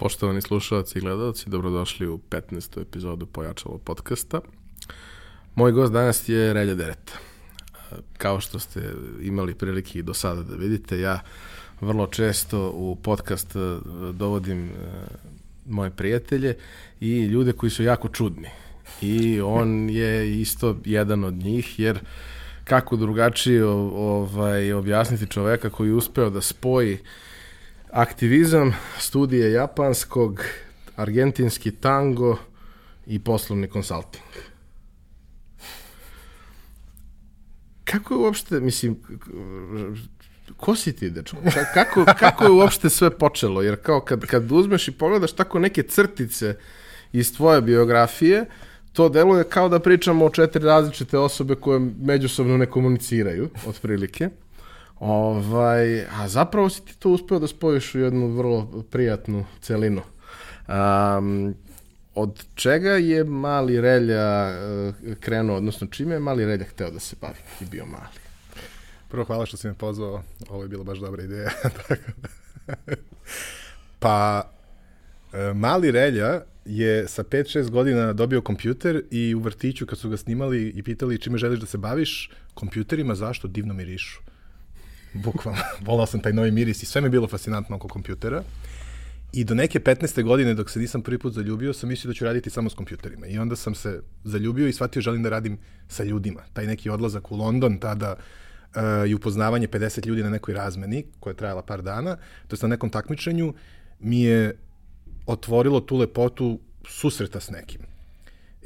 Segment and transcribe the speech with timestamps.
[0.00, 2.82] Poštovani slušalci i gledalci, dobrodošli u 15.
[2.82, 4.40] epizodu Pojačalo podcasta.
[5.54, 7.12] Moj gost danas je Relja Dereta.
[8.18, 11.20] Kao što ste imali prilike i do sada da vidite, ja
[11.80, 13.58] vrlo često u podcast e,
[14.12, 14.70] dovodim e,
[15.66, 16.56] moje prijatelje
[17.00, 18.48] i ljude koji su jako čudni.
[19.02, 21.98] I on je isto jedan od njih, jer
[22.64, 26.98] kako drugačije ovaj, objasniti čoveka koji je uspeo da spoji
[27.92, 30.44] aktivizam, studije japanskog,
[30.96, 32.36] argentinski tango
[33.06, 34.24] i poslovni konsulting.
[37.84, 38.96] Kako je uopšte, mislim,
[40.56, 41.36] ko si ti, dečko?
[41.74, 43.62] Kako, kako je uopšte sve počelo?
[43.62, 46.56] Jer kao kad, kad uzmeš i pogledaš tako neke crtice
[47.12, 48.46] iz tvoje biografije,
[48.92, 54.28] to deluje kao da pričamo o četiri različite osobe koje međusobno ne komuniciraju, otprilike.
[55.00, 60.02] Ovaj, a zapravo si ti to uspeo da spojiš u jednu vrlo prijatnu celinu.
[60.68, 61.54] Um,
[62.14, 67.16] od čega je mali Relja uh, krenuo, odnosno čime je mali Relja hteo da se
[67.20, 68.20] bavi i bio mali?
[69.08, 71.50] Prvo hvala što si me pozvao, ovo je bila baš dobra ideja.
[74.02, 74.50] pa,
[75.32, 80.16] e, mali Relja je sa 5-6 godina dobio kompjuter i u vrtiću kad su ga
[80.16, 84.29] snimali i pitali čime želiš da se baviš, kompjuterima zašto divno mirišu.
[85.14, 88.42] Bukvalno, volao sam taj novi miris i sve mi je bilo fascinantno oko kompjutera.
[89.32, 90.22] I do neke 15.
[90.22, 93.26] godine dok se nisam prvi put zaljubio, sam mislio da ću raditi samo s kompjuterima.
[93.26, 96.40] I onda sam se zaljubio i shvatio želim da radim sa ljudima.
[96.52, 101.30] Taj neki odlazak u London tada uh, i upoznavanje 50 ljudi na nekoj razmeni, koja
[101.30, 102.16] je trajala par dana,
[102.48, 103.54] to je na nekom takmičenju,
[104.00, 104.58] mi je
[105.26, 107.80] otvorilo tu lepotu susreta s nekim.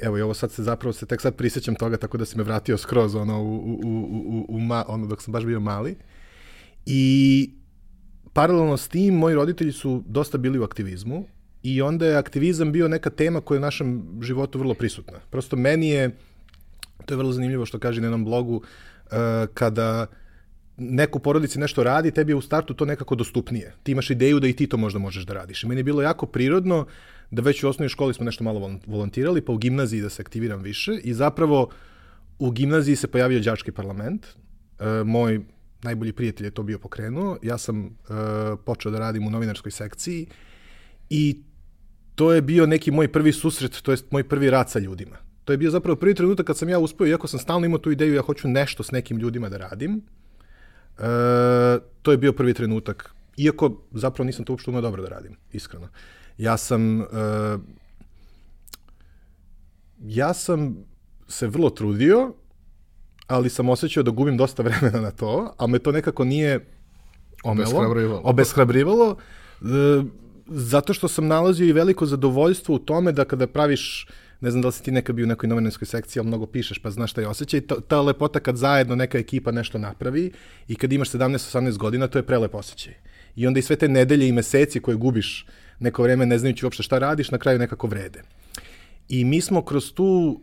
[0.01, 2.43] Evo i ovo sad se zapravo se tek sad prisjećam toga tako da si me
[2.43, 5.91] vratio skroz ono u, u, u, u, u ma, ono dok sam baš bio mali.
[5.91, 5.97] Uh,
[6.85, 7.51] I
[8.33, 11.25] paralelno s tim, moji roditelji su dosta bili u aktivizmu
[11.63, 15.19] i onda je aktivizam bio neka tema koja je u našem životu vrlo prisutna.
[15.29, 16.15] Prosto meni je,
[17.05, 18.61] to je vrlo zanimljivo što kaže na jednom blogu, uh,
[19.53, 20.07] kada
[20.77, 23.73] neko u porodici nešto radi, tebi je u startu to nekako dostupnije.
[23.83, 25.63] Ti imaš ideju da i ti to možda možeš da radiš.
[25.63, 26.85] I meni je bilo jako prirodno
[27.31, 30.61] da već u osnovnoj školi smo nešto malo volontirali, pa u gimnaziji da se aktiviram
[30.61, 31.69] više i zapravo
[32.39, 34.25] u gimnaziji se pojavio đački parlament.
[34.79, 35.39] E, moj
[35.85, 37.37] najbolji prijatelj je to bio pokrenuo.
[37.43, 37.89] Ja sam uh,
[38.65, 40.27] počeo da radim u novinarskoj sekciji
[41.09, 41.43] i
[42.15, 45.17] to je bio neki moj prvi susret, to je moj prvi rad sa ljudima.
[45.45, 47.91] To je bio zapravo prvi trenutak kad sam ja uspeo, iako sam stalno imao tu
[47.91, 50.01] ideju, ja hoću nešto s nekim ljudima da radim.
[50.97, 51.03] E,
[52.01, 53.13] to je bio prvi trenutak.
[53.37, 55.89] Iako zapravo nisam to uopšte umeo dobro da radim, iskreno.
[56.37, 57.01] Ja sam...
[57.01, 57.05] E,
[59.99, 60.75] ja sam
[61.27, 62.33] se vrlo trudio,
[63.27, 66.65] ali sam osjećao da gubim dosta vremena na to, a me to nekako nije
[67.43, 68.21] obeshrabrivalo.
[68.23, 69.17] obeshrabrivalo
[69.61, 69.65] e,
[70.47, 74.07] zato što sam nalazio i veliko zadovoljstvo u tome da kada praviš
[74.41, 76.79] ne znam da li si ti nekad bio u nekoj novinarskoj sekciji, ali mnogo pišeš,
[76.79, 77.61] pa znaš šta je osjećaj.
[77.61, 80.31] Ta, ta lepota kad zajedno neka ekipa nešto napravi
[80.67, 82.93] i kad imaš 17-18 godina, to je prelep osjećaj.
[83.35, 85.45] I onda i sve te nedelje i meseci koje gubiš
[85.79, 88.21] neko vreme ne znajući uopšte šta radiš, na kraju nekako vrede.
[89.09, 90.41] I mi smo kroz tu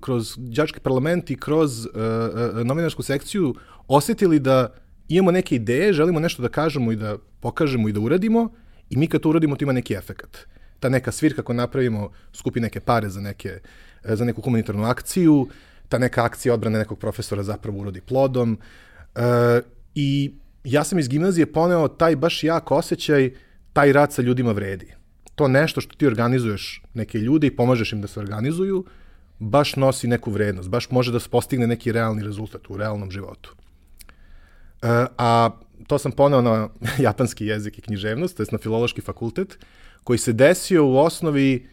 [0.00, 3.54] kroz đački parlament i kroz uh, uh, novinarsku sekciju
[3.88, 4.74] osetili da
[5.08, 8.48] imamo neke ideje, želimo nešto da kažemo i da pokažemo i da uradimo
[8.90, 10.38] i mi kad to uradimo to ima neki efekat.
[10.80, 13.60] Ta neka svirka koju napravimo skupi neke pare za, neke,
[14.04, 15.48] za neku humanitarnu akciju,
[15.88, 18.58] ta neka akcija odbrane nekog profesora zapravo urodi plodom.
[19.16, 19.22] Uh,
[19.94, 20.34] I
[20.64, 23.30] ja sam iz gimnazije poneo taj baš jak osjećaj,
[23.72, 24.94] taj rad sa ljudima vredi.
[25.34, 28.84] To nešto što ti organizuješ neke ljude i pomažeš im da se organizuju,
[29.38, 33.54] baš nosi neku vrednost, baš može da se postigne neki realni rezultat u realnom životu.
[34.82, 35.50] E, a
[35.86, 36.68] to sam poneo na
[37.08, 39.58] japanski jezik i književnost, to je na filološki fakultet,
[40.04, 41.66] koji se desio u osnovi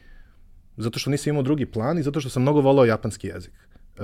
[0.77, 3.53] zato što nisam imao drugi plan i zato što sam mnogo volao japanski jezik.
[3.97, 4.01] E,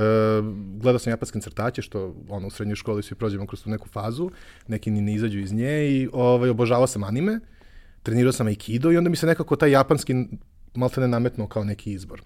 [0.77, 4.29] gledao sam japanske crtaće, što ono, u srednjoj školi svi prođemo kroz tu neku fazu,
[4.67, 7.39] neki ni ne izađu iz nje i ovaj, obožavao sam anime,
[8.03, 10.15] trenirao sam aikido i onda mi se nekako taj japanski
[10.73, 12.21] malte ne nametnuo kao neki izbor.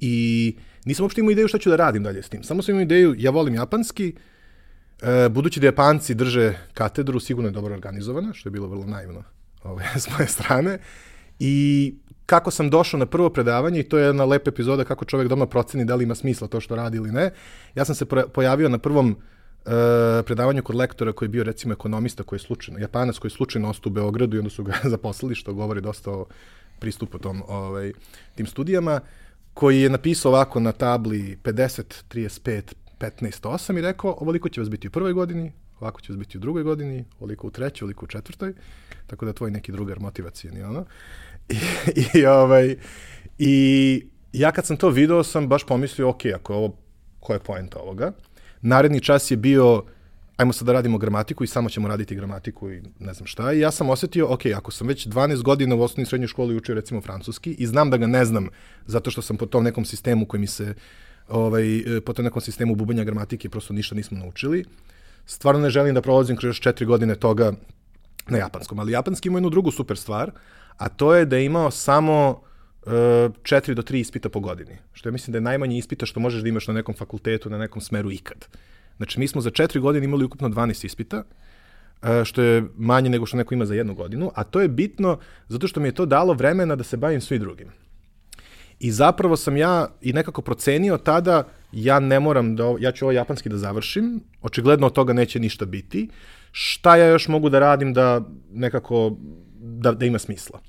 [0.00, 2.42] I nisam uopšte imao ideju šta ću da radim dalje s tim.
[2.42, 4.14] Samo sam imao ideju, ja volim japanski,
[5.02, 9.22] e, budući da Japanci drže katedru, sigurno je dobro organizovana, što je bilo vrlo naivno
[9.64, 10.78] ove, s moje strane.
[11.38, 11.94] I
[12.26, 15.46] kako sam došao na prvo predavanje, i to je jedna lepa epizoda kako čovek doma
[15.46, 17.30] proceni da li ima smisla to što radi ili ne,
[17.74, 19.72] ja sam se pojavio na prvom uh,
[20.24, 23.70] predavanju kod lektora koji je bio recimo ekonomista koji je slučajno, japanac koji je slučajno
[23.70, 26.26] ostao u Beogradu i onda su ga zaposlili, što govori dosta o
[26.78, 27.92] pristupu tom, ovaj,
[28.34, 29.00] tim studijama.
[29.02, 29.25] Uh,
[29.56, 32.62] koji je napisao ovako na tabli 50, 35,
[32.98, 36.40] 15, 8 i rekao ovoliko će vas biti u prvoj godini, ovako će biti u
[36.40, 38.52] drugoj godini, oliko u trećoj, oliko u četvrtoj,
[39.06, 40.84] tako da tvoj neki drugar motivacijani, ono.
[41.96, 42.76] I, i, ovaj,
[43.38, 46.76] I ja kad sam to video sam baš pomislio, ok, ako je ovo,
[47.20, 48.12] koja je poenta ovoga?
[48.60, 49.84] Naredni čas je bio,
[50.36, 53.52] ajmo sad da radimo gramatiku i samo ćemo raditi gramatiku i ne znam šta.
[53.52, 56.56] I ja sam osetio, ok, ako sam već 12 godina u osnovnoj i srednjoj školi
[56.56, 58.48] učio recimo francuski i znam da ga ne znam
[58.86, 60.74] zato što sam po tom nekom sistemu koji mi se,
[61.28, 61.64] ovaj,
[62.06, 64.64] po tom nekom sistemu bubanja gramatike prosto ništa nismo naučili,
[65.26, 67.52] stvarno ne želim da prolazim kroz četiri godine toga
[68.28, 68.78] na japanskom.
[68.78, 70.30] Ali japanski ima jednu drugu super stvar,
[70.76, 72.42] a to je da je imao samo
[72.86, 72.92] uh,
[73.42, 74.78] četiri do tri ispita po godini.
[74.92, 77.58] Što ja mislim da je najmanje ispita što možeš da imaš na nekom fakultetu, na
[77.58, 78.46] nekom smeru ikad.
[78.96, 81.22] Znači, mi smo za četiri godine imali ukupno 12 ispita,
[82.02, 85.18] uh, što je manje nego što neko ima za jednu godinu, a to je bitno
[85.48, 87.68] zato što mi je to dalo vremena da se bavim svi drugim.
[88.78, 93.12] I zapravo sam ja i nekako procenio tada, ja ne moram da, ja ću ovo
[93.12, 96.08] japanski da završim, očigledno od toga neće ništa biti,
[96.52, 98.20] šta ja još mogu da radim da
[98.52, 99.16] nekako,
[99.58, 100.60] da, da ima smisla.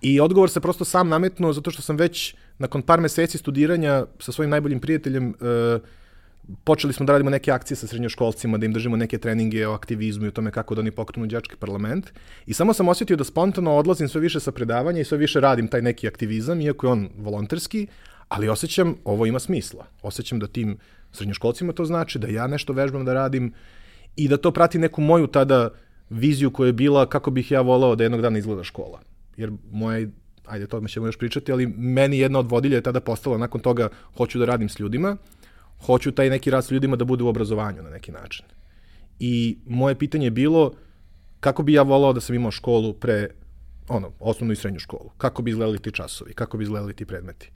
[0.00, 4.32] I odgovor se prosto sam nametnuo zato što sam već nakon par meseci studiranja sa
[4.32, 5.82] svojim najboljim prijateljem uh,
[6.64, 10.24] počeli smo da radimo neke akcije sa srednjoškolcima, da im držimo neke treninge o aktivizmu
[10.24, 12.12] i o tome kako da oni pokrenu đački parlament.
[12.46, 15.68] I samo sam osjetio da spontano odlazim sve više sa predavanja i sve više radim
[15.68, 17.86] taj neki aktivizam, iako je on volonterski,
[18.28, 19.86] ali osjećam ovo ima smisla.
[20.02, 20.78] Osjećam da tim
[21.12, 23.52] srednjoškolcima to znači, da ja nešto vežbam da radim
[24.16, 25.70] i da to prati neku moju tada
[26.10, 29.00] viziju koja je bila kako bih ja volao da jednog dana izgleda škola.
[29.36, 30.08] Jer moja
[30.46, 33.88] ajde, to ćemo još pričati, ali meni jedna od vodilja je tada postala nakon toga
[34.16, 35.16] hoću da radim s ljudima,
[35.86, 38.44] hoću taj neki rad s ljudima da bude u obrazovanju na neki način.
[39.18, 40.72] I moje pitanje je bilo
[41.40, 43.28] kako bi ja volao da sam imao školu pre
[43.88, 45.10] ono, osnovnu i srednju školu.
[45.18, 47.50] Kako bi izgledali ti časovi, kako bi izgledali ti predmeti.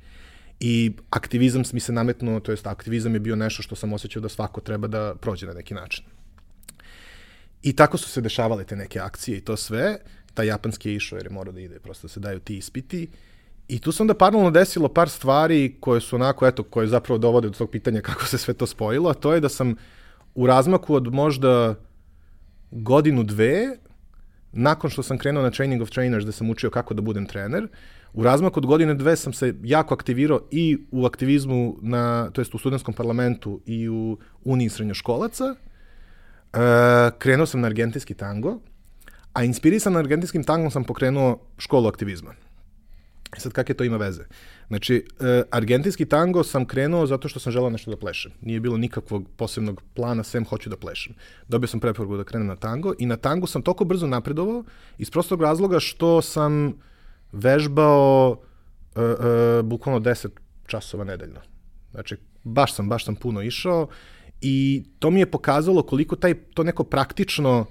[0.61, 4.29] I aktivizam mi se nametnuo, to jest aktivizam je bio nešto što sam osjećao da
[4.29, 6.05] svako treba da prođe na neki način.
[7.63, 9.99] I tako su se dešavale te neke akcije i to sve.
[10.35, 13.09] Ta japanski je išao jer je morao da ide, prosto da se daju ti ispiti.
[13.69, 17.49] I tu se onda paralelno desilo par stvari koje su onako, eto, koje zapravo dovode
[17.49, 19.75] do tog pitanja kako se sve to spojilo, a to je da sam
[20.35, 21.75] u razmaku od možda
[22.71, 23.79] godinu, dve,
[24.53, 27.69] nakon što sam krenuo na Training of Trainers, da sam učio kako da budem trener,
[28.13, 32.55] u razmaku od godine dve sam se jako aktivirao i u aktivizmu, na, to jest
[32.55, 35.45] u studentskom parlamentu i u Uniji srednjoškolaca.
[35.55, 36.59] E,
[37.19, 38.59] krenuo sam na argentinski tango,
[39.33, 42.35] a inspirisan argentinskim tangom sam pokrenuo školu aktivizma.
[43.37, 44.25] E sad, kakve to ima veze?
[44.69, 48.33] Znači, e, argentinski tango sam krenuo zato što sam želao nešto da plešem.
[48.41, 51.15] Nije bilo nikakvog posebnog plana, sem hoću da plešem.
[51.49, 54.65] Dobio sam preporuku da krenem na tango i na tangu sam toliko brzo napredovao
[54.99, 56.75] iz prostog razloga što sam
[57.33, 58.39] vežbao
[58.97, 60.29] e, e, bukvalno 10
[60.67, 61.41] časova nedeljno.
[61.91, 63.89] Znači, baš sam, baš sam puno išao
[64.41, 67.67] i to mi je pokazalo koliko taj, to neko praktično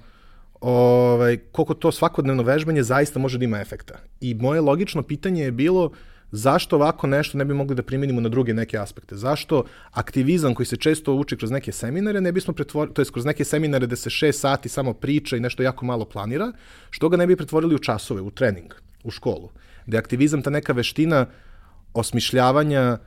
[0.60, 3.94] ovaj, koliko to svakodnevno vežbanje zaista može da ima efekta.
[4.20, 5.90] I moje logično pitanje je bilo
[6.30, 9.16] zašto ovako nešto ne bi mogli da primenimo na druge neke aspekte?
[9.16, 13.24] Zašto aktivizam koji se često uči kroz neke seminare ne bismo pretvorili, to je kroz
[13.24, 16.52] neke seminare da se šest sati samo priča i nešto jako malo planira,
[16.90, 18.74] što ga ne bi pretvorili u časove, u trening,
[19.04, 19.50] u školu?
[19.86, 21.26] Da je aktivizam ta neka veština
[21.94, 22.98] osmišljavanja,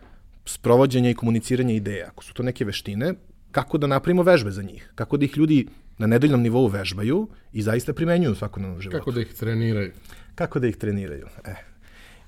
[0.45, 2.07] sprovođenja i komuniciranja ideja.
[2.07, 3.13] Ako su to neke veštine,
[3.51, 4.91] kako da napravimo vežbe za njih?
[4.95, 5.67] Kako da ih ljudi
[5.97, 8.97] na nedeljnom nivou vežbaju i zaista primenjuju u svakodnevnom životu.
[8.97, 9.91] Kako da ih treniraju.
[10.35, 11.27] Kako da ih treniraju.
[11.45, 11.55] E.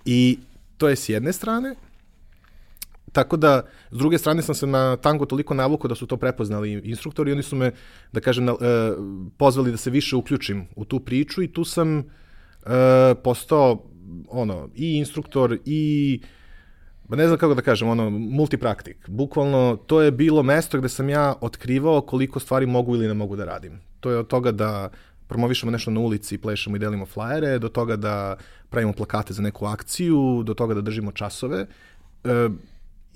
[0.05, 0.39] I
[0.77, 1.75] to je s jedne strane,
[3.11, 6.71] Tako da, s druge strane sam se na tango toliko navukao da su to prepoznali
[6.71, 7.71] instruktori i oni su me,
[8.11, 8.91] da kažem, na, e,
[9.37, 12.03] pozvali da se više uključim u tu priču i tu sam e,
[13.23, 13.83] postao
[14.29, 16.21] ono, i instruktor i
[17.11, 19.09] ba ne znam kako da kažem, ono, multipraktik.
[19.09, 23.35] Bukvalno, to je bilo mesto gde sam ja otkrivao koliko stvari mogu ili ne mogu
[23.35, 23.81] da radim.
[23.99, 24.89] To je od toga da
[25.27, 28.37] promovišemo nešto na ulici, plešemo i delimo flajere, do toga da
[28.69, 31.65] pravimo plakate za neku akciju, do toga da držimo časove.
[32.23, 32.49] E,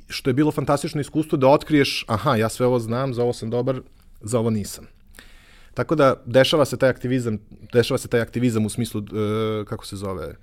[0.07, 3.49] što je bilo fantastično iskustvo da otkriješ, aha, ja sve ovo znam, za ovo sam
[3.49, 3.81] dobar,
[4.21, 4.87] za ovo nisam.
[5.73, 7.39] Tako da dešava se taj aktivizam,
[7.73, 10.35] dešava se taj aktivizam u smislu e, kako se zove,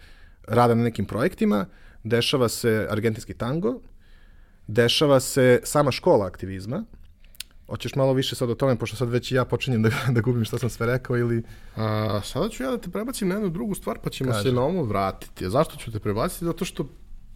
[0.48, 1.66] rada na nekim projektima,
[2.04, 3.80] dešava se argentinski tango,
[4.66, 6.84] dešava se sama škola aktivizma.
[7.66, 10.58] Hoćeš malo više sad o tome, pošto sad već ja počinjem da, da gubim šta
[10.58, 11.42] sam sve rekao ili...
[11.76, 14.42] A, sada ću ja da te prebacim na jednu drugu stvar, pa ćemo Kaže.
[14.42, 15.46] se na ovo vratiti.
[15.46, 16.44] A zašto ću te prebaciti?
[16.44, 16.88] Zato što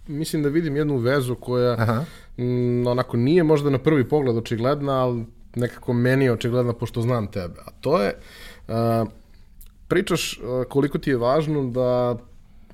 [0.06, 2.04] mislim da vidim jednu vezu koja Aha.
[2.38, 7.26] m, onako nije možda na prvi pogled očigledna, ali nekako meni je očigledna pošto znam
[7.26, 7.60] tebe.
[7.66, 8.14] A to je,
[8.68, 9.04] a,
[9.88, 12.16] pričaš koliko ti je važno da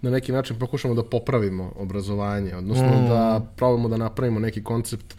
[0.03, 3.09] na neki način pokušamo da popravimo obrazovanje, odnosno mm.
[3.09, 5.15] da probamo da napravimo neki koncept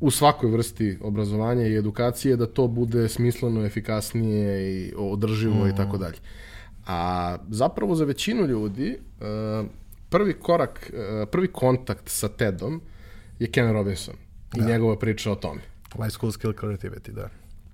[0.00, 5.68] u svakoj vrsti obrazovanja i edukacije da to bude smisleno, efikasnije i održivo mm.
[5.68, 6.16] i tako dalje.
[6.86, 9.66] A zapravo za većinu ljudi uh,
[10.08, 12.80] prvi korak, uh, prvi kontakt sa TED-om
[13.38, 14.14] je Ken Robinson
[14.56, 14.66] i da.
[14.66, 15.60] njegova priča o tome.
[15.96, 17.28] High School Skill Creativity, da.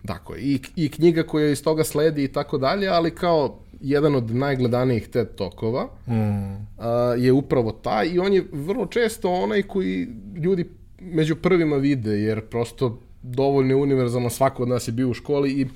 [0.06, 0.36] Tako.
[0.36, 5.08] I, I knjiga koja iz toga sledi i tako dalje, ali kao jedan od najgledanijih
[5.08, 6.12] TED tokova mm.
[6.12, 6.84] uh,
[7.18, 12.40] je upravo taj i on je vrlo često onaj koji ljudi među prvima vide, jer
[12.40, 15.66] prosto dovoljno je univerzalno, svako od nas je bio u školi i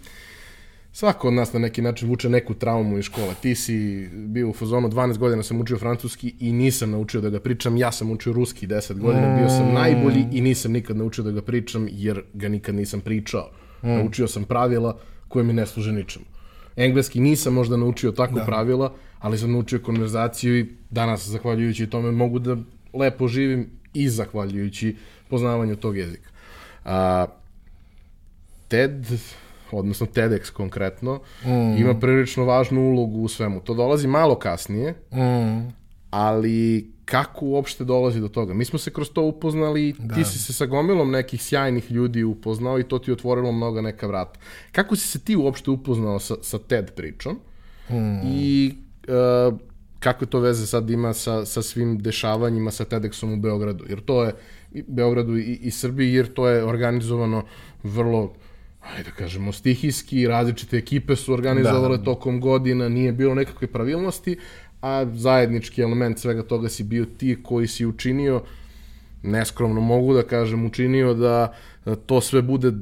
[0.93, 3.35] svako od nas na neki način vuče neku traumu iz škole.
[3.43, 7.41] Ti si bio u fazonu, 12 godina sam učio francuski i nisam naučio da ga
[7.41, 11.31] pričam, ja sam učio ruski 10 godina, bio sam najbolji i nisam nikad naučio da
[11.31, 13.51] ga pričam jer ga nikad nisam pričao.
[13.83, 13.89] Mm.
[13.89, 16.25] Naučio sam pravila koje mi ne služe ničemu.
[16.77, 18.45] Engleski nisam možda naučio tako da.
[18.45, 22.57] pravila, ali sam naučio konverzaciju i danas, zahvaljujući tome, mogu da
[22.93, 24.97] lepo živim i zahvaljujući
[25.29, 26.31] poznavanju tog jezika.
[26.85, 27.27] A,
[28.69, 29.07] TED,
[29.73, 31.77] odnosno TEDx konkretno, mm.
[31.81, 33.61] ima prilično važnu ulogu u svemu.
[33.61, 35.73] To dolazi malo kasnije, mm.
[36.11, 38.55] ali kako uopšte dolazi do toga?
[38.55, 40.15] Mi smo se kroz to upoznali, da.
[40.15, 44.07] ti si se sa gomilom nekih sjajnih ljudi upoznao i to ti otvorilo mnoga neka
[44.07, 44.41] vrata.
[44.73, 47.39] Kako si se ti uopšte upoznao sa, sa TED pričom?
[47.91, 48.21] Mm.
[48.25, 48.75] I
[49.09, 49.59] uh,
[49.99, 53.85] kakve to veze sad ima sa, sa svim dešavanjima sa TEDxom u Beogradu?
[53.89, 54.35] Jer to je
[54.87, 57.43] Beogradu i, i Srbiji, jer to je organizovano
[57.83, 58.33] vrlo
[58.81, 62.05] ajde da kažemo, stihijski, različite ekipe su organizovale da.
[62.05, 64.37] tokom godina, nije bilo nekakve pravilnosti,
[64.81, 68.43] a zajednički element svega toga si bio ti koji si učinio,
[69.23, 71.53] neskromno mogu da kažem, učinio da
[72.07, 72.73] to sve bude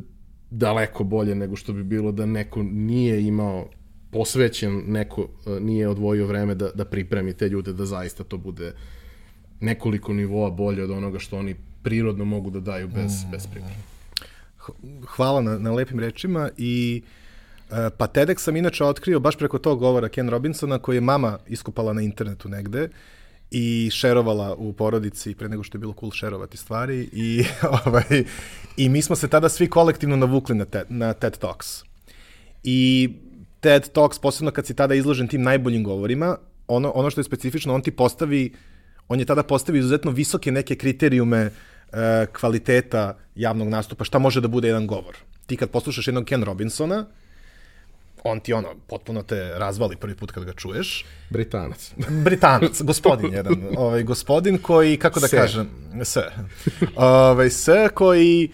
[0.50, 3.68] daleko bolje nego što bi bilo da neko nije imao
[4.10, 8.72] posvećen, neko e, nije odvojio vreme da, da pripremi te ljude da zaista to bude
[9.60, 13.30] nekoliko nivoa bolje od onoga što oni prirodno mogu da daju bez, mm.
[13.30, 13.76] bez pripreme.
[15.06, 17.27] Hvala na, na lepim rečima i e,
[17.98, 21.92] pa TEDx sam inače otkrio baš preko tog govora Ken Robinsona koji je mama iskupala
[21.92, 22.88] na internetu negde
[23.50, 27.44] i šerovala u porodici pre nego što je bilo cool šerovati stvari i,
[27.86, 28.24] ovaj,
[28.76, 31.66] i mi smo se tada svi kolektivno navukli na TED, na TED Talks.
[32.62, 33.10] I
[33.60, 36.36] TED Talks, posebno kad si tada izložen tim najboljim govorima,
[36.68, 38.54] ono, ono što je specifično, on ti postavi,
[39.08, 41.50] on je tada postavio izuzetno visoke neke kriterijume e,
[42.40, 45.16] kvaliteta javnog nastupa, šta može da bude jedan govor.
[45.46, 47.06] Ti kad poslušaš jednog Ken Robinsona,
[48.24, 51.04] on ti ono, potpuno te razvali prvi put kad ga čuješ.
[51.30, 51.92] Britanac.
[52.24, 53.54] Britanac, gospodin jedan.
[53.76, 55.36] Ovaj, gospodin koji, kako da se.
[55.36, 55.70] kažem,
[56.04, 56.22] se.
[56.96, 58.50] Ovaj, se koji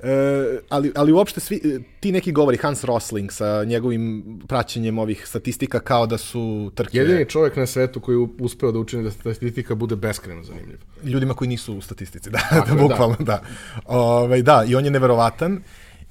[0.00, 5.80] E, ali, ali uopšte svi, ti neki govori, Hans Rosling sa njegovim praćenjem ovih statistika
[5.80, 6.98] kao da su trke.
[6.98, 10.78] Jedini čovjek na svetu koji uspeo da učini da statistika bude beskreno zanimljiv.
[11.04, 13.24] Ljudima koji nisu u statistici, da, da, bukvalno, da.
[13.24, 13.42] da.
[13.84, 15.62] Ove, ovaj, da, i on je neverovatan.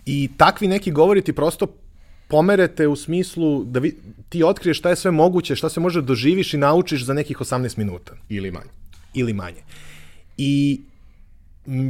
[0.05, 1.67] I takvi neki govori ti prosto
[2.27, 3.98] pomerete u smislu da vi,
[4.29, 7.77] ti otkriješ šta je sve moguće, šta se može doživiš i naučiš za nekih 18
[7.77, 8.13] minuta.
[8.29, 8.69] Ili manje.
[9.13, 9.62] Ili manje.
[10.38, 10.81] I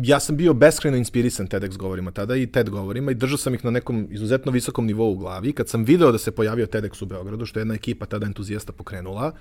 [0.03, 3.65] ja sam bio beskrajno inspirisan TEDx govorima tada i TED govorima i držao sam ih
[3.65, 5.53] na nekom izuzetno visokom nivou u glavi.
[5.53, 8.71] Kad sam video da se pojavio TEDx u Beogradu, što je jedna ekipa tada entuzijasta
[8.71, 9.31] pokrenula,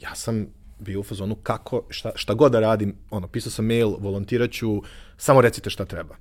[0.00, 0.46] ja sam
[0.78, 4.82] bio u fazonu kako, šta, šta god da radim, ono, pisao sam mail, volontiraću,
[5.16, 6.16] samo recite šta treba.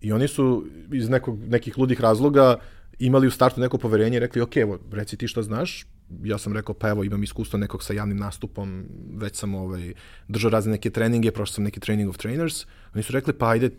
[0.00, 2.56] I oni su iz nekog, nekih ludih razloga
[2.98, 5.86] imali u startu neko poverenje i rekli, ok, evo, reci ti šta znaš,
[6.24, 8.86] ja sam rekao, pa evo, imam iskustvo nekog sa javnim nastupom,
[9.16, 9.92] već sam ovaj,
[10.28, 12.66] držao razne neke treninge, prošao sam neki training of trainers.
[12.94, 13.70] Oni su rekli, pa ajde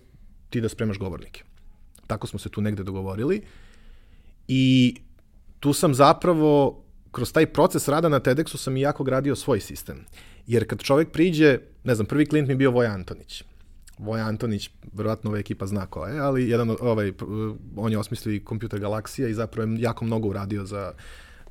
[0.50, 1.44] ti da spremaš govornike.
[2.08, 3.42] Tako smo se tu negde dogovorili.
[4.48, 4.96] I
[5.60, 10.06] tu sam zapravo, kroz taj proces rada na TEDxu sam i jako gradio svoj sistem.
[10.48, 13.44] Jer kad čovek priđe, ne znam, prvi klijent mi bio Voja Antonić.
[14.00, 17.14] Voja Antonić, verovatno ova ekipa zna ko je, ali jedan, ovaj,
[17.76, 20.94] on je osmislio i kompjuter Galaksija i zapravo je jako mnogo uradio za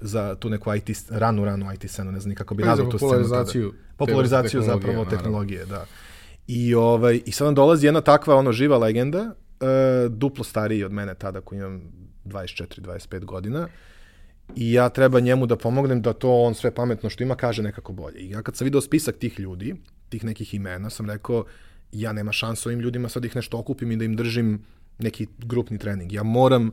[0.00, 3.10] za tu neku IT, ranu, ranu IT scenu, ne znam kako bi nazvao tu scenu.
[3.10, 3.72] Popularizaciju.
[3.96, 5.86] Popularizaciju zapravo tehnologije, da.
[6.46, 10.92] I, ovaj, I sad nam dolazi jedna takva ono živa legenda, uh, duplo stariji od
[10.92, 11.82] mene tada koji imam
[12.24, 13.68] 24-25 godina
[14.56, 17.92] i ja treba njemu da pomognem da to on sve pametno što ima kaže nekako
[17.92, 18.18] bolje.
[18.18, 19.74] I ja kad sam video spisak tih ljudi,
[20.08, 21.44] tih nekih imena, sam rekao
[21.92, 24.64] ja nema šansa ovim ljudima sad ih nešto okupim i da im držim
[24.98, 26.12] neki grupni trening.
[26.12, 26.70] Ja moram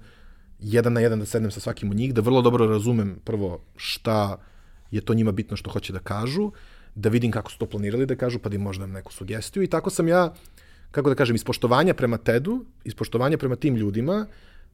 [0.59, 4.37] jedan na jedan da sednem sa svakim od njih, da vrlo dobro razumem prvo šta
[4.91, 6.51] je to njima bitno što hoće da kažu,
[6.95, 9.67] da vidim kako su to planirali da kažu, pa da im možda neku sugestiju i
[9.67, 10.33] tako sam ja,
[10.91, 12.65] kako da kažem, ispoštovanja prema TED-u,
[13.39, 14.25] prema tim ljudima,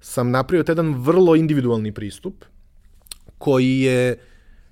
[0.02, 2.46] sam napravio jedan vrlo individualni pristup
[3.38, 4.18] koji je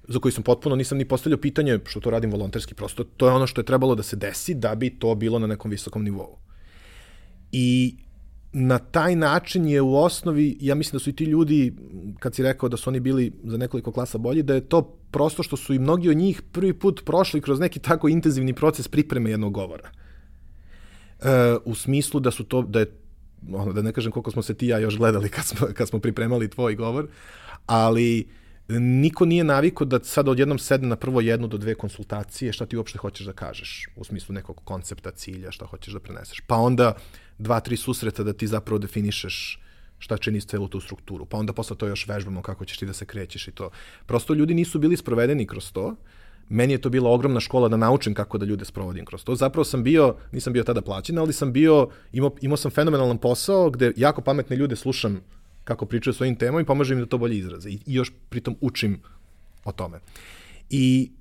[0.09, 3.33] za koji sam potpuno nisam ni postavljao pitanje što to radim volonterski, prosto to je
[3.33, 6.37] ono što je trebalo da se desi da bi to bilo na nekom visokom nivou.
[7.51, 7.95] I
[8.51, 11.73] na taj način je u osnovi, ja mislim da su i ti ljudi,
[12.19, 15.43] kad si rekao da su oni bili za nekoliko klasa bolji, da je to prosto
[15.43, 19.29] što su i mnogi od njih prvi put prošli kroz neki tako intenzivni proces pripreme
[19.29, 19.89] jednog govora.
[21.19, 22.91] E, u smislu da su to, da je,
[23.53, 25.99] ono, da ne kažem koliko smo se ti ja još gledali kad smo, kad smo
[25.99, 27.07] pripremali tvoj govor,
[27.65, 28.27] ali
[28.77, 32.77] niko nije naviko da sad odjednom sedne na prvo jednu do dve konsultacije šta ti
[32.77, 36.41] uopšte hoćeš da kažeš u smislu nekog koncepta, cilja, šta hoćeš da preneseš.
[36.47, 36.95] Pa onda
[37.37, 39.59] dva, tri susreta da ti zapravo definišeš
[39.99, 41.25] šta čini celu tu strukturu.
[41.25, 43.69] Pa onda posle to još vežbamo kako ćeš ti da se krećeš i to.
[44.05, 45.95] Prosto ljudi nisu bili sprovedeni kroz to.
[46.49, 49.35] Meni je to bila ogromna škola da naučim kako da ljude sprovodim kroz to.
[49.35, 53.69] Zapravo sam bio, nisam bio tada plaćen, ali sam bio, imao, imao sam fenomenalan posao
[53.69, 55.21] gde jako pametne ljude slušam
[55.69, 57.69] kako pričaju o svojim temama i pomažem im da to bolje izraze.
[57.69, 58.99] I, i još pritom učim
[59.63, 59.99] o tome.
[60.69, 61.11] I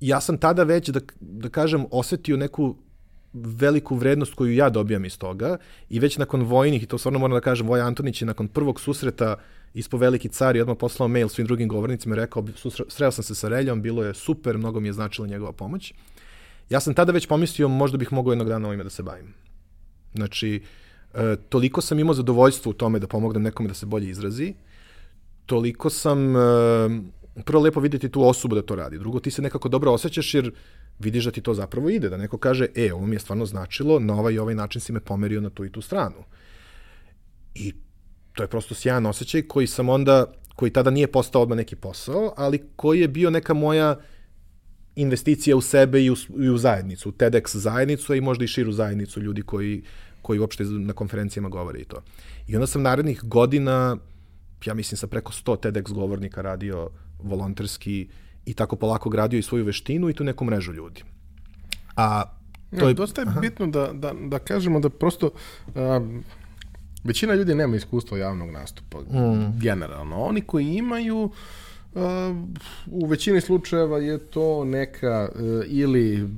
[0.00, 2.76] ja sam tada već, da, da kažem, osetio neku
[3.32, 5.56] veliku vrednost koju ja dobijam iz toga
[5.90, 8.80] i već nakon vojnih, i to stvarno moram da kažem, Voja Antonić je nakon prvog
[8.80, 9.36] susreta
[9.74, 12.44] ispo veliki car i odmah poslao mail svim drugim govornicima i rekao,
[12.88, 15.92] sreo sam se sa Reljom, bilo je super, mnogo mi je značila njegova pomoć.
[16.70, 19.34] Ja sam tada već pomislio, možda bih mogao jednog dana ovime da se bavim.
[20.14, 20.62] Znači,
[21.16, 24.54] e, toliko sam imao zadovoljstvo u tome da pomognem nekome da se bolje izrazi,
[25.46, 26.40] toliko sam, e,
[27.44, 30.52] prvo lepo videti tu osobu da to radi, drugo ti se nekako dobro osjećaš jer
[30.98, 33.98] vidiš da ti to zapravo ide, da neko kaže, e, ovo mi je stvarno značilo,
[33.98, 36.24] na ovaj i ovaj način si me pomerio na tu i tu stranu.
[37.54, 37.72] I
[38.32, 42.34] to je prosto sjajan osjećaj koji sam onda, koji tada nije postao odmah neki posao,
[42.36, 43.96] ali koji je bio neka moja
[44.96, 48.72] investicija u sebe i u, i u zajednicu, u TEDx zajednicu, i možda i širu
[48.72, 49.82] zajednicu ljudi koji,
[50.26, 52.02] koji uopšte na konferencijama govore i to.
[52.48, 53.96] I onda sam narednih godina,
[54.64, 56.88] ja mislim sa preko 100 TEDx govornika radio
[57.22, 58.08] volonterski
[58.46, 61.02] i tako polako gradio i svoju veštinu i tu neku mrežu ljudi.
[61.96, 62.24] A
[62.78, 62.94] to je...
[62.94, 63.40] Dosta je Aha.
[63.40, 65.30] bitno da, da, da kažemo da prosto
[65.74, 66.24] um,
[67.04, 69.60] većina ljudi nema iskustva javnog nastupa, mm.
[69.60, 70.16] generalno.
[70.16, 71.32] Oni koji imaju, uh,
[72.86, 76.28] u većini slučajeva je to neka uh, ili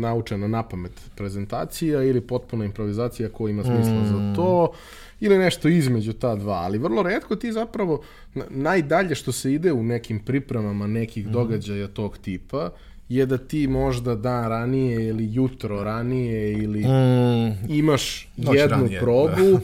[0.00, 4.06] naučena na pamet prezentacija ili potpuna improvizacija koja ima smisla mm.
[4.06, 4.72] za to
[5.20, 8.02] ili nešto između ta dva, ali vrlo redko ti zapravo
[8.48, 11.32] najdalje što se ide u nekim pripremama nekih mm.
[11.32, 12.70] događaja tog tipa
[13.08, 17.72] je da ti možda dan ranije ili jutro ranije ili mm.
[17.72, 19.60] imaš Noć jednu ranije, probu da.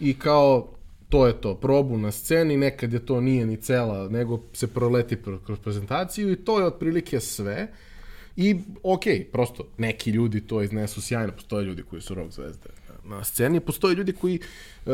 [0.08, 0.68] i kao
[1.10, 5.16] to je to, probu na sceni, nekad je to nije ni cela, nego se proleti
[5.46, 7.68] kroz prezentaciju i to je otprilike sve.
[8.36, 12.68] I, ok, prosto, neki ljudi to iznesu sjajno, postoje ljudi koji su rock zvezde
[13.04, 14.40] na sceni, postoje ljudi koji
[14.86, 14.92] uh,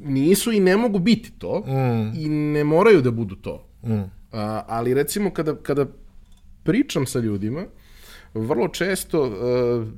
[0.00, 2.20] nisu i ne mogu biti to mm.
[2.20, 3.66] i ne moraju da budu to.
[3.82, 3.92] Mm.
[3.92, 4.08] Uh,
[4.66, 5.86] ali recimo kada, kada
[6.62, 7.64] pričam sa ljudima,
[8.34, 9.88] vrlo često, uh,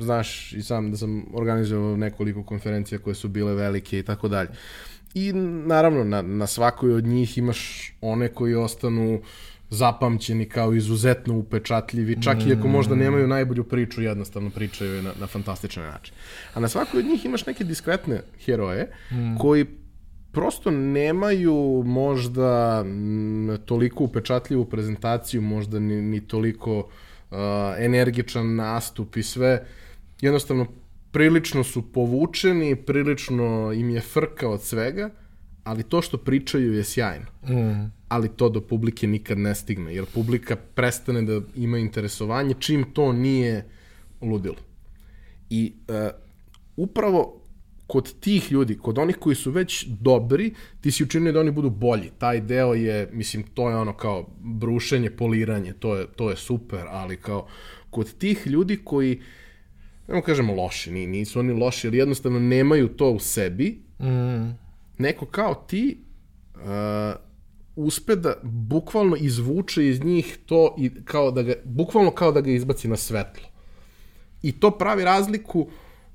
[0.00, 4.48] znaš i sam da sam organizovao nekoliko konferencija koje su bile velike i tako dalje.
[5.14, 5.32] I
[5.66, 9.20] naravno na, na svakoj od njih imaš one koji ostanu
[9.70, 12.48] zapamćeni kao izuzetno upečatljivi, čak mm.
[12.48, 16.14] i ako možda nemaju najbolju priču, jednostavno pričaju je na, na fantastičan način.
[16.54, 19.36] A na svakoj od njih imaš neke diskretne heroje mm.
[19.38, 19.66] koji
[20.32, 27.36] prosto nemaju možda m, toliko upečatljivu prezentaciju, možda ni, ni toliko uh,
[27.78, 29.66] energičan nastup i sve.
[30.20, 30.66] Jednostavno,
[31.10, 35.10] prilično su povučeni, prilično im je frka od svega,
[35.64, 37.26] ali to što pričaju je sjajno.
[37.48, 42.84] Mm ali to do publike nikad ne stigne, jer publika prestane da ima interesovanje čim
[42.92, 43.64] to nije
[44.20, 44.56] ludilo.
[45.50, 45.94] I uh,
[46.76, 47.40] upravo
[47.86, 51.70] kod tih ljudi, kod onih koji su već dobri, ti si učinio da oni budu
[51.70, 52.10] bolji.
[52.18, 56.86] Taj deo je, mislim, to je ono kao brušenje, poliranje, to je, to je super,
[56.88, 57.46] ali kao
[57.90, 59.20] kod tih ljudi koji,
[60.10, 64.50] nemo kažemo loši, nisu oni loši, ali jednostavno nemaju to u sebi, mm.
[64.98, 65.98] neko kao ti,
[66.54, 66.60] uh,
[67.76, 72.50] uspe da bukvalno izvuče iz njih to i kao da ga, bukvalno kao da ga
[72.50, 73.48] izbaci na svetlo.
[74.42, 75.68] I to pravi razliku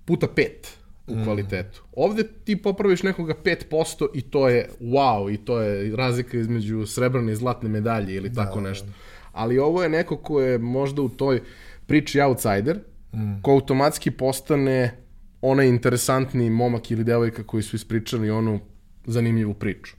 [0.05, 0.77] puta pet
[1.07, 1.23] u mm.
[1.23, 1.83] kvalitetu.
[1.95, 7.31] Ovde ti popraviš nekoga 5% i to je wow, i to je razlika između srebrne
[7.31, 8.87] i zlatne medalje ili da, tako da, nešto.
[9.31, 11.41] Ali ovo je neko ko je možda u toj
[11.87, 12.79] priči outsider,
[13.15, 13.41] mm.
[13.41, 14.97] ko automatski postane
[15.41, 18.59] onaj interesantni momak ili devojka koji su ispričali onu
[19.05, 19.95] zanimljivu priču.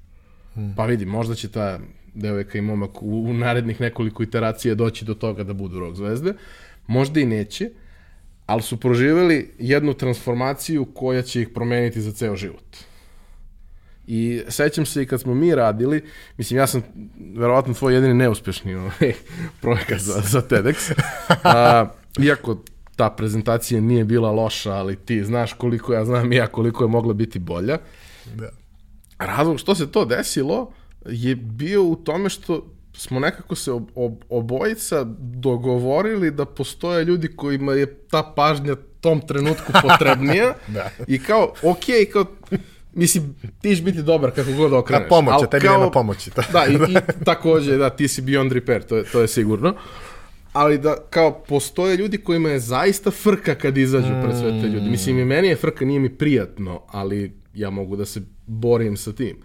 [0.77, 1.81] Pa vidi, možda će ta
[2.15, 6.33] devojka i momak u, u narednih nekoliko iteracija doći do toga da budu rock zvezde.
[6.87, 7.71] Možda i neće,
[8.47, 12.77] ali su proživeli jednu transformaciju koja će ih promeniti za ceo život.
[14.07, 16.05] I sećam se i kad smo mi radili,
[16.39, 16.83] mislim, ja sam
[17.35, 19.13] verovatno tvoj jedini neuspešni ovaj,
[19.63, 20.93] projekat za, za TEDx,
[21.45, 21.89] a,
[22.23, 22.63] iako
[22.97, 26.89] ta prezentacija nije bila loša, ali ti znaš koliko ja znam i ja koliko je
[26.89, 27.79] mogla biti bolja.
[28.35, 28.49] Da.
[29.19, 30.71] Razlog što se to desilo
[31.07, 37.29] je bio u tome što smo nekako se ob, ob, obojica dogovorili da postoje ljudi
[37.29, 40.91] kojima je ta pažnja tom trenutku potrebnija Da.
[41.07, 41.79] i kao, ok,
[42.13, 42.25] kao,
[42.93, 45.07] mislim, ti ćeš biti dobar kako god okreneš.
[45.07, 46.31] A pomoć, tebi kao- nema pomoći.
[46.53, 49.75] Da, i, i takođe, da, ti si beyond repair, to je, to je sigurno.
[50.57, 54.91] Ali da, kao, postoje ljudi kojima je zaista frka kad izađu pred sve te ljudi.
[54.91, 59.13] Mislim, i meni je frka, nije mi prijatno, ali ja mogu da se borim sa
[59.13, 59.37] tim.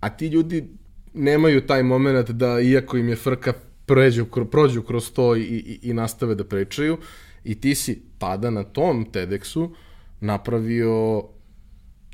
[0.00, 0.68] A ti ljudi
[1.14, 3.52] nemaju taj moment da, iako im je frka,
[3.86, 6.98] pređu, prođu kroz to i, i, i nastave da pričaju.
[7.44, 9.68] I ti si tada na tom TEDxu
[10.20, 11.24] napravio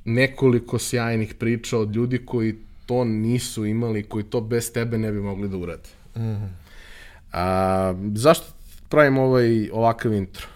[0.04, 2.54] nekoliko sjajnih priča od ljudi koji
[2.86, 5.88] to nisu imali, koji to bez tebe ne bi mogli da urade.
[6.16, 6.59] Mm
[7.32, 8.46] A, zašto
[8.88, 10.46] pravim ovaj, ovakav intro?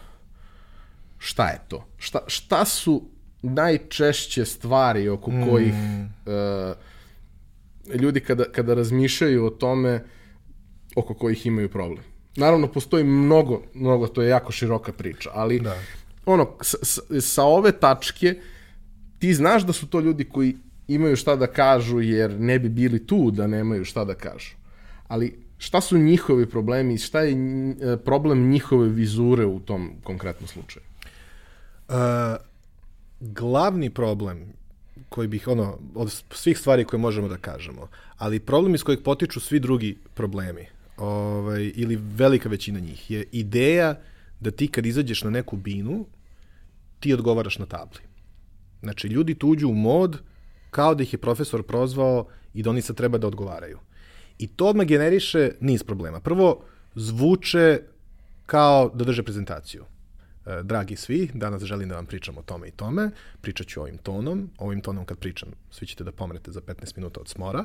[1.18, 1.86] Šta je to?
[1.98, 3.02] Šta, šta su
[3.42, 6.76] najčešće stvari oko kojih uh,
[8.00, 10.04] ljudi kada, kada razmišljaju o tome
[10.96, 12.04] oko kojih imaju problem?
[12.36, 15.76] Naravno, postoji mnogo, mnogo, to je jako široka priča, ali Da.
[16.26, 16.76] ono, sa,
[17.20, 18.40] sa ove tačke
[19.18, 20.56] ti znaš da su to ljudi koji
[20.88, 24.54] imaju šta da kažu jer ne bi bili tu da nemaju šta da kažu.
[25.08, 30.48] Ali šta su njihovi problemi i šta je e, problem njihove vizure u tom konkretnom
[30.48, 30.84] slučaju?
[31.88, 31.94] Uh,
[33.20, 34.52] glavni problem
[35.08, 39.40] koji bih, ono, od svih stvari koje možemo da kažemo, ali problem iz kojeg potiču
[39.40, 44.00] svi drugi problemi, ovaj, ili velika većina njih, je ideja
[44.40, 46.06] da ti kad izađeš na neku binu,
[47.00, 48.00] ti odgovaraš na tabli.
[48.82, 50.18] Znači, ljudi tu uđu u mod
[50.70, 53.78] kao da ih je profesor prozvao i da oni sad treba da odgovaraju.
[54.38, 56.20] I to odmah generiše niz problema.
[56.20, 57.80] Prvo, zvuče
[58.46, 59.84] kao da drže prezentaciju.
[60.46, 63.10] E, dragi svi, danas želim da vam pričam o tome i tome.
[63.40, 64.50] Pričat ću ovim tonom.
[64.58, 67.64] Ovim tonom kad pričam, svi ćete da pomrete za 15 minuta od smora.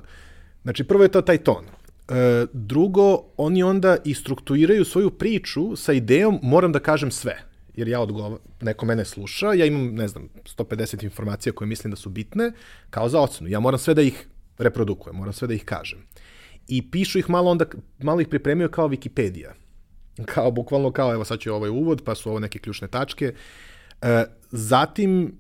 [0.64, 1.66] Znači, prvo je to taj ton.
[1.66, 7.38] E, drugo, oni onda i strukturiraju svoju priču sa idejom moram da kažem sve.
[7.76, 11.98] Jer ja odgovar, neko mene sluša, ja imam, ne znam, 150 informacija koje mislim da
[11.98, 12.52] su bitne,
[12.90, 13.50] kao za ocenu.
[13.50, 14.28] Ja moram sve da ih
[14.58, 16.00] reprodukujem, moram sve da ih kažem.
[16.70, 17.66] I pišu ih malo onda,
[18.00, 19.50] malo ih pripremio kao Wikipedia
[20.26, 23.34] kao bukvalno kao evo sad ću ovaj uvod, pa su ovo neke ključne tačke.
[24.02, 25.38] E, zatim,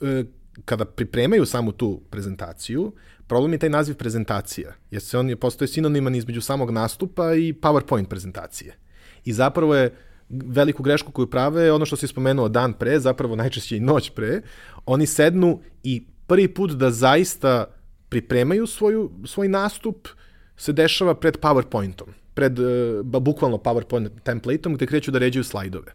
[0.00, 0.24] e,
[0.64, 2.92] kada pripremaju samu tu prezentaciju,
[3.26, 7.52] problem je taj naziv prezentacija, jer se on je, postoje sinoniman između samog nastupa i
[7.52, 8.76] PowerPoint prezentacije.
[9.24, 9.94] I zapravo je
[10.28, 14.40] veliku grešku koju prave, ono što si spomenuo dan pre, zapravo najčešće i noć pre,
[14.86, 17.64] oni sednu i prvi put da zaista
[18.08, 20.08] pripremaju svoju, svoj nastup
[20.56, 25.92] se dešava pred PowerPointom, pred uh, bukvalno PowerPoint templateom gde kreću da ređaju slajdove.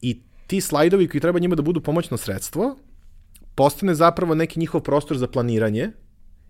[0.00, 2.76] I ti slajdovi koji treba njima da budu pomoćno sredstvo,
[3.54, 5.90] postane zapravo neki njihov prostor za planiranje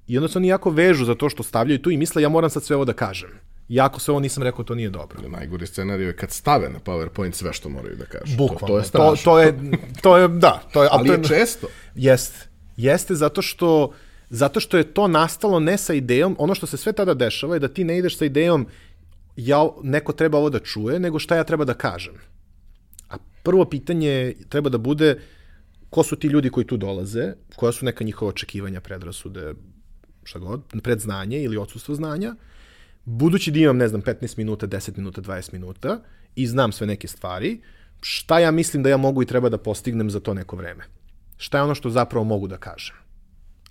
[0.07, 2.51] i onda se oni jako vežu za to što stavljaju tu i misle ja moram
[2.51, 3.31] sad sve ovo da kažem.
[3.69, 5.29] Iako sve ovo nisam rekao, to nije dobro.
[5.29, 8.37] Najgori scenarij je kad stave na PowerPoint sve što moraju da kažu.
[8.37, 8.67] Bukvalno.
[8.67, 9.33] To, to je to, strašno.
[9.33, 9.55] to, je,
[10.03, 10.63] to je, da.
[10.73, 11.67] To je, Ali to je često.
[11.95, 12.49] Jeste.
[12.77, 13.93] Jeste zato što,
[14.33, 17.61] zato što je to nastalo ne sa idejom, ono što se sve tada dešava je
[17.61, 18.67] da ti ne ideš sa idejom
[19.37, 22.15] ja, neko treba ovo da čuje, nego šta ja treba da kažem.
[23.09, 25.19] A prvo pitanje treba da bude
[25.91, 29.55] ko su ti ljudi koji tu dolaze, koja su neka njihova očekivanja, predrasude,
[30.25, 32.35] šta god, predznanje ili odsustvo znanja,
[33.05, 36.01] budući da imam, ne znam, 15 minuta, 10 minuta, 20 minuta
[36.37, 37.61] i znam sve neke stvari,
[38.01, 40.85] šta ja mislim da ja mogu i treba da postignem za to neko vreme?
[41.37, 43.02] Šta je ono što zapravo mogu da kažem?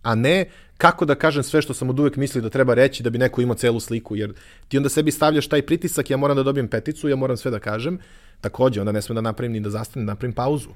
[0.01, 0.45] A ne
[0.77, 3.41] kako da kažem sve što sam od uvek mislio da treba reći da bi neko
[3.41, 4.33] imao celu sliku, jer
[4.67, 7.59] ti onda sebi stavljaš taj pritisak, ja moram da dobijem peticu, ja moram sve da
[7.59, 7.99] kažem,
[8.41, 10.69] takođe, onda ne smem da napravim ni da zastanem, da napravim pauzu.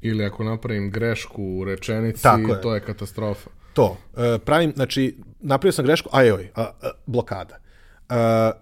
[0.00, 2.60] Ili ako napravim grešku u rečenici, Tako je.
[2.60, 3.50] to je katastrofa.
[3.74, 7.56] To, e, pravim, znači, napravio sam grešku, aj oj, a, a, blokada.
[7.56, 8.14] E,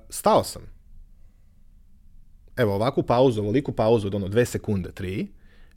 [0.09, 0.63] stao sam.
[2.57, 5.29] Evo, ovakvu pauzu, ovoliku pauzu od ono dve sekunde, tri,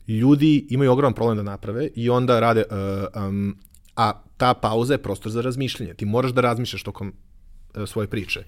[0.08, 3.58] ljudi imaju ogroman problem da naprave i onda rade, uh, um,
[3.96, 5.94] a ta pauza je prostor za razmišljanje.
[5.94, 8.44] Ti moraš da razmišljaš tokom uh, svoje priče.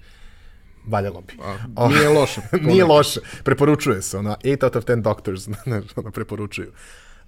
[0.87, 1.33] Valjalo bi.
[1.75, 2.41] A, nije loše.
[2.71, 3.19] Nije loše.
[3.43, 4.17] Preporučuje se.
[4.17, 5.47] Ona 8 out of 10 doctors
[5.95, 6.71] ono, preporučuju.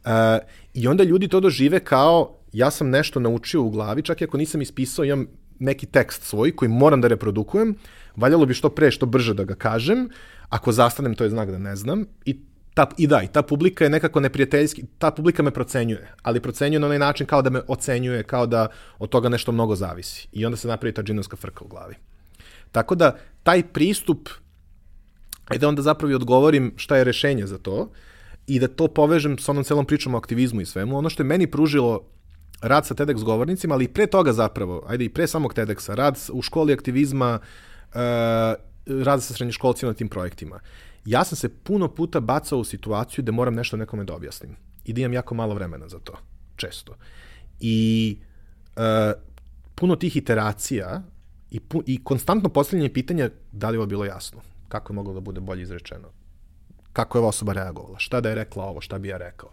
[0.05, 0.11] Uh,
[0.73, 4.37] I onda ljudi to dožive kao ja sam nešto naučio u glavi, čak i ako
[4.37, 5.27] nisam ispisao, imam
[5.59, 7.75] neki tekst svoj koji moram da reprodukujem,
[8.15, 10.09] valjalo bi što pre, što brže da ga kažem,
[10.49, 12.39] ako zastanem to je znak da ne znam i
[12.77, 16.79] ta, i da, i ta publika je nekako neprijateljski, ta publika me procenjuje, ali procenjuje
[16.79, 18.67] na onaj način kao da me ocenjuje, kao da
[18.99, 20.27] od toga nešto mnogo zavisi.
[20.31, 21.95] I onda se napravi ta džinovska frka u glavi.
[22.71, 24.29] Tako da, taj pristup
[25.47, 27.89] Ajde onda zapravo i odgovorim šta je rešenje za to
[28.47, 30.97] i da to povežem s onom celom pričom o aktivizmu i svemu.
[30.97, 32.01] Ono što je meni pružilo
[32.61, 36.19] rad sa TEDx govornicima, ali i pre toga zapravo, ajde i pre samog TEDxa, rad
[36.33, 37.99] u školi aktivizma, uh,
[39.03, 40.59] rad sa srednjoškolcima na tim projektima.
[41.07, 44.93] Ja sam se puno puta bacao u situaciju da moram nešto nekome da objasnim i
[44.93, 46.13] da imam jako malo vremena za to,
[46.55, 46.95] često.
[47.59, 48.17] I
[48.75, 48.83] uh,
[49.75, 51.03] puno tih iteracija
[51.51, 55.19] i, pu, i konstantno postavljanje pitanja da li ovo bilo jasno, kako je moglo da
[55.19, 56.11] bude bolje izrečeno,
[56.93, 59.51] kako je ova osoba reagovala, šta da je rekla ovo, šta bi ja rekao.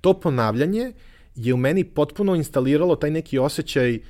[0.00, 0.92] To ponavljanje
[1.34, 4.02] je u meni potpuno instaliralo taj neki osjećaj uh,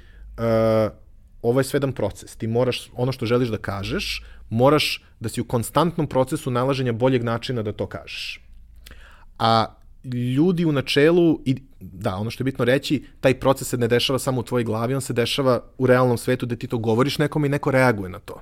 [1.43, 2.37] ovo je svedan proces.
[2.37, 7.25] Ti moraš, ono što želiš da kažeš, moraš da si u konstantnom procesu nalaženja boljeg
[7.25, 8.41] načina da to kažeš.
[9.39, 9.67] A
[10.37, 14.19] ljudi u načelu, i da, ono što je bitno reći, taj proces se ne dešava
[14.19, 17.45] samo u tvojoj glavi, on se dešava u realnom svetu da ti to govoriš nekom
[17.45, 18.41] i neko reaguje na to.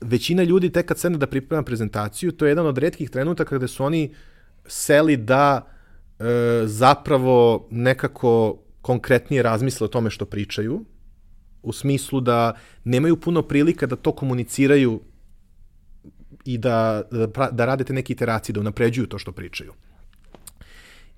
[0.00, 3.68] Većina ljudi tek kad sedne da priprema prezentaciju, to je jedan od redkih trenutaka gde
[3.68, 4.14] su oni
[4.66, 5.66] seli da
[6.18, 6.24] e,
[6.64, 10.84] zapravo nekako konkretnije razmisle o tome što pričaju,
[11.66, 15.00] u smislu da nemaju puno prilika da to komuniciraju
[16.44, 19.72] i da, da, da radite neke iteracije, da unapređuju to što pričaju.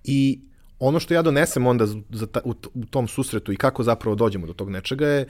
[0.04, 0.40] I
[0.78, 4.46] ono što ja donesem onda za ta, u, u tom susretu i kako zapravo dođemo
[4.46, 5.26] do tog nečega je,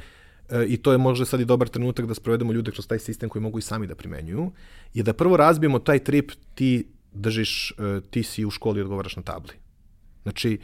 [0.51, 3.29] e, i to je možda sad i dobar trenutak da sprovedemo ljude kroz taj sistem
[3.29, 4.53] koji mogu i sami da primenjuju,
[4.95, 9.17] je da prvo razbijemo taj trip ti držiš, e, ti si u školi i odgovaraš
[9.17, 9.55] na tabli.
[10.23, 10.59] Znači,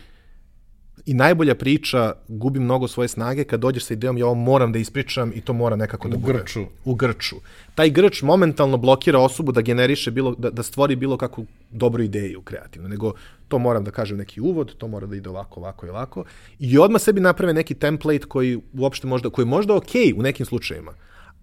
[1.07, 4.79] i najbolja priča gubi mnogo svoje snage kad dođeš sa idejom ja ovo moram da
[4.79, 6.33] ispričam i to mora nekako da u bude.
[6.33, 6.65] grču.
[6.85, 7.37] U grču.
[7.75, 12.43] Taj grč momentalno blokira osobu da generiše bilo, da, da stvori bilo kakvu dobru ideju
[12.43, 13.13] kreativno, nego
[13.49, 16.25] to moram da kažem neki uvod, to mora da ide ovako, ovako i ovako.
[16.59, 20.47] I odmah sebi naprave neki template koji uopšte možda, koji je možda ok u nekim
[20.47, 20.93] slučajevima,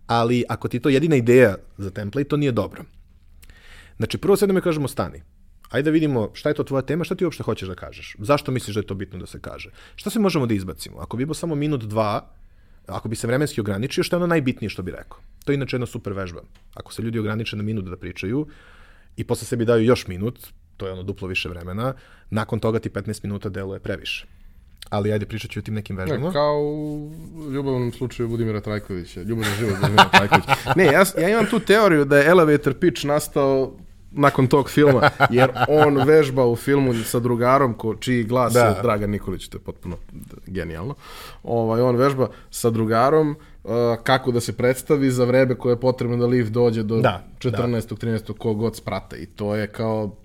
[0.08, 2.84] ali ako ti to jedina ideja za template, to nije dobro.
[3.98, 5.22] Znači, prvo sedemo i kažemo stani
[5.72, 8.16] ajde da vidimo šta je to tvoja tema, šta ti uopšte hoćeš da kažeš.
[8.20, 9.72] Zašto misliš da je to bitno da se kaže?
[9.96, 10.98] Šta se možemo da izbacimo?
[10.98, 12.28] Ako bi bilo samo minut, dva,
[12.88, 15.20] ako bi se vremenski ograničio, što je ono najbitnije što bi rekao?
[15.46, 16.42] To je inače jedna super vežba.
[16.74, 18.48] Ako se ljudi ograniče na minut da pričaju
[19.18, 20.40] i posle sebi daju još minut,
[20.78, 21.94] to je ono duplo više vremena,
[22.30, 24.28] nakon toga ti 15 minuta deluje previše.
[24.90, 26.28] Ali ajde pričat ću o tim nekim vežbama.
[26.28, 27.12] Ne, kao u
[27.52, 30.56] ljubavnom slučaju Budimira Trajkovića, ljubavni život Budimira Trajkovića.
[30.76, 33.78] Ne, ja, ja imam tu teoriju da je elevator pitch nastao
[34.12, 38.66] nakon tog filma, jer on vežba u filmu sa drugarom, ko, čiji glas da.
[38.66, 39.98] je Dragan Nikolić, to je potpuno
[40.48, 40.96] genijalno.
[41.44, 43.72] Ovaj, on vežba sa drugarom uh,
[44.04, 47.52] kako da se predstavi za vreme koje je potrebno da lift dođe do da, 14.
[47.52, 47.96] Da.
[47.96, 48.38] 13.
[48.38, 49.16] kogod sprata.
[49.16, 50.16] I to je kao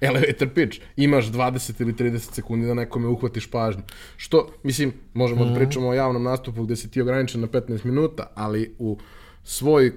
[0.00, 0.80] elevator pitch.
[0.96, 3.82] Imaš 20 ili 30 sekundi da nekome uhvatiš pažnju.
[4.16, 5.48] Što, mislim, možemo mm -hmm.
[5.48, 5.64] da mhm.
[5.64, 8.98] pričamo o javnom nastupu gde si ti ograničen na 15 minuta, ali u
[9.44, 9.92] svoj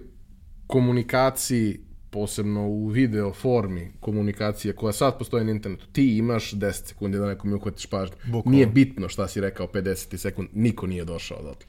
[0.68, 1.80] komunikaciji
[2.14, 7.28] posebno u video formi komunikacije koja sad postoji na internetu, ti imaš 10 sekundi da
[7.28, 8.16] nekom uhvatiš pažnju.
[8.26, 8.52] Bukvalno.
[8.52, 11.68] Nije bitno šta si rekao 50 sekund, niko nije došao odatle.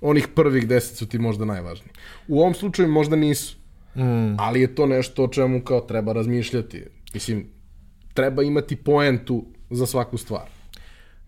[0.00, 1.92] Onih prvih 10 su ti možda najvažniji.
[2.28, 3.56] U ovom slučaju možda nisu,
[3.96, 4.40] mm.
[4.40, 6.84] ali je to nešto o čemu kao treba razmišljati.
[7.14, 7.46] Mislim,
[8.14, 10.48] treba imati poentu za svaku stvar.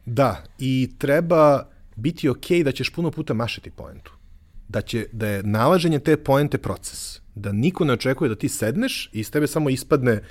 [0.06, 4.12] Da, i treba biti okej okay da ćeš puno puta mašiti poentu.
[4.68, 7.08] Da, će, da je nalaženje te poente proces
[7.38, 10.22] da niko ne očekuje da ti sedneš i iz tebe samo ispadne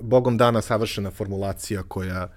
[0.00, 2.32] bogom dana savršena formulacija koja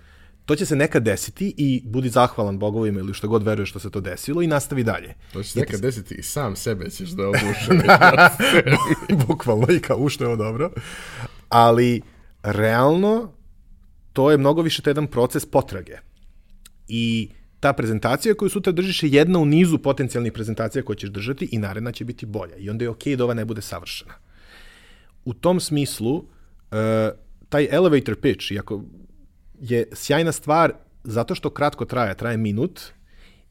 [0.46, 3.92] to će se nekad desiti i budi zahvalan bogovima ili što god veruješ što se
[3.92, 5.14] to desilo i nastavi dalje.
[5.34, 7.68] To će se nekad desiti i sam sebe ćeš da obušeš.
[9.28, 10.72] Bukvalno i kao ušto je ovo dobro.
[11.50, 12.02] Ali
[12.44, 13.34] realno
[14.14, 15.98] to je mnogo više jedan proces potrage.
[16.88, 17.32] I
[17.68, 21.58] ta prezentacija koju sutra držiš je jedna u nizu potencijalnih prezentacija koje ćeš držati i
[21.58, 22.56] naredna će biti bolja.
[22.58, 24.14] I onda je okej okay da ova ne bude savršena.
[25.26, 26.24] U tom smislu, uh,
[27.50, 28.84] taj elevator pitch, iako
[29.60, 32.82] je sjajna stvar zato što kratko traje, traje minut,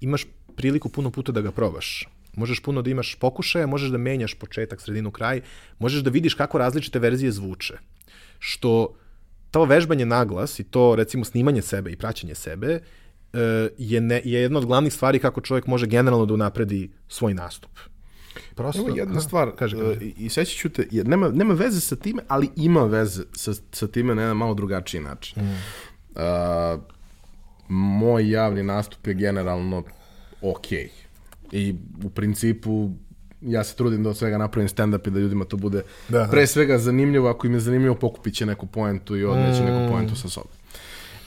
[0.00, 0.24] imaš
[0.56, 2.08] priliku puno puta da ga probaš.
[2.36, 5.42] Možeš puno da imaš pokušaja, možeš da menjaš početak, sredinu, kraj,
[5.78, 7.78] možeš da vidiš kako različite verzije zvuče.
[8.38, 8.94] Što
[9.50, 12.80] to vežbanje naglas i to recimo snimanje sebe i praćenje sebe E,
[13.78, 17.70] je, ne, je jedna od glavnih stvari kako čovjek može generalno da unapredi svoj nastup.
[18.54, 19.90] Prosto, Evo jedna stvar, kaže, kaže.
[19.90, 23.52] Uh, i sećat ću te, jer nema, nema veze sa time, ali ima veze sa,
[23.72, 25.42] sa time na jedan malo drugačiji način.
[25.42, 25.56] Mm.
[26.10, 26.80] Uh,
[27.68, 29.82] moj javni nastup je generalno
[30.42, 30.72] ok.
[31.52, 32.90] I u principu
[33.40, 36.28] ja se trudim da od svega napravim stand-up i da ljudima to bude da, da.
[36.30, 37.28] pre svega zanimljivo.
[37.28, 39.64] Ako im je zanimljivo, pokupit će neku poentu i odneće mm.
[39.64, 40.52] neku poentu sa sobom.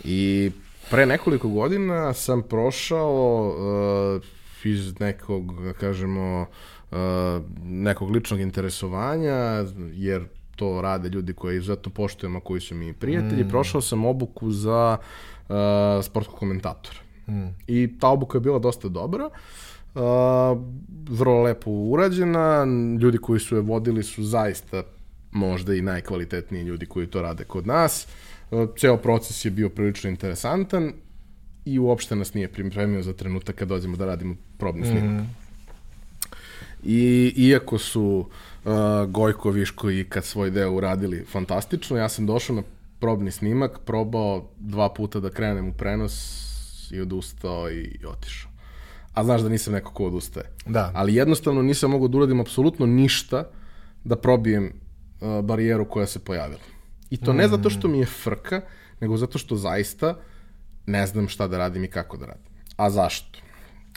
[0.04, 0.52] I
[0.92, 3.48] Pre nekoliko godina sam prošao
[4.18, 4.22] uh,
[4.64, 6.46] iz nekog, da kažemo,
[6.92, 6.98] uh,
[7.64, 10.26] nekog ličnog interesovanja, jer
[10.56, 13.44] to rade ljudi koje izuzetno poštujemo, koji su mi prijatelji.
[13.44, 13.50] Mm.
[13.50, 14.98] Prošao sam obuku za
[15.50, 15.56] uh,
[16.04, 16.98] sportskog komentatora.
[17.28, 17.48] Mm.
[17.68, 19.30] I ta obuka je bila dosta dobra.
[19.96, 20.02] Uh,
[21.10, 22.66] vrlo lepo urađena.
[23.02, 24.84] Ljudi koji su je vodili su zaista
[25.32, 28.08] možda i najkvalitetniji ljudi koji to rade kod nas.
[28.52, 30.94] Uh, ceo proces je bio prilično interesantan
[31.66, 35.22] i uopšte nas nije pripremio za trenutak kad dođemo da radimo probni snimak.
[35.22, 35.28] Mm.
[36.84, 38.30] I iako su
[38.66, 38.72] uh,
[39.10, 42.64] Gojko, Viško i kad svoj deo uradili fantastično, ja sam došao na
[43.00, 46.16] probni snimak, probao dva puta da krenem u prenos
[46.92, 48.52] i odustao i, i otišao.
[49.14, 50.46] A znaš da nisam neko ko odustaje.
[50.66, 50.92] Da.
[50.96, 53.44] Ali jednostavno nisam mogao da uradim apsolutno ništa
[54.04, 54.74] da probijem
[55.22, 56.62] uh, barijeru koja se pojavila.
[57.10, 58.62] I to ne zato što mi je frka,
[59.00, 60.16] nego zato što zaista
[60.86, 62.52] ne znam šta da radim i kako da radim.
[62.78, 63.40] A zašto?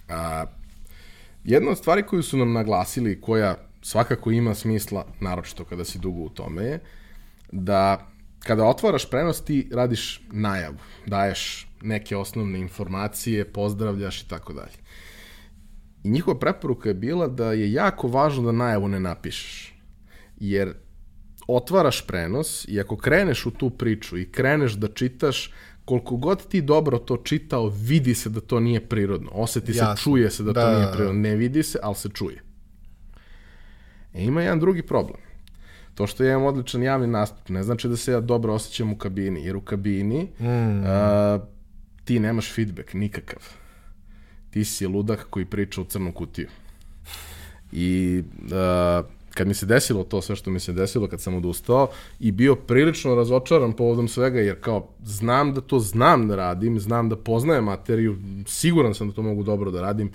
[0.08, 0.44] A,
[1.44, 6.20] jedna od stvari koju su nam naglasili, koja svakako ima smisla, naročito kada si dugo
[6.20, 6.80] u tome, je
[7.52, 8.06] da
[8.38, 14.78] kada otvaraš prenos ti radiš najavu, daješ neke osnovne informacije, pozdravljaš i tako dalje.
[16.04, 19.74] I njihova preporuka je bila da je jako važno da najavu ne napišeš.
[20.40, 20.74] Jer
[21.46, 25.52] otvaraš prenos i ako kreneš u tu priču i kreneš da čitaš,
[25.84, 29.30] koliko god ti dobro to čitao, vidi se da to nije prirodno.
[29.32, 29.96] Oseti Jasno.
[29.96, 31.20] se, čuje se da, da to nije prirodno.
[31.20, 32.42] Ne vidi se, ali se čuje.
[34.14, 35.20] E, ima jedan drugi problem.
[35.94, 38.96] To što ja imam odličan javni nastup ne znači da se ja dobro osjećam u
[38.96, 40.84] kabini, jer u kabini mm.
[40.86, 41.38] a,
[42.04, 43.42] ti nemaš feedback nikakav.
[44.50, 46.48] Ti si ludak koji priča u crnu kutiju.
[47.72, 49.02] I a,
[49.34, 51.88] kad mi se desilo to sve što mi se desilo kad sam odustao
[52.20, 57.08] i bio prilično razočaran povodom svega jer kao znam da to znam da radim, znam
[57.08, 58.16] da poznajem materiju,
[58.46, 60.12] siguran sam da to mogu dobro da radim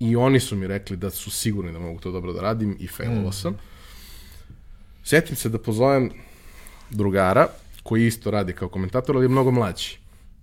[0.00, 2.86] i oni su mi rekli da su sigurni da mogu to dobro da radim i
[2.86, 3.32] failovao mm.
[3.32, 3.56] sam.
[5.04, 6.10] Setim se da pozovem
[6.90, 7.46] drugara
[7.82, 9.98] koji isto radi kao komentator, ali je mnogo mlađi.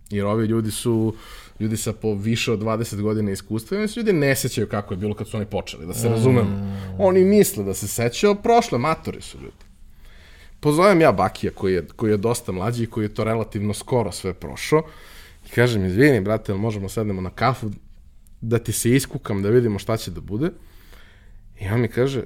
[0.09, 1.15] Jer ovi ljudi su
[1.59, 4.93] ljudi sa po više od 20 godina iskustva i oni se ljudi ne sećaju kako
[4.93, 6.11] je bilo kad su oni počeli, da se mm.
[6.11, 6.77] razumemo.
[6.97, 9.63] Oni misle da se sećaju, prošle matori su ljudi.
[10.59, 14.11] Pozovem ja Bakija koji je, koji je dosta mlađi i koji je to relativno skoro
[14.11, 14.83] sve prošao
[15.45, 17.71] i kažem, izvini, brate, možemo sednemo na kafu
[18.41, 20.49] da ti se iskukam, da vidimo šta će da bude.
[21.59, 22.23] I on mi kaže,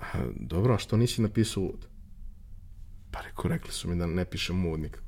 [0.00, 0.04] a,
[0.36, 1.86] dobro, a što nisi napisao uvod?
[3.10, 5.01] Pa reko, rekli su mi da ne pišem uvod nikako.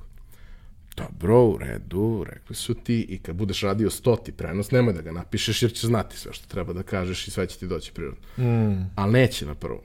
[0.96, 5.12] Dobro, u redu, rekli su ti i kad budeš radio stoti prenos, nemoj da ga
[5.12, 8.20] napišeš jer će znati sve što treba da kažeš i sve će ti doći prirodno.
[8.38, 8.90] Mm.
[8.94, 9.80] Ali neće na prvom.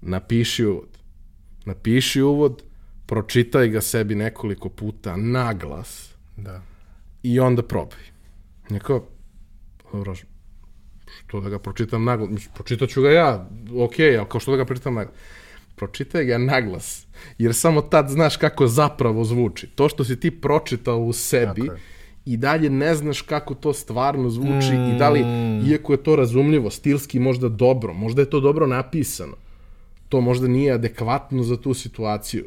[0.00, 0.88] Napiši uvod.
[1.64, 2.62] Napiši uvod,
[3.06, 6.62] pročitaj ga sebi nekoliko puta na glas da.
[7.22, 8.04] i onda probaj.
[8.70, 9.06] Neko,
[9.92, 10.14] dobro,
[11.26, 12.48] što da ga pročitam na glas?
[12.54, 15.16] Pročitat ću ga ja, ok, ali kao što da ga pročitam na glas?
[15.76, 17.06] Pročitaj ga naglas,
[17.38, 19.66] jer samo tad znaš kako zapravo zvuči.
[19.66, 21.70] To što si ti pročitao u sebi
[22.26, 24.94] i dalje ne znaš kako to stvarno zvuči mm.
[24.94, 25.70] i da li, mm.
[25.70, 29.36] iako je to razumljivo, stilski možda dobro, možda je to dobro napisano,
[30.08, 32.44] to možda nije adekvatno za tu situaciju.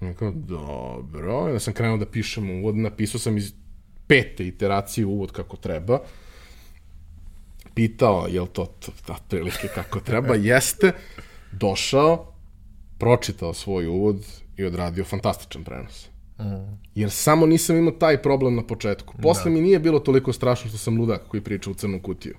[0.00, 3.52] Neko, dobro, ja sam krenuo da pišem uvod, napisao sam iz
[4.06, 5.98] pete iteracije uvod kako treba,
[7.74, 10.92] pitao je li to, to, to prilike kako treba, jeste,
[11.52, 12.32] došao,
[12.98, 16.08] pročitao svoj uvod i odradio fantastičan prenos.
[16.38, 16.78] Mm.
[16.94, 19.14] Jer samo nisam imao taj problem na početku.
[19.22, 19.50] Posle da.
[19.50, 22.34] mi nije bilo toliko strašno što sam ludak koji priča u crnu kutiju.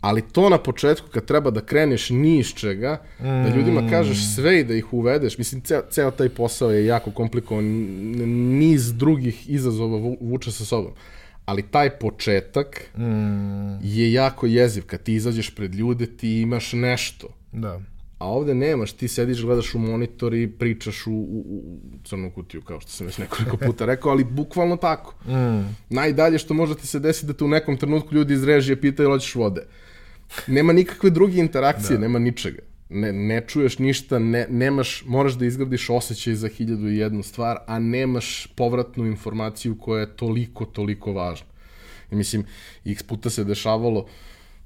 [0.00, 3.24] Ali to na početku kad treba da kreneš ni iz čega, mm.
[3.24, 7.10] da ljudima kažeš sve i da ih uvedeš, mislim, ceo, ceo taj posao je jako
[7.10, 7.64] komplikovan,
[8.58, 10.92] niz drugih izazova vuče sa sobom.
[11.44, 13.78] Ali taj početak mm.
[13.82, 14.86] je jako jeziv.
[14.86, 17.28] Kad ti izađeš pred ljude, ti imaš nešto.
[17.52, 17.80] Da.
[18.20, 22.62] A ovde nemaš, ti sediš, gledaš u monitor i pričaš u, u, u crnu kutiju,
[22.62, 25.14] kao što sam već nekoliko puta rekao, ali bukvalno tako.
[25.26, 25.76] Mm.
[25.90, 29.06] Najdalje što može ti se desiti da te u nekom trenutku ljudi iz režije pitaju
[29.06, 29.66] ili hoćeš vode.
[30.46, 32.00] Nema nikakve druge interakcije, da.
[32.00, 32.62] nema ničega.
[32.88, 37.58] Ne, ne čuješ ništa, ne, nemaš, moraš da izgradiš osjećaj za hiljadu i jednu stvar,
[37.66, 41.46] a nemaš povratnu informaciju koja je toliko, toliko važna.
[42.10, 42.44] I mislim,
[42.84, 44.10] x puta se dešavalo, uh,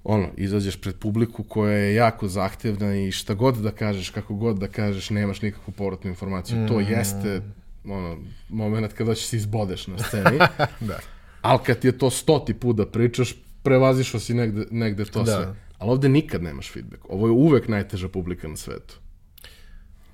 [0.04, 4.58] ono, izađeš pred publiku koja je jako zahtevna i šta god da kažeš, kako god
[4.58, 6.58] da kažeš, nemaš nikakvu povratnu informaciju.
[6.58, 6.68] Mm.
[6.68, 7.42] To jeste
[7.84, 10.38] ono, moment kada će se izbodeš na sceni.
[10.90, 10.98] da.
[11.42, 15.32] Ali kad je to stoti put da pričaš, prevazišao si negde, negde to da.
[15.32, 15.54] sve.
[15.78, 17.02] Ali ovde nikad nemaš feedback.
[17.08, 18.94] Ovo je uvek najteža publika na svetu.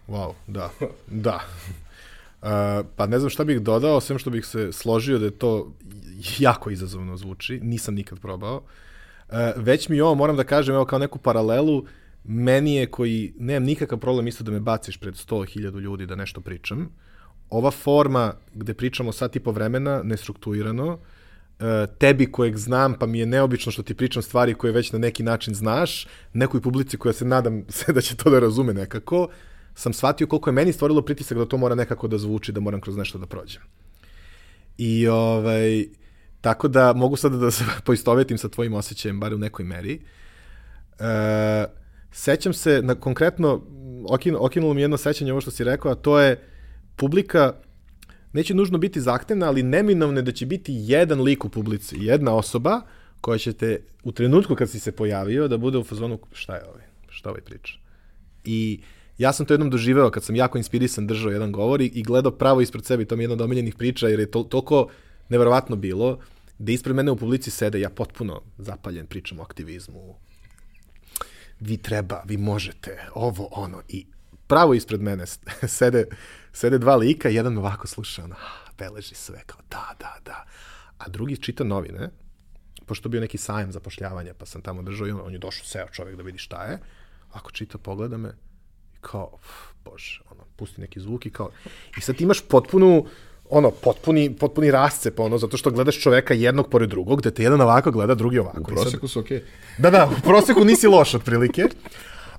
[0.08, 0.70] Wow, da.
[1.06, 1.40] da.
[2.42, 5.72] Uh, pa ne znam šta bih dodao, sem što bih se složio da je to
[6.38, 7.60] jako izazovno zvuči.
[7.62, 8.56] Nisam nikad probao.
[8.56, 8.62] Uh,
[9.56, 11.84] već mi ovo moram da kažem, evo kao neku paralelu,
[12.24, 16.40] meni je koji, nemam nikakav problem isto da me baciš pred 100.000 ljudi da nešto
[16.40, 16.88] pričam.
[17.50, 20.98] Ova forma gde pričamo sat i po vremena, nestrukturirano,
[21.60, 24.98] e, tebi kojeg znam, pa mi je neobično što ti pričam stvari koje već na
[24.98, 29.28] neki način znaš, nekoj publici koja se nadam se da će to da razume nekako,
[29.74, 32.80] sam shvatio koliko je meni stvorilo pritisak da to mora nekako da zvuči, da moram
[32.80, 33.62] kroz nešto da prođem.
[34.78, 35.86] I ovaj,
[36.40, 40.00] tako da mogu sada da se poistovetim sa tvojim osjećajem, bar u nekoj meri.
[40.98, 41.64] E,
[42.12, 43.62] sećam se, na, konkretno,
[44.08, 46.42] okin, okinulo mi jedno sećanje ovo što si rekao, a to je
[46.96, 47.52] publika
[48.32, 52.80] neće nužno biti zahtevna, ali neminovne da će biti jedan lik u publici, jedna osoba
[53.20, 56.62] koja će te u trenutku kad si se pojavio da bude u fazonu šta je
[56.68, 57.74] ovaj, šta ovaj priča.
[58.44, 58.80] I
[59.18, 62.32] ja sam to jednom doživeo kad sam jako inspirisan držao jedan govor i, i gledao
[62.32, 64.88] pravo ispred sebe, to mi je jedna od omiljenih priča jer je to, toliko
[65.30, 66.18] neverovatno bilo
[66.58, 70.14] da ispred mene u publici sede, ja potpuno zapaljen pričam o aktivizmu,
[71.60, 74.06] vi treba, vi možete, ovo, ono, i
[74.46, 75.24] pravo ispred mene
[75.78, 76.04] sede,
[76.52, 78.36] sede dva lika, jedan ovako sluša, ono,
[78.78, 80.44] beleži sve, kao da, da, da,
[80.98, 82.10] a drugi čita novine,
[82.86, 85.88] pošto bio neki sajem zapošljavanja, pa sam tamo držao i on, on je došao, seo
[85.92, 86.78] čovjek da vidi šta je,
[87.32, 88.28] ako čita, pogleda me,
[88.94, 89.48] i kao, uf,
[89.84, 91.50] bože, ono, pusti neki zvuk i kao,
[91.98, 93.06] i sad imaš potpunu,
[93.50, 97.60] ono, potpuni, potpuni rascep, ono, zato što gledaš čoveka jednog pored drugog, gde te jedan
[97.60, 98.60] ovako gleda, drugi ovako.
[98.60, 99.38] U proseku su okej.
[99.38, 99.42] Okay.
[99.78, 101.68] Da, da, u proseku nisi loš otprilike.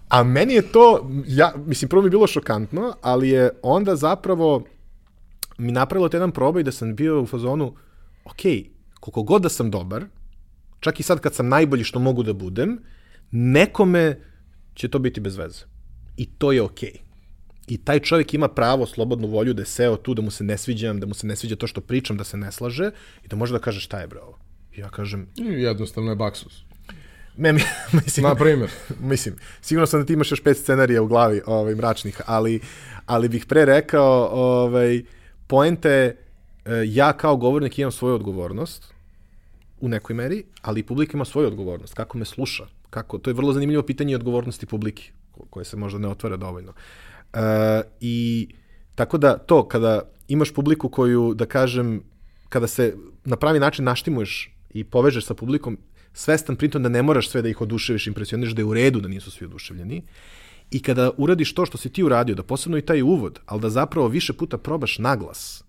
[0.09, 4.63] A meni je to, ja, mislim, prvo mi je bilo šokantno, ali je onda zapravo
[5.57, 7.75] mi napravilo te jedan probaj da sam bio u fazonu,
[8.25, 8.41] ok,
[8.99, 10.05] koliko god da sam dobar,
[10.79, 12.79] čak i sad kad sam najbolji što mogu da budem,
[13.31, 14.19] nekome
[14.73, 15.65] će to biti bez veze.
[16.17, 16.89] I to je okej.
[16.89, 17.10] Okay
[17.67, 20.57] i taj čovjek ima pravo, slobodnu volju da je seo tu, da mu se ne
[20.57, 22.91] sviđam, da mu se ne sviđa to što pričam, da se ne slaže
[23.23, 24.37] i da može da kaže šta je bre ovo.
[24.77, 25.27] Ja kažem...
[25.37, 26.63] Jednostavno je baksus.
[27.37, 27.53] Ne,
[28.03, 28.23] mislim...
[28.23, 28.69] Na primjer.
[29.11, 32.59] Mislim, sigurno sam da ti imaš još pet scenarija u glavi ovaj, mračnih, ali,
[33.05, 35.03] ali bih pre rekao, ovaj,
[35.47, 36.15] poente,
[36.85, 38.93] ja kao govornik imam svoju odgovornost,
[39.79, 41.93] u nekoj meri, ali i publika ima svoju odgovornost.
[41.93, 42.67] Kako me sluša?
[42.89, 43.17] Kako?
[43.17, 45.11] To je vrlo zanimljivo pitanje odgovornosti publike,
[45.49, 46.71] koje se možda ne otvara dovoljno.
[46.71, 47.10] Uh,
[47.99, 48.47] I
[48.95, 52.03] tako da to, kada imaš publiku koju, da kažem,
[52.49, 55.77] kada se na pravi način naštimuješ i povežeš sa publikom,
[56.13, 59.07] svestan pritom da ne moraš sve da ih oduševiš, impresioniš, da je u redu da
[59.07, 60.03] nisu svi oduševljeni.
[60.71, 63.69] I kada uradiš to što si ti uradio, da posebno i taj uvod, ali da
[63.69, 65.63] zapravo više puta probaš naglas,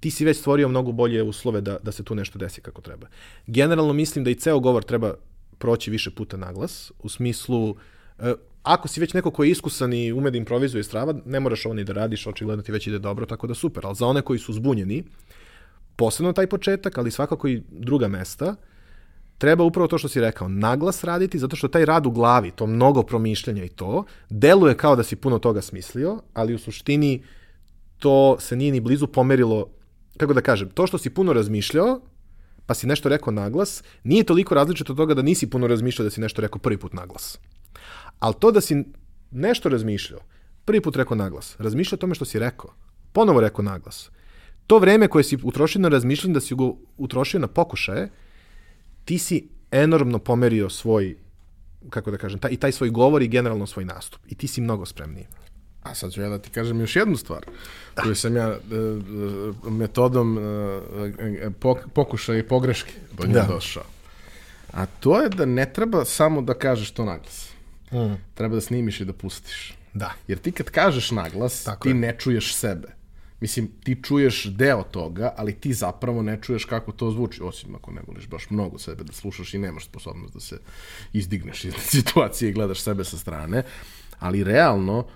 [0.00, 3.06] ti si već stvorio mnogo bolje uslove da, da se tu nešto desi kako treba.
[3.46, 5.14] Generalno mislim da i ceo govor treba
[5.58, 7.76] proći više puta naglas, u smislu,
[8.18, 11.66] e, ako si već neko ko je iskusan i ume da improvizuje strava, ne moraš
[11.66, 13.86] ovo ni da radiš, očigledno ti već ide dobro, tako da super.
[13.86, 15.04] Ali za one koji su zbunjeni,
[15.96, 18.54] posebno taj početak, ali svakako i druga mesta,
[19.38, 22.66] treba upravo to što si rekao, naglas raditi, zato što taj rad u glavi, to
[22.66, 27.22] mnogo promišljanja i to, deluje kao da si puno toga smislio, ali u suštini
[27.98, 29.66] to se nije ni blizu pomerilo,
[30.16, 32.00] kako da kažem, to što si puno razmišljao,
[32.66, 36.10] pa si nešto rekao naglas, nije toliko različito od toga da nisi puno razmišljao da
[36.10, 37.38] si nešto rekao prvi put naglas.
[38.18, 38.84] Ali to da si
[39.30, 40.20] nešto razmišljao,
[40.64, 42.70] prvi put rekao naglas, razmišljao o tome što si rekao,
[43.12, 44.10] ponovo rekao naglas,
[44.66, 48.10] to vreme koje si utrošio na razmišljanje, da si go utrošio na pokušaje,
[49.04, 51.16] ti si enormno pomerio svoj,
[51.90, 54.20] kako da kažem, taj, i taj svoj govor i generalno svoj nastup.
[54.28, 55.26] I ti si mnogo spremniji.
[55.82, 57.46] A sad ću ja da ti kažem još jednu stvar,
[57.96, 58.02] da.
[58.02, 58.56] koju sam ja e,
[59.66, 61.50] e, metodom e,
[61.94, 63.46] pokušaja i pogreške do nje da.
[63.48, 63.84] došao.
[64.72, 67.50] A to je da ne treba samo da kažeš to naglas.
[67.92, 68.14] Mm.
[68.34, 69.74] Treba da snimiš i da pustiš.
[69.94, 70.12] Da.
[70.28, 71.94] Jer ti kad kažeš naglas, Tako ti je.
[71.94, 72.88] ne čuješ sebe.
[73.40, 77.90] Mislim, ti čuješ deo toga, ali ti zapravo ne čuješ kako to zvuči, osim ako
[77.90, 80.58] ne voliš baš mnogo sebe da slušaš i nemaš sposobnost da se
[81.12, 83.62] izdigneš iz situacije i gledaš sebe sa strane.
[84.18, 85.06] Ali realno,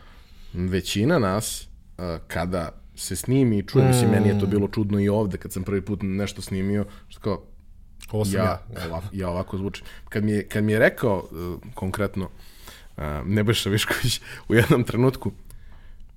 [0.53, 1.69] većina nas,
[2.27, 3.89] kada se snimi i čuje, mm.
[3.89, 7.21] mislim, meni je to bilo čudno i ovde kad sam prvi put nešto snimio, što
[7.21, 7.43] kao,
[8.13, 8.61] Ovo ja, ja.
[8.89, 9.87] Ovako, ja ovako zvučim.
[10.09, 12.29] Kad mi je, kad mi je rekao uh, konkretno
[13.25, 15.33] Nebojša Višković u jednom trenutku,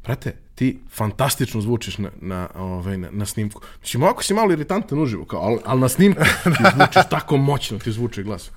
[0.03, 3.61] brate, ti fantastično zvučiš na, na, ovaj, na, na snimku.
[3.81, 6.21] Mislim, ovako si malo iritantan uživo, kao, ali, ali na snimku
[6.57, 8.51] ti zvučiš tako moćno, ti zvuči glas.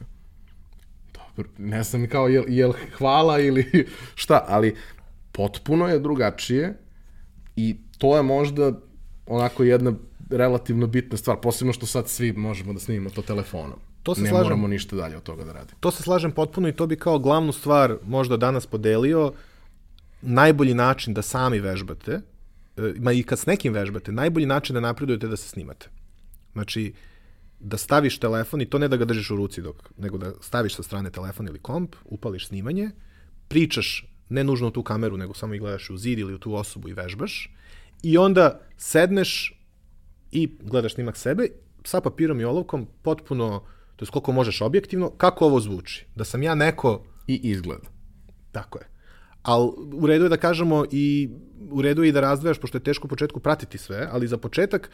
[1.14, 4.76] Dobro, ne znam kao jel, jel hvala ili šta, ali
[5.32, 6.78] potpuno je drugačije
[7.56, 8.72] i to je možda
[9.26, 9.92] onako jedna
[10.30, 13.78] relativno bitna stvar, posebno što sad svi možemo da snimimo to telefonom.
[14.02, 14.44] To se ne slažem.
[14.44, 15.78] moramo ništa dalje od toga da radimo.
[15.80, 19.32] To se slažem potpuno i to bi kao glavnu stvar možda danas podelio.
[20.22, 22.12] Najbolji način da sami vežbate,
[22.76, 25.88] e, ma i kad s nekim vežbate, najbolji način da napredujete da se snimate.
[26.52, 26.92] Znači,
[27.60, 30.74] da staviš telefon i to ne da ga držiš u ruci dok, nego da staviš
[30.74, 32.90] sa strane telefon ili komp, upališ snimanje,
[33.48, 36.54] pričaš ne nužno u tu kameru, nego samo i gledaš u zid ili u tu
[36.54, 37.50] osobu i vežbaš
[38.02, 39.60] i onda sedneš
[40.32, 41.48] i gledaš snimak sebe
[41.84, 43.64] sa papirom i olovkom potpuno,
[43.98, 46.06] to je koliko možeš objektivno, kako ovo zvuči.
[46.14, 47.04] Da sam ja neko...
[47.28, 47.80] I izgled.
[48.52, 48.86] Tako je.
[49.42, 51.28] Ali u redu je da kažemo i
[51.70, 54.38] u redu je i da razdvajaš, pošto je teško u početku pratiti sve, ali za
[54.38, 54.90] početak,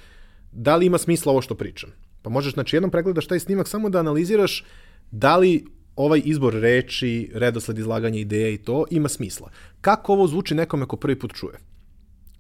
[0.53, 1.91] da li ima smisla ovo što pričam?
[2.23, 4.65] Pa možeš, znači, jednom pregledaš taj snimak samo da analiziraš
[5.11, 5.65] da li
[5.97, 9.51] ovaj izbor reči, redosled izlaganja ideja i to ima smisla.
[9.81, 11.59] Kako ovo zvuči nekome ko prvi put čuje?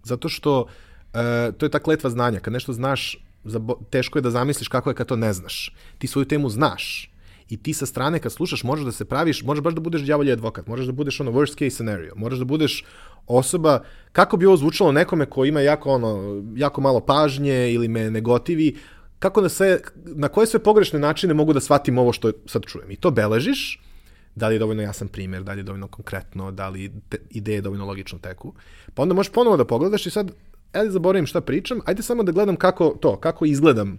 [0.02, 0.66] Zato što
[1.14, 2.40] e, to je ta kletva znanja.
[2.40, 3.23] Kad nešto znaš,
[3.90, 5.74] teško je da zamisliš kako je kad to ne znaš.
[5.98, 7.10] Ti svoju temu znaš.
[7.48, 10.32] I ti sa strane kad slušaš možeš da se praviš, možeš baš da budeš đavolji
[10.32, 12.84] advokat, možeš da budeš ono worst case scenario, možeš da budeš
[13.26, 13.82] osoba,
[14.12, 18.76] kako bi ovo zvučalo nekome ko ima jako, ono, jako malo pažnje ili me negotivi,
[19.18, 22.90] kako na, sve, na koje sve pogrešne načine mogu da shvatim ovo što sad čujem.
[22.90, 23.80] I to beležiš,
[24.34, 27.60] da li je dovoljno jasan primjer, da li je dovoljno konkretno, da li te, ideje
[27.60, 28.54] dovoljno logično teku.
[28.94, 30.32] Pa onda možeš ponovo da pogledaš i sad,
[30.74, 33.98] ajde zaboravim šta pričam, ajde samo da gledam kako to, kako izgledam,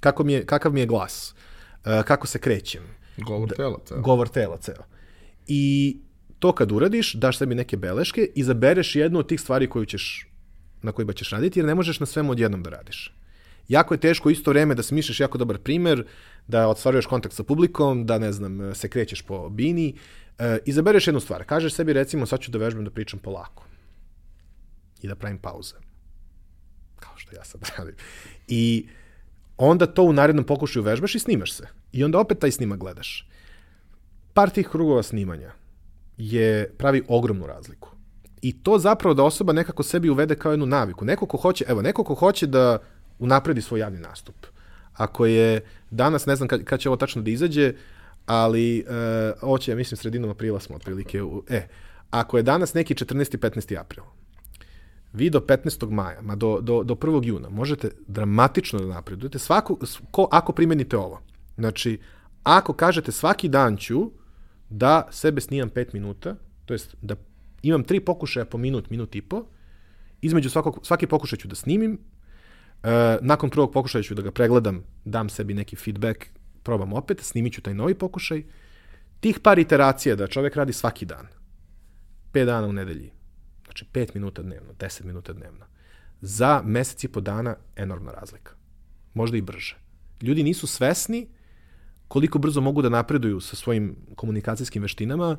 [0.00, 2.82] kako mi je, kakav mi je glas, uh, kako se krećem.
[3.16, 4.00] Govor da, tela ceo.
[4.00, 4.84] Govor tela ceo.
[5.46, 5.96] I
[6.38, 10.28] to kad uradiš, daš sebi neke beleške, izabereš jednu od tih stvari koju ćeš,
[10.82, 13.14] na kojima ćeš raditi, jer ne možeš na svemu odjednom da radiš
[13.68, 16.04] jako je teško isto vreme da smišljaš jako dobar primer,
[16.46, 19.96] da ostvaruješ kontakt sa publikom, da ne znam, se krećeš po bini.
[20.38, 21.44] E, izabereš jednu stvar.
[21.44, 23.66] Kažeš sebi recimo sad ću da vežbam da pričam polako.
[25.02, 25.74] I da pravim pauze.
[27.24, 27.94] Što ja sad radim.
[28.48, 28.88] I
[29.56, 31.66] onda to u narednom pokušaju vežbaš i snimaš se.
[31.92, 33.28] I onda opet taj snimak gledaš.
[34.34, 35.52] Par tih krugova snimanja
[36.18, 37.90] je pravi ogromnu razliku.
[38.42, 41.04] I to zapravo da osoba nekako sebi uvede kao jednu naviku.
[41.04, 42.78] Neko ko hoće, evo, neko ko hoće da
[43.18, 44.46] unapredi svoj javni nastup.
[44.92, 45.60] Ako je
[45.90, 47.72] danas, ne znam kad, kad će ovo tačno da izađe,
[48.26, 48.84] ali e,
[49.42, 51.22] ovo će, ja mislim, sredinom aprila smo otprilike.
[51.22, 51.66] U, e,
[52.10, 53.38] ako je danas neki 14.
[53.38, 53.80] 15.
[53.80, 54.04] april,
[55.14, 55.90] vi do 15.
[55.90, 57.24] maja, ma do, do, do 1.
[57.24, 59.78] juna, možete dramatično da napredujete svaku,
[60.10, 61.20] ko, ako primenite ovo.
[61.56, 62.00] Znači,
[62.42, 64.10] ako kažete svaki dan ću
[64.70, 67.16] da sebe snimam 5 minuta, to jest da
[67.62, 69.44] imam tri pokušaja po minut, minut i po,
[70.20, 71.98] između svakog, svaki pokušaj ću da snimim,
[72.84, 76.26] E, nakon prvog pokušaja ću da ga pregledam, dam sebi neki feedback,
[76.62, 78.42] probam opet, snimit ću taj novi pokušaj.
[79.20, 81.26] Tih par iteracija da čovek radi svaki dan,
[82.32, 83.10] 5 dana u nedelji,
[83.74, 85.66] znači 5 minuta dnevno, 10 minuta dnevno,
[86.20, 88.52] za mesec i po dana enormna razlika.
[89.14, 89.76] Možda i brže.
[90.22, 91.26] Ljudi nisu svesni
[92.08, 95.36] koliko brzo mogu da napreduju sa svojim komunikacijskim veštinama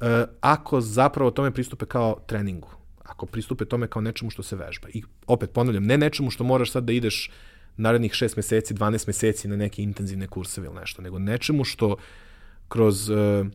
[0.00, 2.70] e, ako zapravo tome pristupe kao treningu
[3.04, 4.88] ako pristupe tome kao nečemu što se vežba.
[4.88, 7.30] I opet ponavljam, ne nečemu što moraš sad da ideš
[7.76, 11.96] narednih 6 meseci, 12 meseci na neke intenzivne kurseve ili nešto, nego nečemu što
[12.68, 13.46] kroz uh,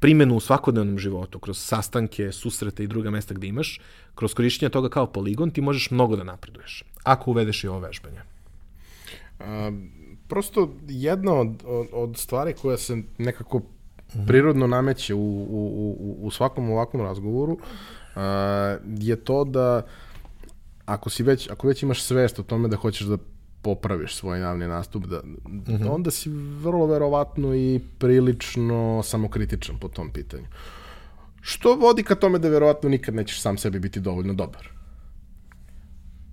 [0.00, 3.80] primenu u svakodnevnom životu, kroz sastanke, susrete i druga mesta gde imaš,
[4.14, 8.20] kroz korišćenje toga kao poligon, ti možeš mnogo da napreduješ, ako uvedeš i ovo vežbanje.
[9.40, 9.72] A,
[10.28, 13.62] prosto jedna od, od, od stvari koja se nekako
[14.26, 17.58] prirodno nameće u, u, u, u svakom ovakvom razgovoru
[18.98, 19.82] je to da
[20.86, 23.18] ako si već, ako već imaš svest o tome da hoćeš da
[23.62, 25.90] popraviš svoj javni nastup, da, mm -hmm.
[25.90, 26.30] onda si
[26.62, 30.46] vrlo verovatno i prilično samokritičan po tom pitanju.
[31.40, 34.68] Što vodi ka tome da verovatno nikad nećeš sam sebi biti dovoljno dobar.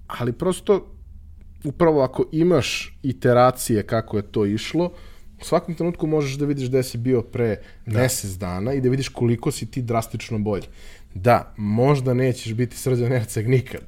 [0.08, 0.88] Ali prosto,
[1.64, 4.92] upravo ako imaš iteracije kako je to išlo,
[5.42, 8.00] u svakom trenutku možeš da vidiš gde si bio pre da.
[8.00, 10.68] mesec dana i da vidiš koliko si ti drastično bolji.
[11.14, 13.82] Da, možda nećeš biti srđan Erceg nikad,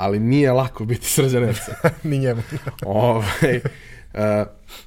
[0.00, 1.74] ali nije lako biti srđan Erceg.
[2.10, 2.42] Ni njemu.
[2.86, 3.56] ovaj,
[4.14, 4.20] uh,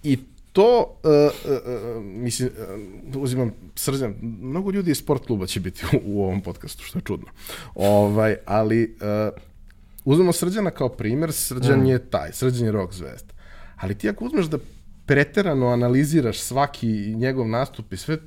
[0.04, 0.20] I
[0.52, 1.12] to, uh,
[1.52, 2.50] uh, mislim,
[3.16, 7.00] uh, uzimam srđan, mnogo ljudi iz sport kluba će biti u, u ovom podcastu, što
[7.00, 7.28] je čudno.
[7.76, 9.34] Ovaj, ali uh,
[10.06, 11.86] uzmemo srđana kao primer, srđan mm.
[11.86, 13.34] je taj, srđan je rock zvezda.
[13.78, 14.58] Ali ti ako uzmeš da
[15.06, 18.18] preterano analiziraš svaki njegov nastup i sve,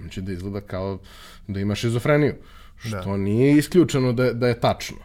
[0.00, 0.98] znači da izgleda kao
[1.46, 2.34] da ima šizofreniju.
[2.76, 3.16] Što da.
[3.16, 4.98] nije isključeno da, da je tačno.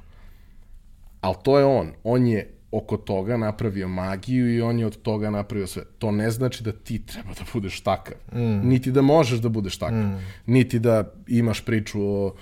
[1.21, 1.91] Ali to je on.
[2.03, 5.83] On je oko toga napravio magiju i on je od toga napravio sve.
[5.99, 8.17] To ne znači da ti treba da budeš takav.
[8.33, 8.67] Mm.
[8.69, 9.97] Niti da možeš da budeš takav.
[9.97, 10.19] Mm.
[10.45, 12.35] Niti da imaš priču o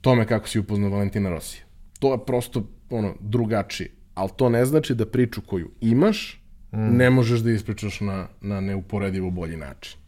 [0.00, 1.62] tome kako si upoznao Valentina Rosija.
[1.98, 3.90] To je prosto ono, drugačije.
[4.14, 6.42] Ali to ne znači da priču koju imaš
[6.72, 6.96] mm.
[6.96, 9.98] ne možeš da ispričaš na, na neuporedivo bolji način.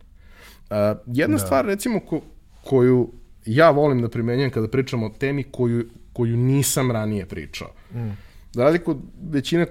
[0.71, 0.77] Uh,
[1.07, 1.45] jedna da.
[1.45, 2.21] stvar, recimo, ko,
[2.65, 3.13] koju
[3.47, 7.69] ja volim da primenjujem kada pričam o temi koju, koju nisam ranije pričao.
[7.95, 8.11] Mm.
[8.53, 8.99] Za razliku od
[9.31, 9.67] većine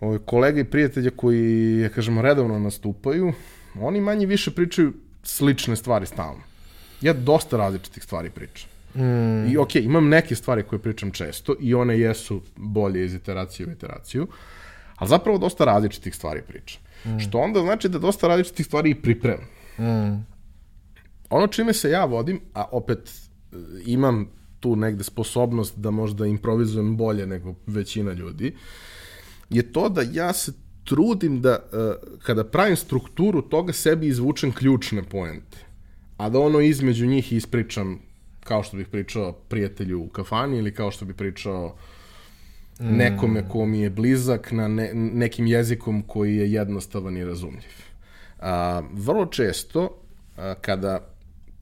[0.00, 3.32] ove, kolega i prijatelja koji, ja kažemo, redovno nastupaju,
[3.80, 4.92] oni manje više pričaju
[5.22, 6.42] slične stvari stalno.
[7.00, 8.68] Ja dosta različitih stvari pričam.
[8.94, 9.52] Mm.
[9.52, 13.66] I okej, okay, imam neke stvari koje pričam često i one jesu bolje iz iteracije
[13.66, 14.26] u iteraciju,
[14.96, 16.82] ali zapravo dosta različitih stvari pričam.
[17.04, 17.18] Mm.
[17.18, 19.46] Što onda znači da dosta različitih stvari i pripremam.
[19.78, 20.26] Mm.
[21.30, 23.56] Ono čime se ja vodim, a opet e,
[23.86, 24.28] imam
[24.62, 28.54] tu negde sposobnost da možda improvizujem bolje nego većina ljudi,
[29.50, 30.52] je to da ja se
[30.84, 35.58] trudim da uh, kada pravim strukturu toga sebi izvučem ključne poente,
[36.16, 37.98] a da ono između njih ispričam
[38.44, 41.76] kao što bih pričao prijatelju u kafani ili kao što bih pričao
[42.80, 42.96] mm.
[42.96, 47.74] nekome ko mi je blizak na ne, nekim jezikom koji je jednostavan i razumljiv.
[48.38, 49.98] A, vrlo često
[50.36, 51.08] a, kada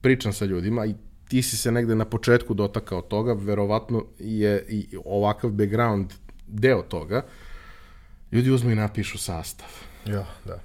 [0.01, 0.95] pričam sa ljudima i
[1.31, 6.13] ti si se negde na početku dotakao toga, verovatno je i ovakav background
[6.47, 7.21] deo toga,
[8.31, 9.67] ljudi uzmu i napišu sastav.
[10.05, 10.59] Ja, da.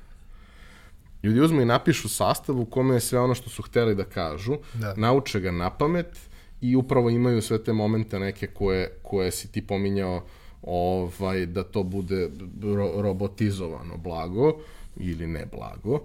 [1.22, 4.56] Ljudi uzmu i napišu sastav u kome je sve ono što su hteli da kažu,
[4.74, 4.94] da.
[4.96, 6.18] nauče ga na pamet
[6.60, 10.24] i upravo imaju sve te momente neke koje, koje si ti pominjao
[10.62, 12.30] ovaj, da to bude
[12.62, 14.56] ro robotizovano blago
[14.96, 16.00] ili ne blago.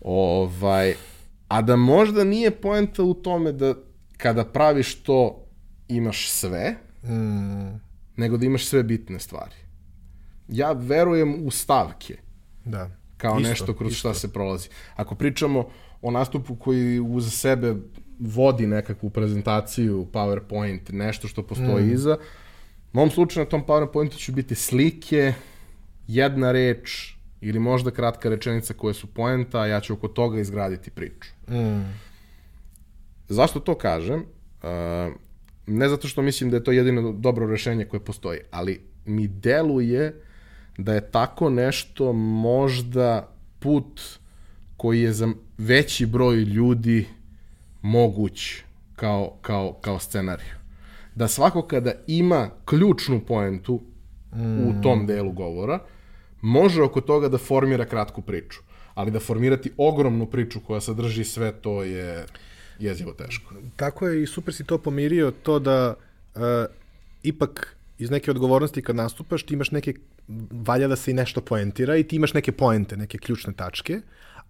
[0.00, 0.94] Ovaj,
[1.48, 3.74] a da možda nije poenta u tome da
[4.22, 5.46] kada praviš to
[5.88, 7.80] imaš sve, mm.
[8.16, 9.54] nego da imaš sve bitne stvari.
[10.48, 12.16] Ja verujem u stavke.
[12.64, 12.90] Da.
[13.16, 13.98] Kao isto, nešto kroz isto.
[13.98, 14.68] šta se prolazi.
[14.96, 15.68] Ako pričamo
[16.02, 17.74] o nastupu koji uz sebe
[18.18, 21.92] vodi nekakvu prezentaciju, PowerPoint, nešto što postoji mm.
[21.92, 22.16] iza,
[22.92, 25.34] u mom slučaju na tom PowerPointu će biti slike,
[26.06, 30.90] jedna reč ili možda kratka rečenica koje su poenta, a ja ću oko toga izgraditi
[30.90, 31.30] priču.
[31.48, 32.09] Mm.
[33.30, 34.24] Zašto to kažem?
[35.66, 40.22] Ne zato što mislim da je to jedino dobro rešenje koje postoji, ali mi deluje
[40.78, 44.00] da je tako nešto možda put
[44.76, 45.28] koji je za
[45.58, 47.06] veći broj ljudi
[47.82, 48.62] moguć
[48.96, 50.54] kao, kao, kao scenariju.
[51.14, 53.80] Da svako kada ima ključnu poentu
[54.34, 54.68] mm.
[54.68, 55.78] u tom delu govora,
[56.40, 58.60] može oko toga da formira kratku priču.
[58.94, 62.26] Ali da formirati ogromnu priču koja sadrži sve to je
[62.80, 63.54] jezivo teško.
[63.76, 65.94] Tako je i super si to pomirio, to da
[66.34, 66.42] uh,
[67.22, 69.94] ipak iz neke odgovornosti kad nastupaš ti imaš neke,
[70.50, 74.00] valja da se i nešto poentira i ti imaš neke poente, neke ključne tačke,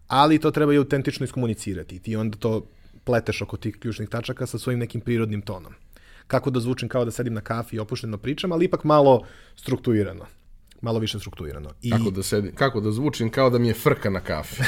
[0.07, 1.99] ali to treba i autentično iskomunicirati.
[1.99, 2.67] Ti onda to
[3.05, 5.75] pleteš oko tih ključnih tačaka sa svojim nekim prirodnim tonom.
[6.27, 9.27] Kako da zvučim kao da sedim na kafi i opušteno pričam, ali ipak malo
[9.57, 10.27] strukturirano.
[10.83, 11.71] Malo više strukturirano.
[11.83, 11.91] I...
[11.91, 14.63] Kako, da sedim, kako da zvučim kao da mi je frka na kafi.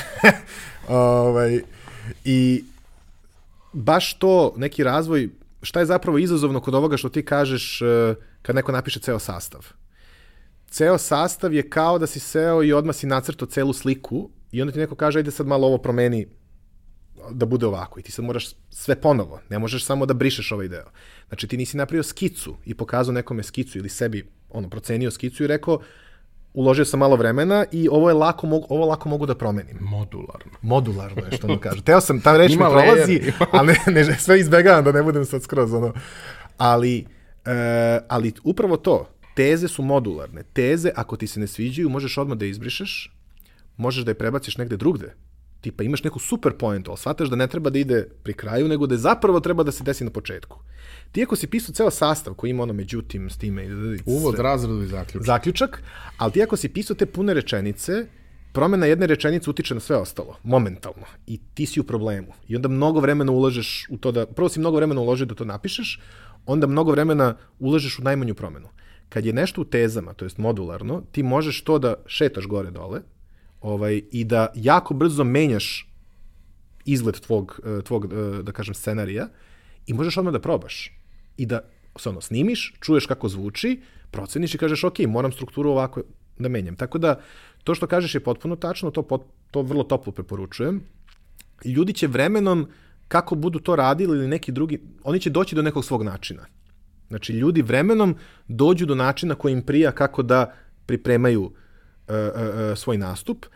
[0.88, 1.60] ovaj,
[2.24, 2.64] I
[3.72, 5.30] baš to, neki razvoj,
[5.62, 9.66] šta je zapravo izazovno kod ovoga što ti kažeš uh, kad neko napiše ceo sastav.
[10.70, 14.72] Ceo sastav je kao da si seo i odmah si nacrtao celu sliku i onda
[14.72, 16.26] ti neko kaže ajde sad malo ovo promeni
[17.30, 20.68] da bude ovako i ti sad moraš sve ponovo, ne možeš samo da brišeš ovaj
[20.68, 20.90] deo.
[21.28, 25.46] Znači ti nisi napravio skicu i pokazao nekome skicu ili sebi ono procenio skicu i
[25.46, 25.80] rekao
[26.54, 29.76] uložio sam malo vremena i ovo je lako mogu, ovo lako mogu da promenim.
[29.80, 30.52] Modularno.
[30.62, 31.82] Modularno je što mu kaže.
[31.82, 33.20] Teo sam, ta reč mi prolazi,
[33.52, 35.92] ali ne, ne, sve izbegavam da ne budem sad skroz ono.
[36.58, 37.06] Ali
[37.44, 40.42] E, ali upravo to, teze su modularne.
[40.42, 43.12] Teze, ako ti se ne sviđaju, možeš odmah da izbrišeš,
[43.76, 45.14] možeš da je prebaciš negde drugde.
[45.62, 48.86] Tipa imaš neku super pointu, ali shvataš da ne treba da ide pri kraju, nego
[48.86, 50.58] da je zapravo treba da se desi na početku.
[51.12, 53.66] Ti ako si pisao ceo sastav koji ima ono međutim s time...
[54.06, 55.26] Uvod, razradu i zaključak.
[55.26, 55.82] Zaključak,
[56.18, 58.06] ali ti ako si pisao te pune rečenice,
[58.52, 61.06] promena jedne rečenice utiče na sve ostalo, momentalno.
[61.26, 62.32] I ti si u problemu.
[62.48, 64.26] I onda mnogo vremena ulažeš u to da...
[64.26, 66.00] Prvo si mnogo vremena uložio da to napišeš,
[66.46, 68.68] onda mnogo vremena ulažeš u najmanju promenu.
[69.08, 73.00] Kad je nešto u tezama, to jest modularno, ti možeš to da šetaš gore dole
[73.62, 75.88] ovaj, i da jako brzo menjaš
[76.84, 79.28] izgled tvog, eh, tvog, eh, da kažem, scenarija
[79.86, 80.90] i možeš odmah da probaš.
[81.36, 81.60] I da
[81.98, 86.02] se ono, snimiš, čuješ kako zvuči, proceniš i kažeš, ok, moram strukturu ovako
[86.38, 86.76] da menjam.
[86.76, 87.20] Tako da,
[87.64, 90.80] to što kažeš je potpuno tačno, to, pot, to vrlo toplo preporučujem.
[91.64, 92.68] Ljudi će vremenom
[93.08, 96.46] kako budu to radili ili neki drugi, oni će doći do nekog svog načina.
[97.08, 98.16] Znači, ljudi vremenom
[98.48, 100.54] dođu do načina koji im prija kako da
[100.86, 101.52] pripremaju uh,
[102.76, 103.46] svoj nastup,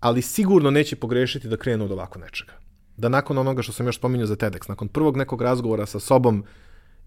[0.00, 2.52] ali sigurno neće pogrešiti da krenu od ovako nečega.
[2.96, 6.44] Da nakon onoga što sam još spominjao za TEDx, nakon prvog nekog razgovora sa sobom,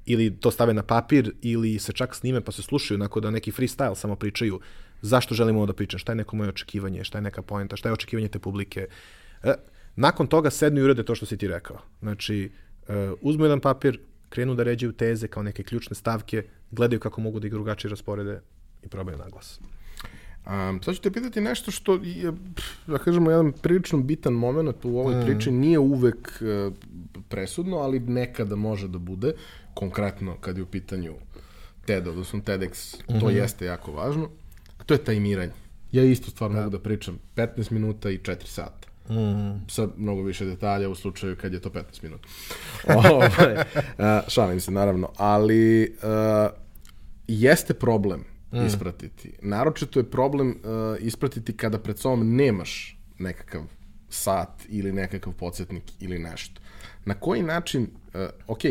[0.06, 3.52] ili to stave na papir, ili se čak snime pa se slušaju, nakon da neki
[3.52, 4.60] freestyle samo pričaju
[5.02, 7.94] zašto želimo da pričam, šta je neko moje očekivanje, šta je neka poenta, šta je
[7.94, 8.88] očekivanje te publike.
[9.96, 11.78] Nakon toga sednu i urade to što si ti rekao.
[12.00, 12.52] Znači,
[13.22, 17.48] uzmu jedan papir, krenu da ređaju teze kao neke ključne stavke, gledaju kako mogu da
[17.48, 18.42] ih drugačije rasporede
[18.84, 19.60] i probaju na glas.
[20.46, 22.34] Um, sad ću te pitati nešto što je,
[22.88, 25.26] da kažemo, jedan prilično bitan moment u ovoj mm.
[25.26, 26.74] priči, nije uvek uh,
[27.30, 29.34] presudno, ali nekada može da bude,
[29.74, 31.14] konkretno kad je u pitanju
[31.86, 33.20] TED, odnosno TEDx, mm -hmm.
[33.20, 33.36] to mhm.
[33.36, 34.30] jeste jako važno,
[34.78, 35.52] a to je tajmiranje.
[35.92, 36.64] Ja isto stvarno da.
[36.64, 38.88] mogu da pričam 15 minuta i 4 sata.
[39.10, 39.66] Mm.
[39.68, 42.28] Sa mnogo više detalja u slučaju kad je to 15 minuta.
[43.14, 45.10] ovaj, uh, šalim se, naravno.
[45.18, 46.52] Ali uh,
[47.28, 48.66] jeste problem mm.
[48.66, 49.34] ispratiti.
[49.42, 50.56] Naročito je problem uh,
[51.00, 53.62] ispratiti kada pred sobom nemaš nekakav
[54.10, 56.62] sat ili nekakav podsjetnik ili nešto.
[57.06, 57.84] Na koji način,
[58.14, 58.62] uh, ok,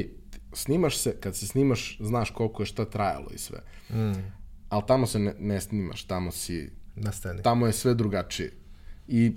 [0.52, 3.58] snimaš se, kad se snimaš, znaš koliko je šta trajalo i sve.
[3.90, 4.32] Mm.
[4.68, 6.70] Ali tamo se ne, ne snimaš, tamo si...
[6.96, 7.42] Na sceni.
[7.42, 8.52] Tamo je sve drugačije.
[9.08, 9.32] I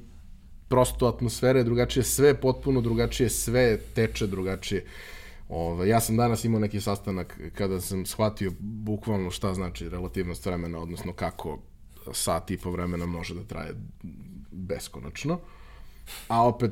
[0.68, 4.86] prosto atmosfera je drugačije, sve je potpuno drugačije, sve teče drugačije.
[5.50, 10.80] Ove, ja sam danas imao neki sastanak kada sam shvatio bukvalno šta znači relativnost vremena,
[10.80, 11.60] odnosno kako
[12.14, 13.74] sat i po vremena može da traje
[14.52, 15.39] beskonačno.
[16.28, 16.72] A opet,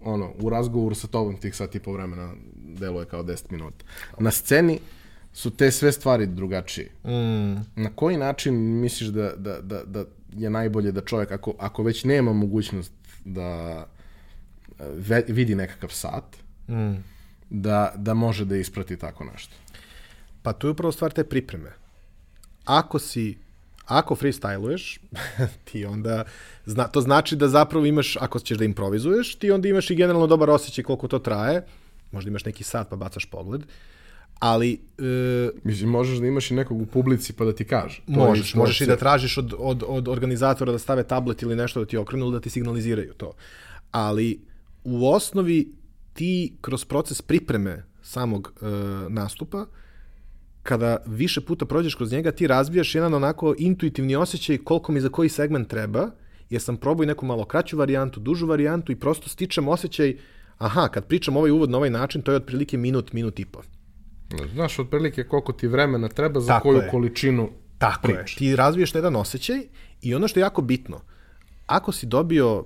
[0.00, 3.84] ono, u razgovoru sa tobom tih sat i po vremena deluje kao 10 minuta.
[4.18, 4.78] Na sceni
[5.32, 6.90] su te sve stvari drugačije.
[7.04, 7.82] Mm.
[7.82, 10.04] Na koji način misliš da, da, da, da
[10.36, 12.92] je najbolje da čovjek, ako, ako već nema mogućnost
[13.24, 13.86] da
[14.78, 16.36] ve, vidi nekakav sat,
[16.68, 16.94] mm.
[17.50, 19.54] Da, da može da isprati tako nešto?
[20.42, 21.72] Pa tu je upravo stvar te pripreme.
[22.64, 23.38] Ako si
[23.86, 24.98] ako freestyluješ,
[25.72, 26.24] ti onda,
[26.64, 30.26] zna, to znači da zapravo imaš, ako ćeš da improvizuješ, ti onda imaš i generalno
[30.26, 31.66] dobar osjećaj koliko to traje,
[32.12, 33.62] možda imaš neki sat pa bacaš pogled,
[34.38, 34.80] ali...
[34.98, 38.02] E, Mislim, možeš da imaš i nekog u publici pa da ti kaže.
[38.06, 41.80] To možeš, možeš i da tražiš od, od, od organizatora da stave tablet ili nešto
[41.80, 43.32] da ti okrenu ili da ti signaliziraju to.
[43.90, 44.40] Ali
[44.84, 45.72] u osnovi
[46.16, 48.66] ti kroz proces pripreme samog e,
[49.08, 49.66] nastupa,
[50.62, 55.08] kada više puta prođeš kroz njega, ti razbijaš jedan onako intuitivni osjećaj koliko mi za
[55.08, 56.10] koji segment treba,
[56.50, 60.16] jer sam probao i neku malo kraću varijantu, dužu varijantu i prosto stičem osjećaj,
[60.58, 63.62] aha, kad pričam ovaj uvod na ovaj način, to je otprilike minut, minut i po.
[64.52, 66.88] Znaš, otprilike koliko ti vremena treba za Tako koju je.
[66.90, 68.32] količinu Tako prič.
[68.34, 68.38] je.
[68.38, 69.60] Ti razviješ jedan osjećaj
[70.02, 71.00] i ono što je jako bitno,
[71.66, 72.64] ako si dobio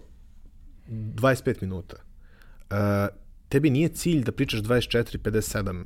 [0.88, 1.96] 25 minuta,
[2.70, 2.76] uh,
[3.50, 5.84] tebi nije cilj da pričaš 24, 57,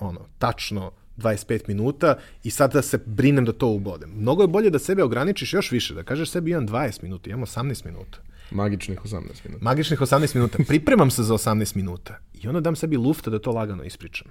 [0.00, 4.10] ono, tačno 25 minuta i sad da se brinem da to ubodem.
[4.16, 7.46] Mnogo je bolje da sebe ograničiš još više, da kažeš sebi imam 20 minuta, imam
[7.46, 8.18] 18 minuta.
[8.50, 9.64] Magičnih 18 minuta.
[9.64, 10.58] Magičnih 18 minuta.
[10.68, 14.28] Pripremam se za 18 minuta i onda dam sebi lufta da to lagano ispričam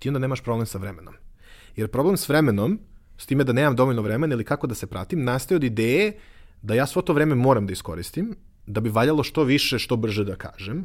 [0.00, 1.14] ti onda nemaš problem sa vremenom.
[1.76, 2.78] Jer problem s vremenom,
[3.18, 6.12] s time da nemam dovoljno vremena ili kako da se pratim, nastaje od ideje
[6.62, 8.34] da ja svo to vreme moram da iskoristim,
[8.66, 10.84] da bi valjalo što više, što brže da kažem.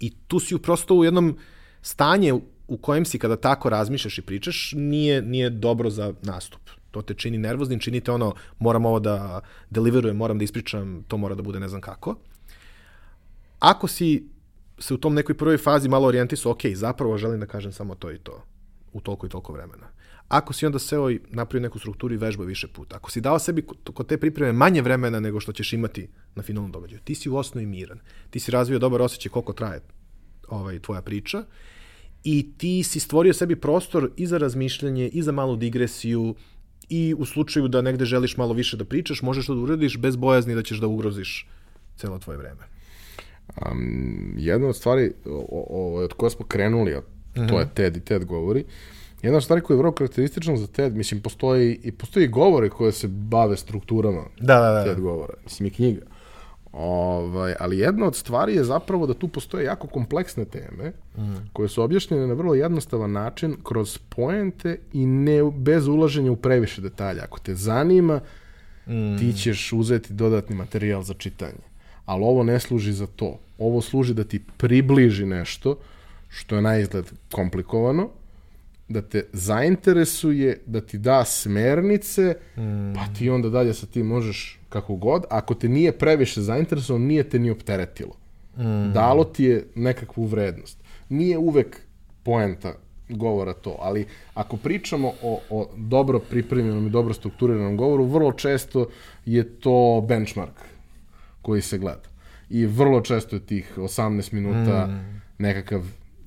[0.00, 1.36] I tu si prosto u jednom
[1.82, 2.34] stanje
[2.68, 6.60] u kojem si kada tako razmišljaš i pričaš, nije, nije dobro za nastup.
[6.90, 9.40] To te čini nervoznim, čini te ono, moram ovo da
[9.70, 12.16] deliverujem, moram da ispričam, to mora da bude ne znam kako.
[13.58, 14.28] Ako si
[14.78, 18.10] se u tom nekoj prvoj fazi malo orijentisu, ok, zapravo želim da kažem samo to
[18.12, 18.42] i to
[18.92, 19.86] u toliko i toliko vremena.
[20.28, 23.38] Ako si onda seo i napravio neku strukturu i vežba više puta, ako si dao
[23.38, 23.62] sebi
[23.94, 27.36] kod te pripreme manje vremena nego što ćeš imati na finalnom događaju, ti si u
[27.36, 27.98] osnovi miran.
[28.30, 29.80] Ti si razvio dobar osjećaj koliko traje
[30.48, 31.44] ovaj, tvoja priča
[32.24, 36.34] i ti si stvorio sebi prostor i za razmišljanje, i za malu digresiju,
[36.88, 40.16] i u slučaju da negde želiš malo više da pričaš, možeš to da uradiš bez
[40.16, 41.48] bojazni da ćeš da ugroziš
[41.96, 42.62] celo tvoje vreme.
[43.70, 47.58] Um, jedna od stvari o, o, od koje smo krenuli, a to mm -hmm.
[47.58, 48.64] je TED i TED govori,
[49.22, 52.92] jedna od stvari koja je vrlo karakteristična za TED, mislim, postoji i postoji govore koje
[52.92, 54.84] se bave strukturama da, da, da.
[54.84, 56.00] TED govora, mislim i knjiga.
[56.72, 61.34] Ovaj, ali jedna od stvari je zapravo da tu postoje jako kompleksne teme mm.
[61.52, 66.80] koje su objašnjene na vrlo jednostavan način kroz poente i ne bez ulaženja u previše
[66.80, 67.22] detalja.
[67.24, 68.20] Ako te zanima,
[68.86, 69.18] mm.
[69.18, 73.38] ti ćeš uzeti dodatni materijal za čitanje ali ovo ne služi za to.
[73.58, 75.78] Ovo služi da ti približi nešto
[76.28, 78.08] što je na izgled komplikovano,
[78.88, 82.94] da te zainteresuje, da ti da smernice, mm.
[82.94, 85.24] pa ti onda dalje sa tim možeš kako god.
[85.30, 88.16] Ako te nije previše zainteresovan, nije te ni opteretilo.
[88.56, 88.92] Mm.
[88.92, 90.78] Dalo ti je nekakvu vrednost.
[91.08, 91.80] Nije uvek
[92.22, 92.74] poenta
[93.08, 98.88] govora to, ali ako pričamo o, o dobro pripremljenom i dobro strukturiranom govoru, vrlo često
[99.24, 100.60] je to benchmark
[101.42, 102.08] koji se gleda.
[102.50, 105.22] I vrlo često je tih 18 minuta mm.
[105.38, 105.82] nekakav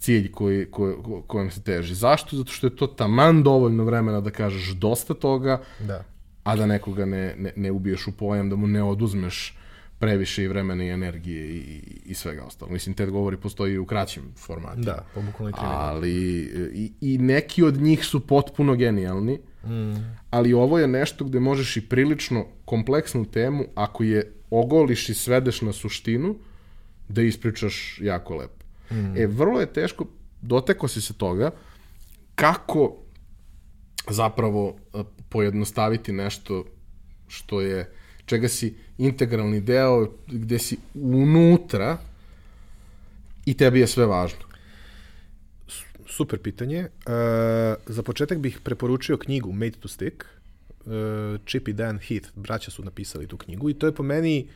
[0.09, 0.95] cilj koji, koji,
[1.27, 1.95] kojem se teži.
[1.95, 2.37] Zašto?
[2.37, 6.03] Zato što je to taman dovoljno vremena da kažeš dosta toga, da.
[6.43, 9.55] a da nekoga ne, ne, ne ubiješ u pojam, da mu ne oduzmeš
[9.99, 12.71] previše i vremena i energije i, i svega ostalo.
[12.71, 14.85] Mislim, TED govori postoji u kraćim formatima.
[14.85, 16.11] Da, po bukvalno Ali
[16.73, 20.15] i, i neki od njih su potpuno genijalni, Mm.
[20.29, 25.61] Ali ovo je nešto gde možeš i prilično kompleksnu temu, ako je ogoliš i svedeš
[25.61, 26.35] na suštinu,
[27.09, 28.58] da ispričaš jako lepo.
[28.91, 29.17] Mm.
[29.17, 30.05] E, vrlo je teško,
[30.41, 31.51] doteko si se toga,
[32.35, 32.95] kako
[34.09, 34.75] zapravo
[35.29, 36.65] pojednostaviti nešto
[37.27, 37.91] što je,
[38.25, 41.97] čega si integralni deo, gde si unutra
[43.45, 44.49] i tebi je sve važno.
[46.07, 46.79] Super pitanje.
[46.79, 47.13] Uh,
[47.85, 50.25] za početak bih preporučio knjigu Made to Stick.
[50.85, 50.93] Uh,
[51.45, 54.47] Chip i Dan Heath, braća su napisali tu knjigu i to je po meni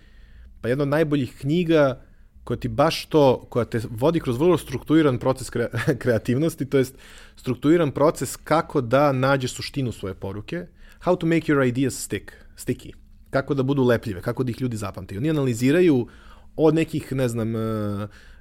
[0.62, 2.02] pa jedna od najboljih knjiga
[2.44, 5.70] koja ti baš to, koja te vodi kroz vrlo strukturiran proces kre,
[6.02, 6.96] kreativnosti, to jest
[7.36, 10.68] strukturiran proces kako da nađeš suštinu svoje poruke,
[11.00, 12.91] how to make your ideas stick, sticky,
[13.30, 15.20] kako da budu lepljive, kako da ih ljudi zapamtaju.
[15.20, 16.08] Oni analiziraju
[16.56, 17.62] od nekih, ne znam, uh,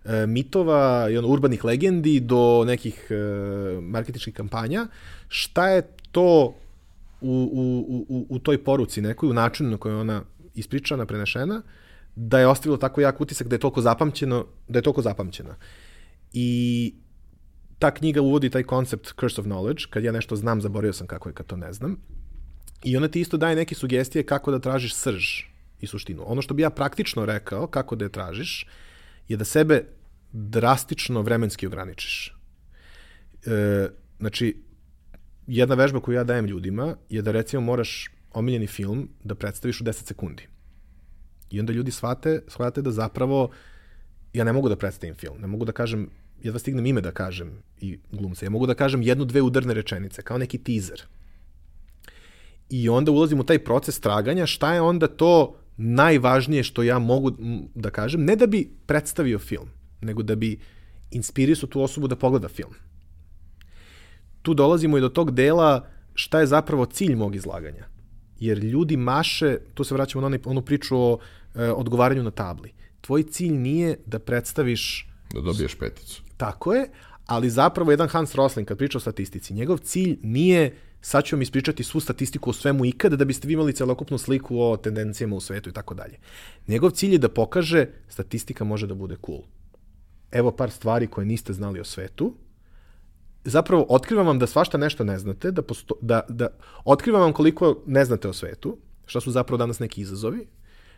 [0.05, 3.15] e, mitova i ono, urbanih legendi do nekih e,
[3.81, 4.87] marketičkih kampanja,
[5.29, 5.83] šta je
[6.13, 6.55] to
[7.21, 10.23] u, u, u, u toj poruci nekoj, u načinu na kojoj ona
[10.55, 11.63] ispričana, prenešena,
[12.17, 15.57] da je ostavilo tako jak utisak da je toliko zapamćeno, da je toliko zapamćena.
[16.33, 16.95] I
[17.79, 21.29] ta knjiga uvodi taj koncept curse of knowledge, kad ja nešto znam, zaboravio sam kako
[21.29, 21.97] je kad to ne znam.
[22.85, 25.25] I ona ti isto daje neke sugestije kako da tražiš srž
[25.81, 26.23] i suštinu.
[26.27, 28.67] Ono što bi ja praktično rekao, kako da je tražiš,
[29.29, 29.85] je da sebe
[30.33, 32.37] drastično vremenski ograničiš.
[33.47, 33.89] E,
[34.19, 34.63] znači,
[35.47, 39.85] jedna vežba koju ja dajem ljudima je da recimo moraš omiljeni film da predstaviš u
[39.85, 40.52] 10 sekundi.
[41.53, 43.51] I onda ljudi shvate, shvate da zapravo
[44.33, 46.09] ja ne mogu da predstavim film, ne mogu da kažem,
[46.43, 47.51] jedva stignem ime da kažem
[47.81, 51.03] i glumce, ja mogu da kažem jednu, dve udarne rečenice, kao neki teaser.
[52.71, 57.33] I onda ulazim u taj proces traganja, šta je onda to najvažnije što ja mogu
[57.75, 59.69] da kažem, ne da bi predstavio film,
[60.01, 60.59] nego da bi
[61.11, 62.75] inspirisao tu osobu da pogleda film.
[64.43, 67.87] Tu dolazimo i do tog dela šta je zapravo cilj mog izlaganja.
[68.41, 71.19] Jer ljudi maše, tu se vraćamo na onu priču o
[71.55, 72.73] odgovaranju na tabli.
[73.01, 75.09] Tvoj cilj nije da predstaviš...
[75.35, 76.23] Da dobiješ peticu.
[76.37, 76.89] Tako je,
[77.27, 81.43] ali zapravo jedan Hans Rosling kad priča o statistici, njegov cilj nije sad ću vam
[81.43, 85.41] ispričati svu statistiku o svemu ikada da biste vi imali celokupnu sliku o tendencijama u
[85.41, 86.19] svetu i tako dalje.
[86.69, 89.43] Njegov cilj je da pokaže statistika može da bude cool.
[90.31, 92.35] Evo par stvari koje niste znali o svetu.
[93.45, 96.49] Zapravo, otkrivam vam da svašta nešto ne znate, da, posto, da, da
[96.85, 100.47] otkrivam vam koliko ne znate o svetu, šta su zapravo danas neki izazovi,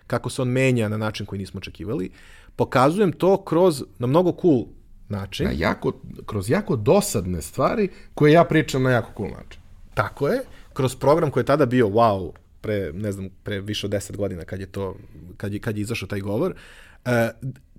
[0.06, 2.10] kako se on menja na način koji nismo očekivali.
[2.56, 4.64] Pokazujem to kroz, na mnogo cool
[5.08, 5.46] način.
[5.46, 5.92] Na jako,
[6.26, 9.60] kroz jako dosadne stvari koje ja pričam na jako cool način.
[9.94, 10.42] Tako je,
[10.72, 14.44] kroz program koji je tada bio wow, pre, ne znam, pre više od 10 godina
[14.44, 14.96] kad je to,
[15.36, 16.54] kad je, kad je izašao taj govor,
[17.04, 17.10] uh,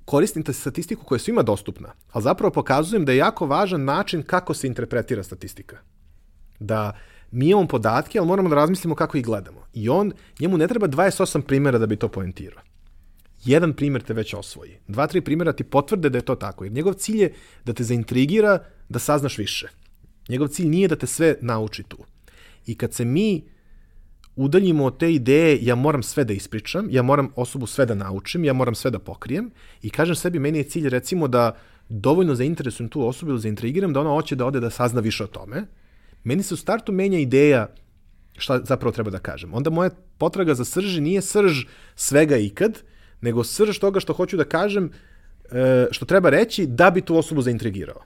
[0.05, 4.23] koristim ta statistiku koja je svima dostupna, ali zapravo pokazujem da je jako važan način
[4.23, 5.77] kako se interpretira statistika.
[6.59, 6.93] Da
[7.35, 9.61] mi imamo podatke, ali moramo da razmislimo kako ih gledamo.
[9.73, 12.61] I on, njemu ne treba 28 primjera da bi to poentirao.
[13.45, 14.77] Jedan primjer te već osvoji.
[14.87, 16.63] Dva, tri primjera ti potvrde da je to tako.
[16.63, 17.33] Jer njegov cilj je
[17.65, 18.59] da te zaintrigira
[18.89, 19.67] da saznaš više.
[20.29, 21.97] Njegov cilj nije da te sve nauči tu.
[22.65, 23.43] I kad se mi
[24.35, 28.45] udaljimo od te ideje, ja moram sve da ispričam, ja moram osobu sve da naučim,
[28.45, 31.57] ja moram sve da pokrijem i kažem sebi, meni je cilj recimo da
[31.89, 35.27] dovoljno zainteresujem tu osobu ili zaintrigiram da ona hoće da ode da sazna više o
[35.27, 35.65] tome,
[36.25, 37.67] meni se u startu menja ideja
[38.37, 39.53] šta zapravo treba da kažem.
[39.53, 41.65] Onda moja potraga za srži nije srž
[41.95, 42.83] svega ikad,
[43.21, 44.91] nego srž toga što hoću da kažem,
[45.51, 48.03] e, što treba reći da bi tu osobu zaintrigirao.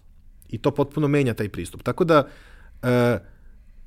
[0.50, 1.84] I to potpuno menja taj pristup.
[1.84, 2.28] Tako da,
[2.84, 3.20] e,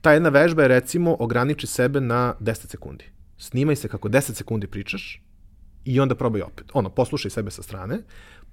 [0.01, 3.05] ta jedna vežba je recimo ograniči sebe na 10 sekundi.
[3.39, 5.23] Snimaj se kako 10 sekundi pričaš
[5.85, 6.67] i onda probaj opet.
[6.73, 7.99] Ono, poslušaj sebe sa strane,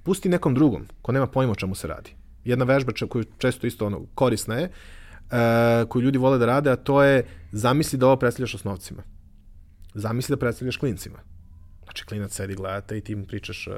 [0.04, 2.16] pusti nekom drugom ko nema pojma o čemu se radi.
[2.46, 4.70] Jedna vežba koju često isto ono, korisna je,
[5.32, 9.04] uh, koju ljudi vole da rade, a to je zamisli da ovo predstavljaš osnovcima.
[9.94, 11.20] Zamisli da predstavljaš klincima.
[11.84, 13.74] Znači, klinac sedi, gledate i ti im pričaš uh,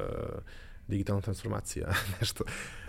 [0.88, 1.88] digitalna transformacija,
[2.20, 2.44] nešto.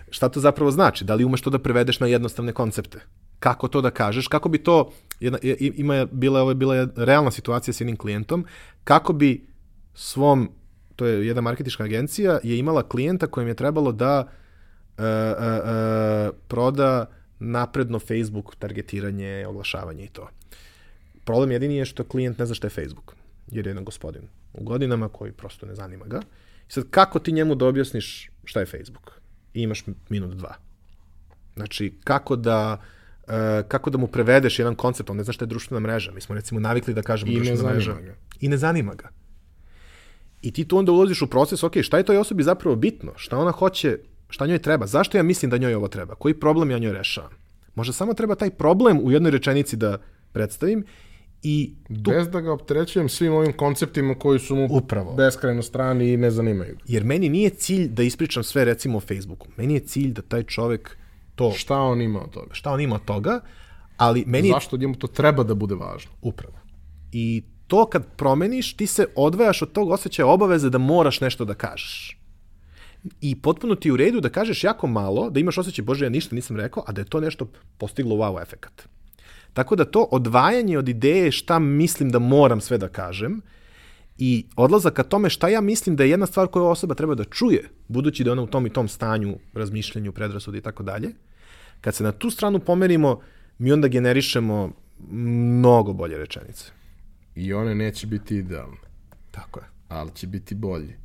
[0.09, 1.05] Šta to zapravo znači?
[1.05, 2.99] Da li umeš to da prevedeš na jednostavne koncepte?
[3.39, 4.27] Kako to da kažeš?
[4.27, 8.45] Kako bi to, jedna, ima, bila, ovo je bila realna situacija s jednim klijentom,
[8.83, 9.47] kako bi
[9.93, 10.49] svom,
[10.95, 16.35] to je jedna marketička agencija, je imala klijenta kojem je trebalo da uh, uh, uh,
[16.47, 17.05] proda
[17.43, 20.29] napredno Facebook targetiranje, oglašavanje i to.
[21.25, 23.15] Problem jedini je što klijent ne zna šta je Facebook,
[23.51, 24.21] jer je jedan gospodin
[24.53, 26.21] u godinama koji prosto ne zanima ga.
[26.69, 29.11] I sad, kako ti njemu da objasniš šta je Facebook?
[29.53, 30.55] I imaš minut dva.
[31.55, 32.81] Znači, kako da
[33.23, 33.33] uh,
[33.67, 36.11] kako da mu prevedeš jedan koncept, on ne zna šta je društvena mreža.
[36.11, 37.93] Mi smo recimo navikli da kažemo I društvena mreža.
[37.93, 38.15] Ga.
[38.39, 39.09] I ne zanima ga.
[40.41, 43.13] I ti tu onda ulaziš u proces, ok, šta je toj osobi zapravo bitno?
[43.15, 43.97] Šta ona hoće
[44.33, 44.85] Šta njoj treba?
[44.87, 46.15] Zašto ja mislim da njoj ovo treba?
[46.15, 47.31] Koji problem ja njoj rešavam?
[47.75, 49.97] Možda samo treba taj problem u jednoj rečenici da
[50.31, 50.85] predstavim
[51.43, 51.73] i
[52.03, 55.13] tu, Bez da ga opterećujem svim ovim konceptima koji su mu Upravo.
[55.13, 56.77] beskrajno strani i ne zanimaju.
[56.85, 59.47] jer meni nije cilj da ispričam sve recimo o Facebooku.
[59.57, 60.97] Meni je cilj da taj čovek
[61.35, 62.53] to, Šta on ima od toga?
[62.53, 63.39] šta on ima od toga,
[63.97, 66.11] ali meni Zašto njemu to treba da bude važno?
[66.21, 66.53] Upravo.
[67.11, 71.53] I to kad promeniš, ti se odvajaš od tog osjećaja obaveze da moraš nešto da
[71.53, 72.19] kažeš.
[73.21, 76.35] I potpuno ti u redu da kažeš jako malo, da imaš osjećaj, bože, ja ništa
[76.35, 77.47] nisam rekao, a da je to nešto
[77.77, 78.87] postiglo wow efekat.
[79.53, 83.41] Tako da to odvajanje od ideje šta mislim da moram sve da kažem
[84.17, 87.23] i odlazak ka tome šta ja mislim da je jedna stvar koju osoba treba da
[87.23, 91.09] čuje, budući da je ona u tom i tom stanju, razmišljanju, predrasudi i tako dalje,
[91.81, 93.21] kad se na tu stranu pomerimo,
[93.57, 94.71] mi onda generišemo
[95.11, 96.71] mnogo bolje rečenice.
[97.35, 98.77] I one neće biti idealne,
[99.31, 99.65] Tako je.
[99.89, 101.02] ali će biti bolje.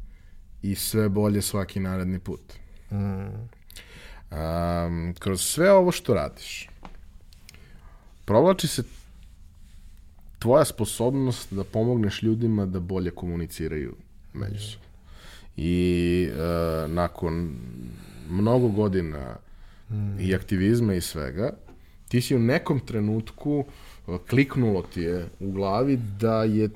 [0.63, 2.41] I sve bolje svaki naredni put.
[2.91, 3.49] Um,
[5.19, 6.69] kroz sve ovo što radiš,
[8.25, 8.83] provlači se
[10.39, 13.95] tvoja sposobnost da pomogneš ljudima da bolje komuniciraju
[14.33, 14.87] međusobno.
[15.57, 17.57] I uh, nakon
[18.31, 19.37] mnogo godina
[20.21, 21.53] i aktivizma i svega,
[22.09, 23.65] ti si u nekom trenutku
[24.07, 26.69] uh, kliknulo ti je u glavi da je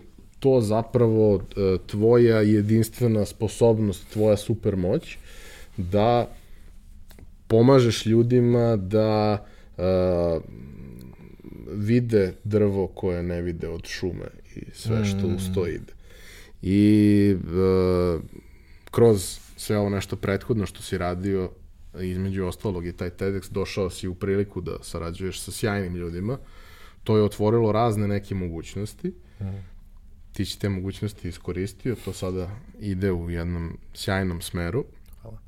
[0.42, 1.42] to zapravo uh,
[1.86, 5.18] tvoja jedinstvena sposobnost, tvoja supermoć
[5.76, 6.28] da
[7.46, 9.44] pomažeš ljudima da
[9.76, 10.42] uh,
[11.72, 14.26] vide drvo koje ne vide od šume
[14.56, 15.92] i sve što uz to ide.
[16.62, 18.20] I uh,
[18.90, 21.50] kroz sve ovo nešto prethodno što si radio,
[22.00, 26.38] između ostalog i taj TEDx, došao si u priliku da sarađuješ sa sjajnim ljudima.
[27.04, 29.12] To je otvorilo razne neke mogućnosti.
[30.32, 34.84] Ti si te mogućnosti iskoristio, to sada ide u jednom sjajnom smeru.
[35.22, 35.38] Hvala.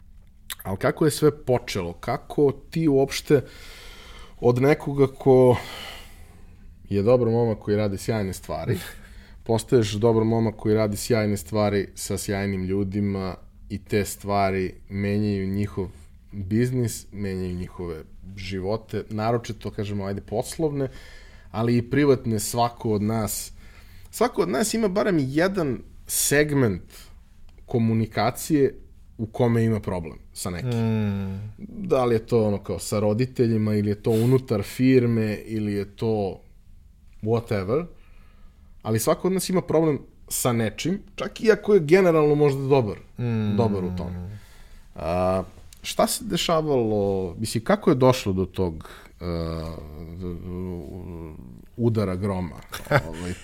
[0.63, 1.93] Ali kako je sve počelo?
[1.93, 3.41] Kako ti uopšte
[4.41, 5.57] od nekoga ko
[6.89, 8.79] je dobar momak koji radi sjajne stvari,
[9.47, 13.37] postaješ dobar momak koji radi sjajne stvari sa sjajnim ljudima
[13.69, 15.89] i te stvari menjaju njihov
[16.33, 18.03] biznis, menjaju njihove
[18.37, 20.89] živote, naročito, kažemo, ajde, poslovne,
[21.51, 23.53] ali i privatne, svako od nas,
[24.15, 26.83] svako od nas ima barem jedan segment
[27.67, 28.75] komunikacije
[29.19, 30.71] u kome ima problem sa nekim.
[30.71, 35.73] Mm, Da li je to ono kao sa roditeljima ili je to unutar firme ili
[35.73, 36.41] je to
[37.23, 37.87] whatever,
[38.83, 39.99] ali svako od nas ima problem
[40.29, 43.57] sa nečim, čak i ako je generalno možda dobar, mm.
[43.57, 44.39] dobar u tome.
[44.95, 45.43] A,
[45.83, 48.89] šta se dešavalo, misli, kako je došlo do tog
[49.21, 49.27] uh,
[51.77, 52.57] udara groma,
[53.09, 53.35] ovaj,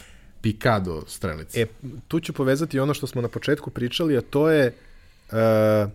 [0.41, 1.61] pikado strelice?
[1.61, 1.66] E,
[2.09, 4.74] tu ću povezati ono što smo na početku pričali, a to je
[5.32, 5.91] uh,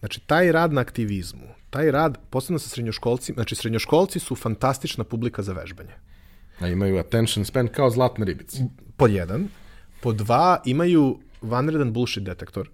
[0.00, 5.42] znači taj rad na aktivizmu, taj rad, posebno sa srednjoškolcima, znači srednjoškolci su fantastična publika
[5.42, 5.94] za vežbanje.
[6.58, 8.58] A imaju attention span kao zlatne ribice.
[8.96, 9.48] Pod jedan.
[10.00, 12.70] Pod dva, imaju vanredan bullshit detektor.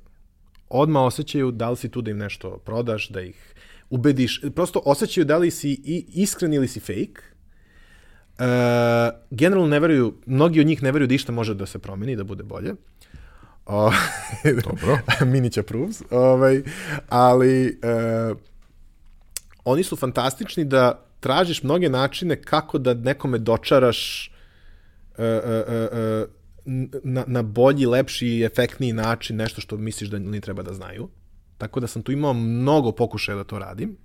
[0.68, 3.54] Odmah osjećaju da li si tu da im nešto prodaš, da ih
[3.90, 4.40] ubediš.
[4.54, 7.22] Prosto osjećaju da li si i iskren ili si fake.
[9.30, 12.24] Generalno ne veruju, mnogi od njih ne veruju da išta može da se promeni, da
[12.24, 12.74] bude bolje.
[13.66, 13.92] O,
[14.64, 14.98] Dobro.
[15.26, 16.02] Minić approves.
[16.10, 16.62] Ovaj,
[17.08, 18.34] ali e,
[19.64, 24.30] oni su fantastični da tražiš mnoge načine kako da nekome dočaraš
[25.18, 26.26] e, e, e,
[27.04, 31.08] na, na bolji, lepši i efektniji način nešto što misliš da oni treba da znaju.
[31.58, 33.96] Tako da sam tu imao mnogo pokušaja da to radim.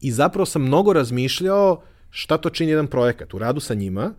[0.00, 3.34] I zapravo sam mnogo razmišljao šta to čini jedan projekat.
[3.34, 4.12] U radu sa njima,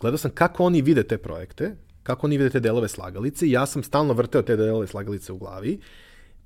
[0.00, 3.82] gledao sam kako oni vide te projekte, kako oni vide te delove slagalice ja sam
[3.82, 5.78] stalno vrteo te delove slagalice u glavi,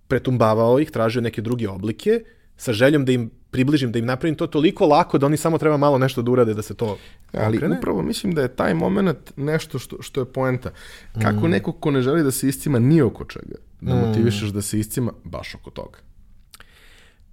[0.08, 2.24] pretumbavao ih, tražio neke druge oblike,
[2.56, 5.76] sa željom da im približim, da im napravim to toliko lako da oni samo treba
[5.76, 6.98] malo nešto da urade da se to
[7.32, 7.78] Ali okrene.
[7.78, 10.70] upravo mislim da je taj moment nešto što, što je poenta.
[11.22, 11.50] Kako mm.
[11.50, 15.12] neko ko ne želi da se iscima ni oko čega, da motivišeš da se iscima
[15.24, 15.98] baš oko toga.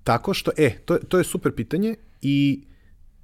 [0.04, 2.64] Tako što, e, to, to je super pitanje i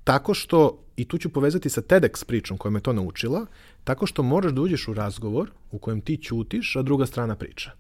[0.04, 3.46] tako što, i tu ću povezati sa TEDx pričom koja me to naučila,
[3.84, 7.72] tako što moraš da uđeš u razgovor u kojem ti ćutiš, a druga strana priča.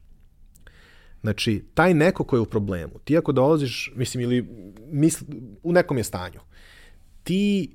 [1.21, 4.47] Znači, taj neko ko je u problemu, ti ako dolaziš, mislim, ili
[4.91, 5.25] misl,
[5.63, 6.39] u nekom je stanju,
[7.23, 7.71] ti,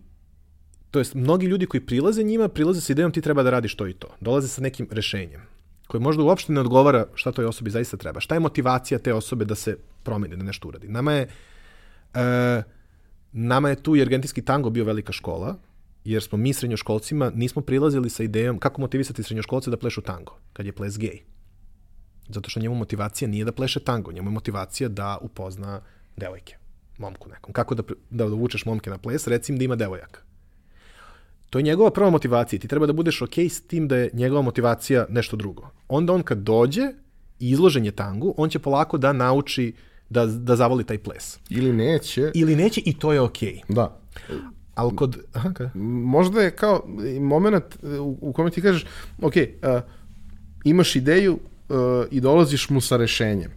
[0.90, 3.86] to jest, mnogi ljudi koji prilaze njima, prilaze sa idejom ti treba da radiš to
[3.86, 4.08] i to.
[4.20, 5.40] Dolaze sa nekim rešenjem
[5.88, 8.20] koje možda uopšte ne odgovara šta toj osobi zaista treba.
[8.20, 10.88] Šta je motivacija te osobe da se promeni, da nešto uradi?
[10.88, 11.28] Nama je,
[12.14, 12.62] e,
[13.32, 15.56] nama je tu i argentinski tango bio velika škola,
[16.04, 20.66] jer smo mi srednjoškolcima nismo prilazili sa idejom kako motivisati srednjoškolce da plešu tango, kad
[20.66, 21.22] je ples gej.
[22.28, 25.80] Zato što njemu motivacija nije da pleše tango, njemu je motivacija da upozna
[26.16, 26.56] devojke,
[26.98, 27.52] momku nekom.
[27.52, 30.20] Kako da, da dovučeš momke na ples, recim da ima devojaka.
[31.50, 32.60] To je njegova prva motivacija.
[32.60, 35.70] Ti treba da budeš ok s tim da je njegova motivacija nešto drugo.
[35.88, 36.82] Onda on kad dođe
[37.40, 39.72] i izložen je tangu, on će polako da nauči
[40.10, 41.38] da, da zavoli taj ples.
[41.50, 42.30] Ili neće.
[42.34, 43.38] Ili neće i to je ok.
[43.68, 44.00] Da.
[44.74, 45.18] Ali kod...
[45.32, 45.68] Aha, kaj?
[46.04, 46.82] Možda je kao
[47.20, 47.64] moment
[48.00, 48.86] u, u kome ti kažeš,
[49.22, 49.80] ok, uh,
[50.64, 51.32] imaš ideju
[51.68, 51.78] uh,
[52.10, 53.50] i dolaziš mu sa rešenjem.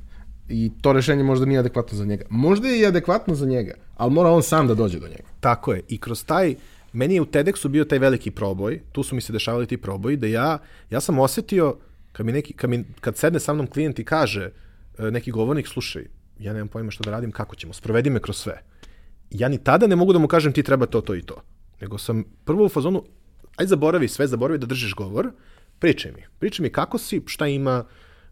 [0.49, 2.25] I to rešenje možda nije adekvatno za njega.
[2.29, 5.23] Možda je i adekvatno za njega, ali mora on sam da dođe do njega.
[5.39, 5.81] Tako je.
[5.87, 6.55] I kroz taj,
[6.93, 10.17] meni je u TEDxu bio taj veliki proboj, tu su mi se dešavali ti proboji,
[10.17, 10.57] da ja,
[10.89, 11.75] ja sam osetio,
[12.11, 14.51] kad, mi neki, kad, mi, kad sedne sa mnom klijent i kaže,
[14.97, 16.05] e, neki govornik, slušaj,
[16.41, 18.61] ja nemam pojma što da radim, kako ćemo, sprovedi me kroz sve.
[19.29, 21.41] Ja ni tada ne mogu da mu kažem ti treba to, to i to.
[21.81, 23.03] Nego sam prvo u fazonu,
[23.55, 25.31] aj zaboravi sve, zaboravi da držiš govor,
[25.79, 26.23] pričaj mi.
[26.39, 27.85] Pričaj mi kako si, šta ima,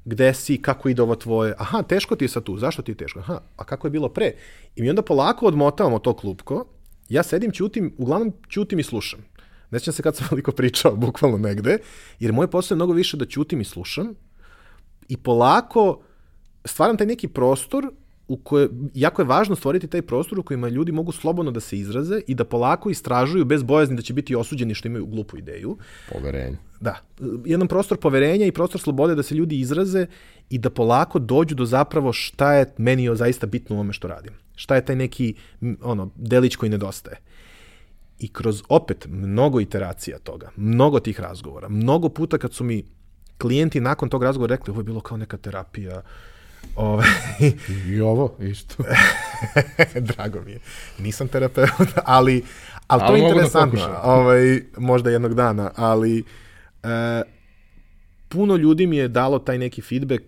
[0.06, 2.96] gde si, kako ide ovo tvoje, aha, teško ti je sad tu, zašto ti je
[2.96, 4.34] teško, aha, a kako je bilo pre?
[4.76, 6.66] I mi onda polako odmotavamo to klupko,
[7.10, 9.20] ja sedim, ćutim, uglavnom ćutim i slušam.
[9.72, 11.78] Ne se kad sam veliko pričao, bukvalno negde,
[12.20, 14.16] jer moj posao je mnogo više da ćutim i slušam
[15.08, 16.02] i polako
[16.66, 17.92] stvaram taj neki prostor
[18.30, 21.78] u koje, jako je važno stvoriti taj prostor u kojima ljudi mogu slobodno da se
[21.78, 25.78] izraze i da polako istražuju bez bojazni da će biti osuđeni što imaju glupu ideju.
[26.12, 26.58] Poverenje.
[26.80, 26.96] Da,
[27.46, 30.06] jedan prostor poverenja i prostor slobode da se ljudi izraze
[30.50, 34.34] i da polako dođu do zapravo šta je meni zaista bitno u ovome što radim.
[34.56, 35.34] Šta je taj neki
[35.82, 37.18] ono, delić koji nedostaje.
[38.20, 42.84] I kroz opet mnogo iteracija toga, mnogo tih razgovora, mnogo puta kad su mi
[43.38, 46.02] klijenti nakon tog razgovora rekli ovo je bilo kao neka terapija,
[46.76, 47.04] Ove,
[47.88, 48.84] I ovo isto.
[50.16, 50.60] Drago mi je.
[51.00, 52.44] Nisam terapeut, ali, ali,
[52.88, 53.80] ali to je da interesantno.
[53.80, 56.24] Da ovaj, možda jednog dana, ali
[56.84, 57.22] e,
[58.30, 60.24] puno ljudi mi je dalo taj neki feedback,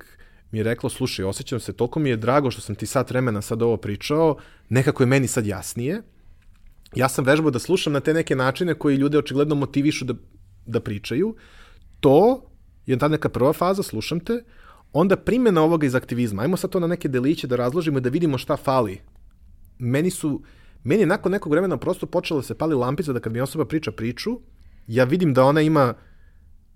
[0.52, 3.42] mi je reklo, slušaj, osjećam se, toliko mi je drago što sam ti sat vremena
[3.42, 4.38] sad ovo pričao,
[4.70, 6.02] nekako je meni sad jasnije.
[6.96, 10.14] Ja sam vežbao da slušam na te neke načine koji ljude očigledno motivišu da,
[10.66, 11.36] da pričaju.
[12.00, 12.44] To
[12.86, 14.44] je ta neka prva faza, slušam te,
[14.94, 18.10] onda primjena ovoga iz aktivizma, ajmo sad to na neke deliće da razložimo i da
[18.10, 19.00] vidimo šta fali.
[19.80, 20.42] Meni su,
[20.84, 23.66] meni je nakon nekog vremena prosto počela da se pali lampica da kad mi osoba
[23.66, 24.40] priča priču,
[24.88, 25.94] ja vidim da ona ima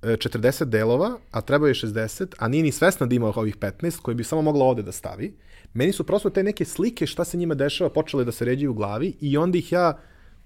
[0.02, 4.02] 40 e, delova, a treba je 60, a nije ni svesna da ima ovih 15,
[4.02, 5.36] koje bi samo mogla ovde da stavi.
[5.74, 8.74] Meni su prosto te neke slike šta se njima dešava počele da se ređaju u
[8.74, 9.98] glavi i onda ih ja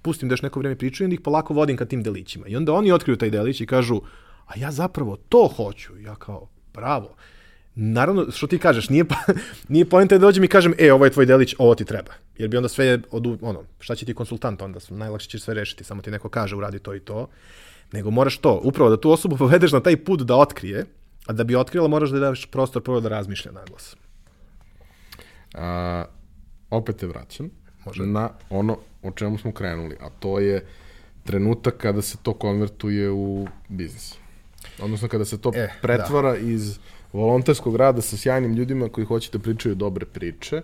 [0.02, 2.48] pustim da još neko vreme pričaju i onda ih polako vodim ka tim delićima.
[2.48, 4.02] I onda oni otkriju taj delić i kažu,
[4.46, 5.98] a ja zapravo to hoću.
[6.00, 7.16] Ja kao, bravo.
[7.76, 9.06] Naravno, što ti kažeš, nije,
[9.74, 12.12] nije pojenta da dođem i kažem, e, ovo je tvoj delić, ovo ti treba.
[12.38, 15.84] Jer bi onda sve, od, ono, šta će ti konsultant onda, najlakše ćeš sve rešiti,
[15.84, 17.28] samo ti neko kaže, uradi to i to.
[17.92, 20.86] Nego moraš to, upravo da tu osobu povedeš na taj put da otkrije,
[21.26, 23.96] a da bi otkrila moraš da daš prostor prvo da razmišlja na glas.
[25.54, 26.06] A,
[26.70, 27.50] opet te vraćam
[27.86, 28.06] Može.
[28.06, 30.66] na ono o čemu smo krenuli, a to je
[31.24, 34.16] trenutak kada se to konvertuje u biznis.
[34.82, 36.38] Odnosno kada se to e, pretvara da.
[36.38, 36.80] iz
[37.14, 40.62] volonterskog rada sa sjajnim ljudima koji hoće da pričaju dobre priče,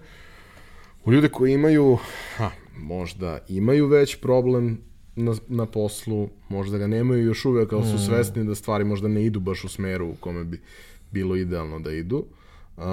[1.06, 1.98] u ljude koji imaju,
[2.38, 4.82] ha, možda imaju već problem
[5.16, 8.06] na, na poslu, možda ga nemaju još uvek, ali su mm.
[8.06, 10.62] svesni da stvari možda ne idu baš u smeru u kome bi
[11.12, 12.26] bilo idealno da idu.
[12.78, 12.84] Uh,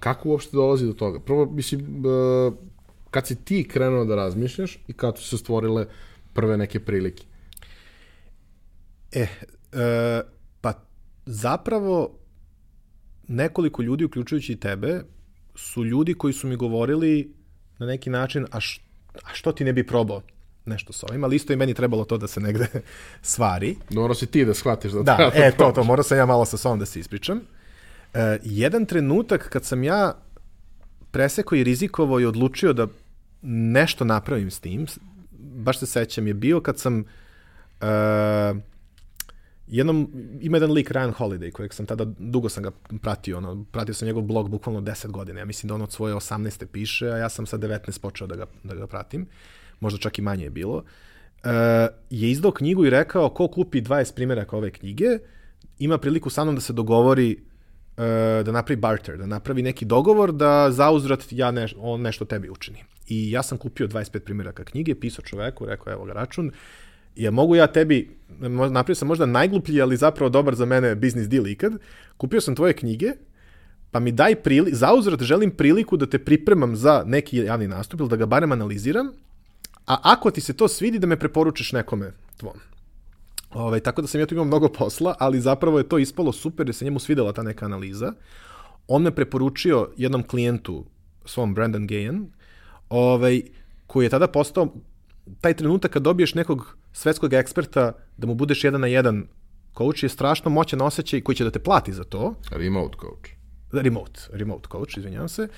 [0.00, 1.20] kako uopšte dolazi do toga?
[1.20, 2.54] Prvo, mislim, uh,
[3.10, 5.86] kad si ti krenuo da razmišljaš i kad su se stvorile
[6.32, 7.24] prve neke prilike?
[9.12, 9.26] E,
[9.72, 10.20] e
[10.60, 10.72] pa
[11.26, 12.19] zapravo
[13.30, 15.02] nekoliko ljudi, uključujući i tebe,
[15.54, 17.34] su ljudi koji su mi govorili
[17.78, 18.80] na neki način, a, š,
[19.14, 20.22] a što ti ne bi probao
[20.66, 22.66] nešto sa ovim, ali isto i meni trebalo to da se negde
[23.22, 23.76] svari.
[23.90, 26.44] Morao si ti da shvatiš da, da treba e, to, to, morao sam ja malo
[26.44, 27.40] sa sobom da se ispričam.
[28.14, 30.14] E, jedan trenutak kad sam ja
[31.10, 32.86] presekao i rizikovao i odlučio da
[33.42, 34.86] nešto napravim s tim,
[35.38, 37.04] baš se sećam, je bio kad sam e,
[39.70, 40.10] jednom,
[40.40, 42.70] ima jedan lik Ryan Holiday, kojeg sam tada, dugo sam ga
[43.02, 46.14] pratio, ono, pratio sam njegov blog bukvalno 10 godina, ja mislim da on od svoje
[46.14, 46.66] 18.
[46.66, 49.26] piše, a ja sam sa 19 počeo da ga, da ga pratim,
[49.80, 50.84] možda čak i manje je bilo,
[51.44, 51.50] e,
[52.10, 55.18] je izdao knjigu i rekao ko kupi 20 primjeraka ove knjige,
[55.78, 57.30] ima priliku sa mnom da se dogovori
[57.96, 62.50] e, da napravi barter, da napravi neki dogovor da zauzrat ja ne, on nešto tebi
[62.50, 62.84] učini.
[63.08, 66.52] I ja sam kupio 25 primjeraka knjige, pisao čoveku, rekao evo ga račun,
[67.22, 68.10] ja mogu ja tebi,
[68.70, 71.72] napravio sam možda najgluplji, ali zapravo dobar za mene biznis deal ikad,
[72.16, 73.12] kupio sam tvoje knjige,
[73.90, 78.08] pa mi daj priliku, zauzrat želim priliku da te pripremam za neki javni nastup ili
[78.08, 79.06] da ga barem analiziram,
[79.86, 82.54] a ako ti se to svidi da me preporučiš nekome tvom.
[83.50, 86.32] Ove, ovaj, tako da sam ja tu imao mnogo posla, ali zapravo je to ispalo
[86.32, 88.12] super jer se njemu svidela ta neka analiza.
[88.88, 90.84] On me preporučio jednom klijentu,
[91.24, 92.26] svom Brandon Gayen,
[92.88, 93.42] ovaj,
[93.86, 94.74] koji je tada postao
[95.40, 99.26] taj trenutak kad dobiješ nekog svetskog eksperta da mu budeš jedan na jedan
[99.78, 102.34] coach je strašno moćan osjećaj koji će da te plati za to.
[102.50, 103.30] Remote coach.
[103.72, 105.48] Remote, remote coach, izvinjavam se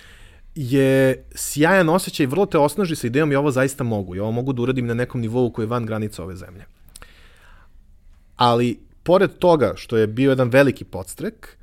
[0.54, 4.16] je sjajan osjećaj, vrlo te osnaži sa idejom i ovo zaista mogu.
[4.16, 6.64] I ovo mogu da uradim na nekom nivou koji je van granica ove zemlje.
[8.36, 11.56] Ali, pored toga što je bio jedan veliki podstrek,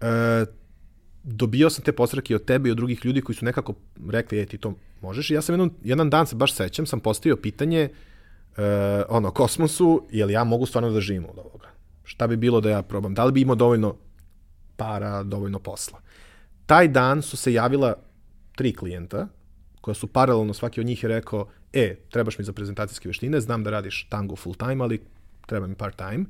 [0.00, 0.46] e,
[1.22, 3.74] dobio sam te podstreke od tebe i od drugih ljudi koji su nekako
[4.10, 5.30] rekli, je ti to možeš.
[5.30, 7.88] I ja sam jedan, jedan dan se baš sećam, sam postavio pitanje
[8.60, 11.68] e, ono, kosmosu, je li ja mogu stvarno da živim od ovoga?
[12.04, 13.14] Šta bi bilo da ja probam?
[13.14, 13.96] Da li bi imao dovoljno
[14.76, 16.00] para, dovoljno posla?
[16.66, 17.94] Taj dan su se javila
[18.56, 19.28] tri klijenta,
[19.80, 23.64] koja su paralelno, svaki od njih je rekao, e, trebaš mi za prezentacijske veštine, znam
[23.64, 25.00] da radiš tango full time, ali
[25.46, 26.24] treba mi part time.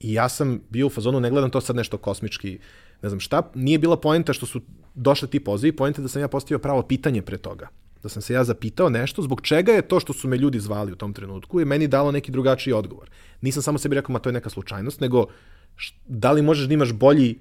[0.00, 2.58] I ja sam bio u fazonu, ne gledam to sad nešto kosmički,
[3.02, 4.60] ne znam šta, nije bila poenta što su
[4.94, 7.68] došli ti pozivi, poenta da sam ja postavio pravo pitanje pre toga.
[8.02, 10.92] Da sam se ja zapitao nešto, zbog čega je to što su me ljudi zvali
[10.92, 13.10] u tom trenutku i meni dalo neki drugačiji odgovor.
[13.40, 15.26] Nisam samo sebi rekao, ma to je neka slučajnost, nego
[16.06, 17.38] da li možeš da imaš bolji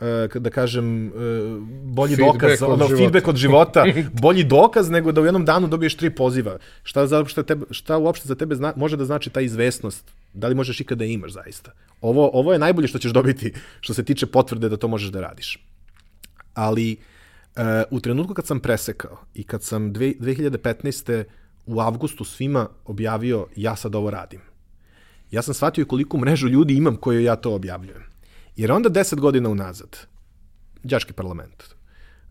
[0.00, 1.12] uh, da kažem, uh,
[1.84, 2.96] bolji feedback dokaz, od ono, života.
[2.96, 3.84] feedback od života,
[4.22, 6.58] bolji dokaz nego da u jednom danu dobiješ tri poziva.
[6.82, 10.12] Šta, za, šta, tebe, šta uopšte za tebe zna, može da znači ta izvesnost?
[10.32, 11.72] Da li možeš ikada da imaš zaista?
[12.00, 15.20] Ovo, ovo je najbolje što ćeš dobiti što se tiče potvrde da to možeš da
[15.20, 15.58] radiš.
[16.54, 17.13] Ali uh,
[17.90, 21.24] u trenutku kad sam presekao i kad sam dve, 2015.
[21.66, 24.40] u avgustu svima objavio ja sad ovo radim,
[25.30, 28.02] ja sam shvatio koliko mrežu ljudi imam koju ja to objavljujem.
[28.56, 29.98] Jer onda deset godina unazad,
[30.82, 31.64] đački parlament,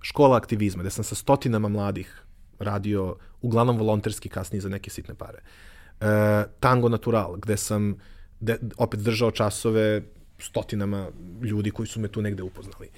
[0.01, 2.23] škola aktivizma, gde sam sa stotinama mladih
[2.59, 5.39] radio, uglavnom volonterski kasnije za neke sitne pare.
[5.39, 7.95] E, Tango Natural, gde sam
[8.39, 10.01] de, opet držao časove
[10.39, 11.07] stotinama
[11.41, 12.89] ljudi koji su me tu negde upoznali.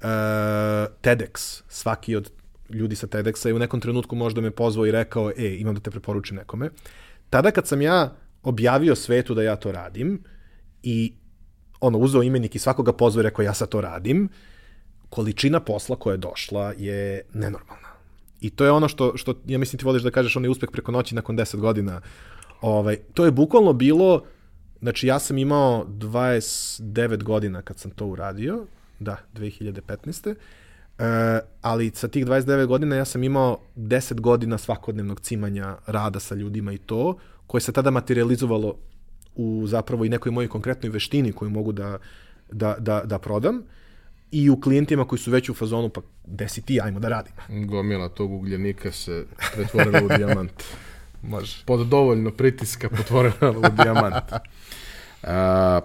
[0.00, 2.30] TEDx, svaki od
[2.70, 5.80] ljudi sa TEDxa je u nekom trenutku možda me pozvao i rekao, e, imam da
[5.80, 6.70] te preporučim nekome.
[7.30, 10.22] Tada kad sam ja objavio svetu da ja to radim
[10.82, 11.12] i
[11.80, 14.28] ono, uzeo imenik i svakoga pozvao i rekao ja sad to radim,
[15.10, 17.88] količina posla koja je došla je nenormalna.
[18.40, 20.92] I to je ono što, što ja mislim ti voliš da kažeš onaj uspeh preko
[20.92, 22.00] noći nakon 10 godina.
[22.60, 24.24] Ovaj, to je bukvalno bilo,
[24.80, 28.66] znači ja sam imao 29 godina kad sam to uradio,
[28.98, 30.34] da, 2015.
[30.98, 31.04] Uh,
[31.62, 36.72] ali sa tih 29 godina ja sam imao 10 godina svakodnevnog cimanja rada sa ljudima
[36.72, 38.76] i to, koje se tada materializovalo
[39.34, 41.98] u zapravo i nekoj mojoj konkretnoj veštini koju mogu da,
[42.52, 43.62] da, da, da prodam
[44.30, 47.36] i u klijentima koji su već u fazonu, pa gde si ti, ajmo da radimo.
[47.66, 50.62] Gomila tog ugljenika se pretvorila u dijamant.
[51.22, 51.64] Može.
[51.66, 54.32] Pod dovoljno pritiska potvorila u dijamant.
[55.22, 55.80] A,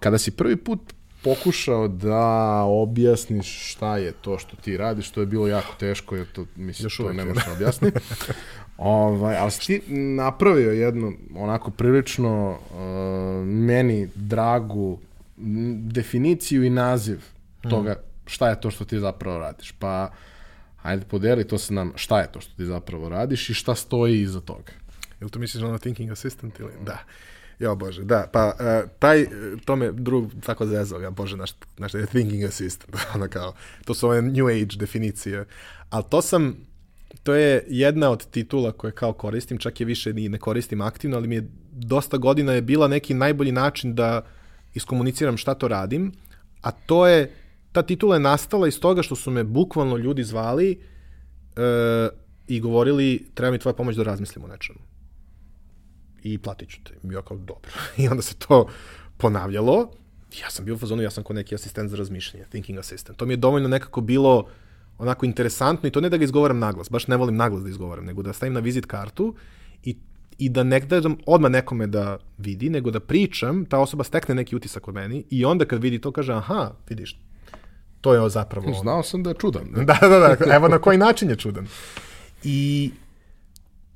[0.00, 0.80] kada si prvi put
[1.22, 6.26] pokušao da objasniš šta je to što ti radiš, to je bilo jako teško, jer
[6.32, 7.98] to, mislim, Još to ne možeš da objasniti.
[8.78, 12.58] Ovaj, ali si ti napravio jednu onako prilično uh,
[13.46, 14.98] meni dragu
[15.76, 17.18] definiciju i naziv
[17.64, 17.68] mm.
[17.68, 17.96] toga
[18.26, 19.72] šta je to što ti zapravo radiš.
[19.72, 20.10] Pa,
[20.82, 24.20] ajde podeli to sa nam šta je to što ti zapravo radiš i šta stoji
[24.20, 24.72] iza toga.
[25.20, 26.72] Jel to misliš ono thinking assistant ili?
[26.84, 26.98] Da.
[27.58, 29.26] Ja, bože, da, pa uh, taj,
[29.64, 33.54] to me drug tako zezao, ja, bože, naš, naš thinking assistant, ono kao,
[33.84, 35.44] to su ove new age definicije,
[35.90, 36.56] ali to sam,
[37.22, 41.16] to je jedna od titula koje kao koristim, čak je više ni ne koristim aktivno,
[41.16, 44.22] ali mi je dosta godina je bila neki najbolji način da
[44.74, 46.12] iskomuniciram šta to radim,
[46.62, 47.32] a to je,
[47.72, 50.70] ta titula je nastala iz toga što su me bukvalno ljudi zvali
[51.56, 52.08] e,
[52.48, 54.78] i govorili treba mi tvoja pomoć da razmislim o nečemu.
[56.32, 56.92] I platit ću te.
[57.04, 57.70] I ja kao, dobro.
[58.02, 58.66] I onda se to
[59.16, 59.90] ponavljalo.
[60.42, 63.18] Ja sam bio u fazonu, ja sam ko neki asistent za razmišljanje, thinking assistant.
[63.18, 64.46] To mi je dovoljno nekako bilo
[64.98, 68.04] onako interesantno i to ne da ga izgovaram naglas, baš ne volim naglas da izgovaram,
[68.04, 69.34] nego da stavim na vizit kartu
[69.84, 69.96] i,
[70.38, 74.56] i da ne dam odmah nekome da vidi, nego da pričam, ta osoba stekne neki
[74.56, 77.20] utisak od meni i onda kad vidi to kaže, aha, vidiš,
[78.00, 78.72] to je zapravo.
[78.72, 79.68] Znao sam da je čudan.
[79.88, 81.66] da, da, da, evo na koji način je čudan.
[82.44, 82.90] I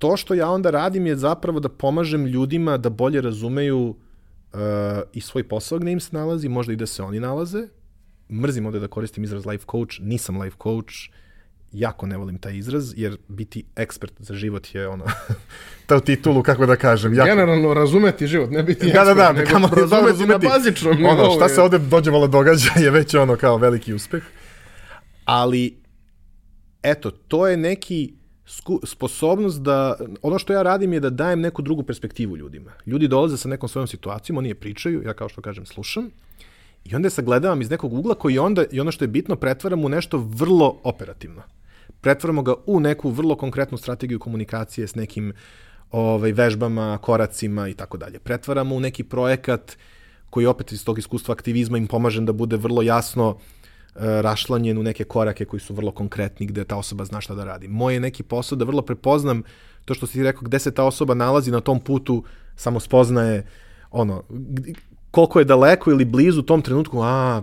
[0.00, 4.60] to što ja onda radim je zapravo da pomažem ljudima da bolje razumeju uh,
[5.12, 7.68] i svoj posao gde im se nalazi, možda i da se oni nalaze,
[8.32, 10.94] mrzim ovde da koristim izraz life coach, nisam life coach,
[11.72, 15.04] jako ne volim taj izraz, jer biti ekspert za život je ono,
[15.86, 17.14] ta titulu, kako da kažem.
[17.14, 17.28] Jako...
[17.28, 21.30] Generalno razumeti život, ne biti ekspert, da, da, da, nego kamo, razumeti na bazičnom Ono,
[21.36, 24.22] šta se ovde dođevalo događa je već ono kao veliki uspeh.
[25.24, 25.76] Ali,
[26.82, 28.19] eto, to je neki
[28.84, 32.72] sposobnost da, ono što ja radim je da dajem neku drugu perspektivu ljudima.
[32.86, 36.10] Ljudi dolaze sa nekom svojom situacijom, oni je pričaju, ja kao što kažem slušam,
[36.84, 39.88] I onda sagledavam iz nekog ugla koji onda, i ono što je bitno, pretvaram u
[39.88, 41.42] nešto vrlo operativno.
[42.00, 45.32] Pretvaramo ga u neku vrlo konkretnu strategiju komunikacije s nekim
[45.90, 48.18] ovaj, vežbama, koracima i tako dalje.
[48.18, 49.76] Pretvaramo u neki projekat
[50.30, 53.59] koji opet iz tog iskustva aktivizma im pomažem da bude vrlo jasno e,
[53.94, 57.68] rašlanjen u neke korake koji su vrlo konkretni, gde ta osoba zna šta da radi.
[57.68, 59.42] Moj je neki posao da vrlo prepoznam
[59.84, 62.24] to što si ti rekao, gde se ta osoba nalazi na tom putu,
[62.56, 63.46] samo spoznaje
[63.90, 64.24] ono,
[65.10, 67.42] koliko je daleko ili blizu u tom trenutku, a,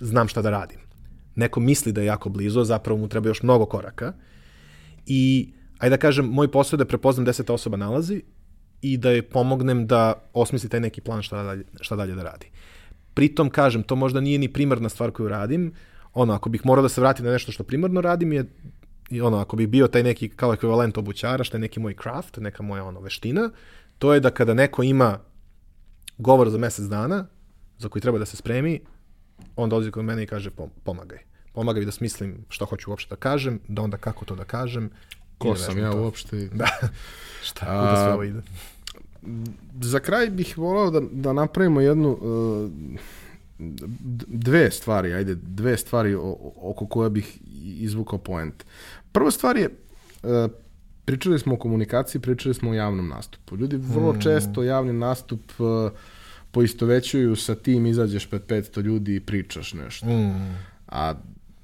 [0.00, 0.78] znam šta da radim.
[1.34, 4.12] Neko misli da je jako blizu, a zapravo mu treba još mnogo koraka.
[5.06, 8.22] I, ajde da kažem, moj posao je da prepoznam gde se ta osoba nalazi
[8.80, 12.50] i da je pomognem da osmisli taj neki plan šta dalje, šta dalje da radi.
[13.14, 15.72] Pritom, kažem, to možda nije ni primarna stvar koju radim,
[16.14, 18.44] ono, ako bih morao da se vratim na nešto što primarno radim, je
[19.10, 22.36] i ono, ako bih bio taj neki kao ekvivalent obućara, što je neki moj craft,
[22.36, 23.50] neka moja ono, veština,
[23.98, 25.18] to je da kada neko ima
[26.18, 27.26] govor za mesec dana,
[27.78, 28.80] za koji treba da se spremi,
[29.56, 30.50] on dolazi kod mene i kaže
[30.84, 31.18] pomagaj.
[31.52, 34.90] Pomagaj mi da smislim šta hoću uopšte da kažem, da onda kako to da kažem.
[35.38, 36.02] Ko sam ja to.
[36.02, 36.48] uopšte?
[36.52, 36.68] Da.
[37.42, 38.42] šta, kuda sve ovo ide?
[39.80, 42.70] Za kraj bih volao da, da napravimo jednu uh,
[44.26, 46.14] dve stvari, ajde, dve stvari
[46.62, 48.64] oko koja bih izvukao point.
[49.12, 49.68] Prva stvar je,
[50.22, 50.50] uh,
[51.04, 53.56] pričali smo o komunikaciji, pričali smo o javnom nastupu.
[53.56, 54.20] Ljudi vrlo hmm.
[54.20, 55.90] često javni nastup uh,
[56.50, 60.06] poistovećuju sa tim, izađeš pred 500 ljudi i pričaš nešto.
[60.06, 60.56] Hmm.
[60.88, 61.14] A,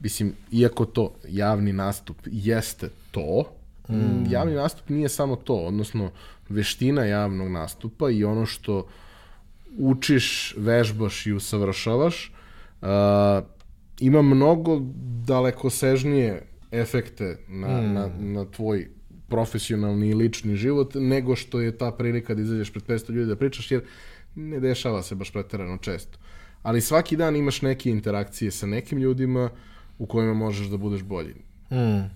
[0.01, 3.45] mislim, iako to javni nastup jeste to,
[3.87, 4.27] hmm.
[4.31, 6.11] javni nastup nije samo to, odnosno
[6.51, 8.87] veština javnog nastupa i ono što
[9.79, 12.33] učiš, vežbaš i usavršavaš,
[12.83, 12.89] uh,
[14.01, 14.81] ima mnogo
[15.27, 17.93] dalekosežnije efekte na, mm.
[17.93, 18.89] na, na tvoj
[19.29, 23.37] profesionalni i lični život, nego što je ta prilika da izađeš pred 500 ljudi da
[23.37, 23.83] pričaš, jer
[24.35, 26.19] ne dešava se baš preterano često.
[26.63, 29.51] Ali svaki dan imaš neke interakcije sa nekim ljudima
[29.99, 31.35] u kojima možeš da budeš bolji.
[31.71, 32.11] Mm.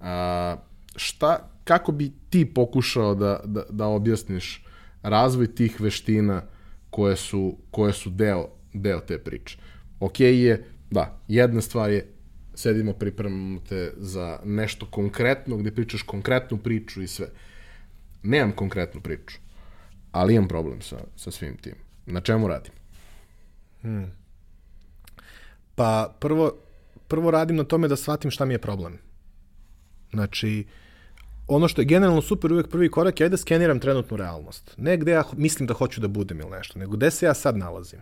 [0.00, 0.56] A,
[0.96, 4.64] šta, kako bi ti pokušao da, da, da objasniš
[5.02, 6.42] razvoj tih veština
[6.90, 9.58] koje su, koje su deo, deo te priče?
[10.00, 12.06] Ok je, da, jedna stvar je
[12.54, 17.26] sedimo, pripremamo te za nešto konkretno, gde pričaš konkretnu priču i sve.
[18.22, 19.38] Nemam konkretnu priču,
[20.12, 21.74] ali imam problem sa, sa svim tim.
[22.06, 22.72] Na čemu radim?
[23.82, 24.10] Hmm.
[25.74, 26.52] Pa prvo,
[27.08, 28.98] prvo radim na tome da shvatim šta mi je problem.
[30.10, 30.66] Znači,
[31.50, 34.74] ono što je generalno super uvek prvi korak je da skeniram trenutnu realnost.
[34.76, 37.56] Ne gde ja mislim da hoću da budem ili nešto, nego gde se ja sad
[37.56, 38.00] nalazim.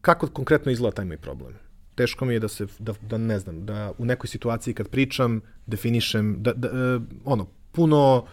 [0.00, 3.66] Kako konkretno izgleda taj moj problem teško mi je da se, da, da ne znam,
[3.66, 8.26] da u nekoj situaciji kad pričam, definišem, da, da, uh, ono, puno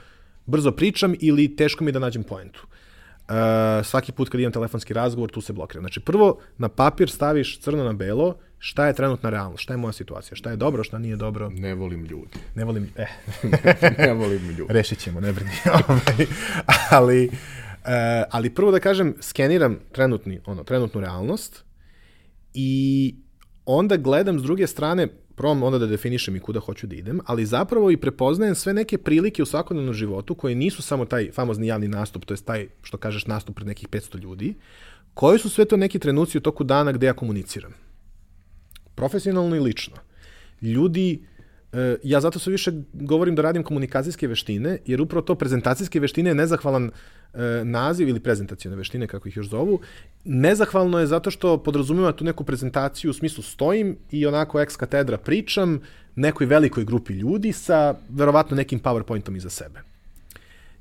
[0.46, 2.68] brzo pričam ili teško mi je da nađem poentu.
[2.68, 5.84] Uh, svaki put kad imam telefonski razgovor, tu se blokiram.
[5.84, 9.92] Znači, prvo na papir staviš crno na belo šta je trenutna realnost, šta je moja
[9.92, 11.50] situacija, šta je dobro, šta nije dobro.
[11.50, 12.38] Ne volim ljudi.
[12.56, 13.08] Ne volim, eh.
[13.98, 14.74] ne volim ljudi.
[14.74, 15.52] Rešit ćemo, ne brini.
[15.88, 16.28] Ovaj,
[16.92, 17.34] ali, uh,
[18.30, 21.64] ali prvo da kažem, skeniram trenutni, ono, trenutnu realnost
[22.54, 23.16] i
[23.66, 27.46] onda gledam s druge strane, probam onda da definišem i kuda hoću da idem, ali
[27.46, 31.88] zapravo i prepoznajem sve neke prilike u svakodnevnom životu koje nisu samo taj famozni javni
[31.88, 34.54] nastup, to je taj, što kažeš, nastup pred nekih 500 ljudi,
[35.14, 37.74] koji su sve to neki trenuci u toku dana gde ja komuniciram.
[39.02, 39.96] Profesionalno i lično.
[40.62, 41.20] Ljudi
[41.74, 46.30] E, ja zato sve više govorim da radim komunikacijske veštine, jer upravo to prezentacijske veštine
[46.30, 46.92] je nezahvalan
[47.34, 49.80] e, naziv ili prezentacijone veštine, kako ih još zovu.
[50.24, 55.18] Nezahvalno je zato što podrazumeva tu neku prezentaciju u smislu stojim i onako ex katedra
[55.18, 55.80] pričam
[56.16, 59.80] nekoj velikoj grupi ljudi sa verovatno nekim powerpointom iza sebe.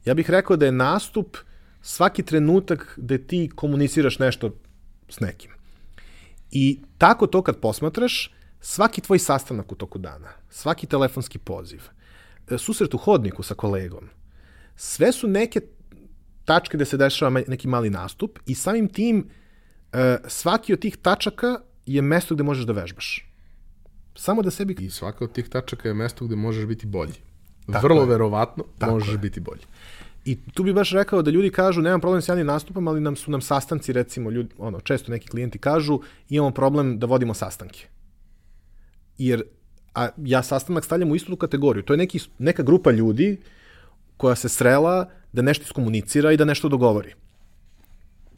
[0.05, 1.36] Ja bih rekao da je nastup
[1.82, 4.55] svaki trenutak da ti komuniciraš nešto
[5.09, 5.59] s nekim.
[6.51, 11.82] I tako to kad posmatraš, svaki tvoj sastanak u toku dana, svaki telefonski poziv,
[12.51, 14.09] e, susret u hodniku sa kolegom,
[14.77, 15.60] sve su neke
[16.44, 19.28] tačke gde se dešava neki mali nastup i samim tim
[19.93, 23.27] e, svaki od tih tačaka je mesto gde možeš da vežbaš.
[24.14, 24.77] Samo da sebi...
[24.81, 27.14] I svaka od tih tačaka je mesto gde možeš biti bolji.
[27.72, 28.06] Tako Vrlo je.
[28.06, 29.18] verovatno Tako možeš je.
[29.18, 29.62] biti bolji.
[30.31, 33.16] I tu bi baš rekao da ljudi kažu nemam problem s javnim nastupom, ali nam
[33.16, 35.98] su nam sastanci recimo ljudi, ono, često neki klijenti kažu
[36.28, 37.86] imamo problem da vodimo sastanke
[39.20, 39.43] jer
[39.94, 41.82] a ja sastanak stavljam u istu kategoriju.
[41.82, 43.36] To je neki, neka grupa ljudi
[44.16, 47.15] koja se srela da nešto iskomunicira i da nešto dogovori.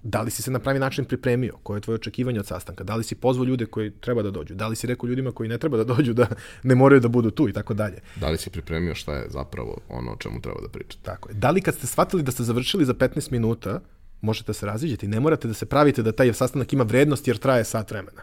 [0.03, 1.57] Da li si se na pravi način pripremio?
[1.63, 2.85] Koje je tvoje očekivanje od sastanka?
[2.85, 4.55] Da li si pozvao ljude koji treba da dođu?
[4.55, 6.27] Da li si rekao ljudima koji ne treba da dođu da
[6.63, 8.01] ne moraju da budu tu i tako dalje?
[8.21, 11.03] Da li si pripremio šta je zapravo ono o čemu treba da pričate?
[11.03, 11.35] Tako je.
[11.35, 13.81] Da li kad ste shvatili da ste završili za 15 minuta,
[14.21, 17.29] možete da se raziđete i ne morate da se pravite da taj sastanak ima vrednost
[17.29, 18.23] jer traje sat vremena.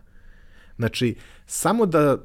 [0.76, 1.16] Znači,
[1.46, 2.18] samo da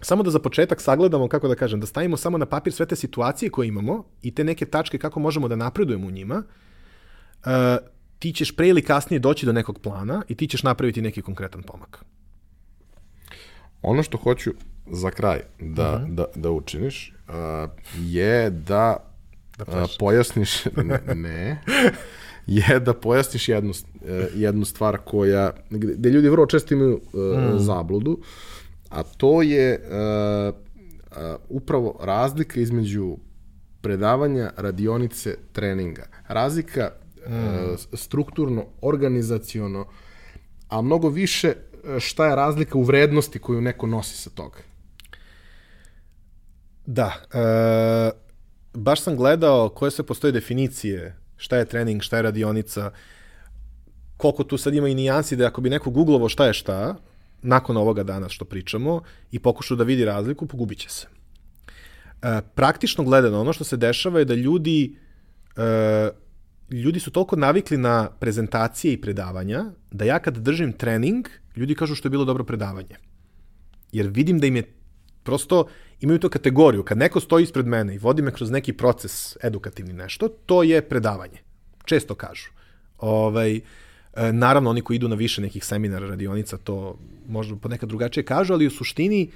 [0.00, 2.96] samo da za početak sagledamo, kako da kažem, da stavimo samo na papir sve te
[2.96, 6.44] situacije koje imamo i te neke tačke kako možemo da napredujemo u njima, uh,
[8.18, 11.62] ti ćeš pre ili kasnije doći do nekog plana i ti ćeš napraviti neki konkretan
[11.62, 12.04] pomak.
[13.82, 14.50] Ono što hoću
[14.90, 16.14] za kraj da, uh -huh.
[16.14, 17.34] da, da učiniš uh,
[17.98, 18.96] je da,
[19.58, 21.62] da uh, pojasniš, ne, ne
[22.46, 27.54] je da pojasniš jednu, uh, jednu stvar koja, gde, gde ljudi vrlo često imaju uh,
[27.54, 27.58] mm.
[27.58, 28.18] zabludu,
[28.90, 30.54] a to je uh,
[31.10, 31.16] uh,
[31.48, 33.16] upravo razlika između
[33.80, 36.06] predavanja, radionice, treninga.
[36.28, 36.90] Razlika
[37.28, 37.34] mm.
[37.34, 39.86] uh, strukturno, organizaciono,
[40.68, 41.54] a mnogo više
[41.98, 44.58] šta je razlika u vrednosti koju neko nosi sa toga.
[46.86, 48.10] Da, e,
[48.74, 52.90] baš sam gledao koje sve postoje definicije, šta je trening, šta je radionica,
[54.16, 56.96] koliko tu sad ima i nijansi da ako bi neko googlovo šta je šta,
[57.42, 59.00] nakon ovoga dana što pričamo,
[59.30, 61.06] i pokušao da vidi razliku, pogubit će se.
[62.22, 64.96] E, praktično gledano, ono što se dešava je da ljudi
[65.56, 66.10] e,
[66.72, 71.94] ljudi su toliko navikli na prezentacije i predavanja, da ja kad držim trening, ljudi kažu
[71.94, 72.96] što je bilo dobro predavanje.
[73.92, 74.72] Jer vidim da im je
[75.22, 75.66] prosto,
[76.00, 76.82] imaju to kategoriju.
[76.82, 80.82] Kad neko stoji ispred mene i vodi me kroz neki proces edukativni nešto, to je
[80.82, 81.38] predavanje.
[81.84, 82.50] Često kažu.
[82.98, 83.60] Ovaj, e,
[84.32, 88.66] naravno, oni koji idu na više nekih seminara, radionica, to možda ponekad drugačije kažu, ali
[88.66, 89.30] u suštini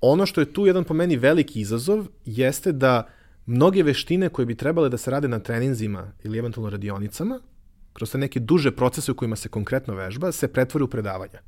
[0.00, 3.08] ono što je tu jedan po meni veliki izazov jeste da
[3.46, 7.40] mnoge veštine koje bi trebale da se rade na treninzima ili eventualno radionicama,
[7.92, 11.40] kroz te neke duže procese u kojima se konkretno vežba, se pretvori u predavanja.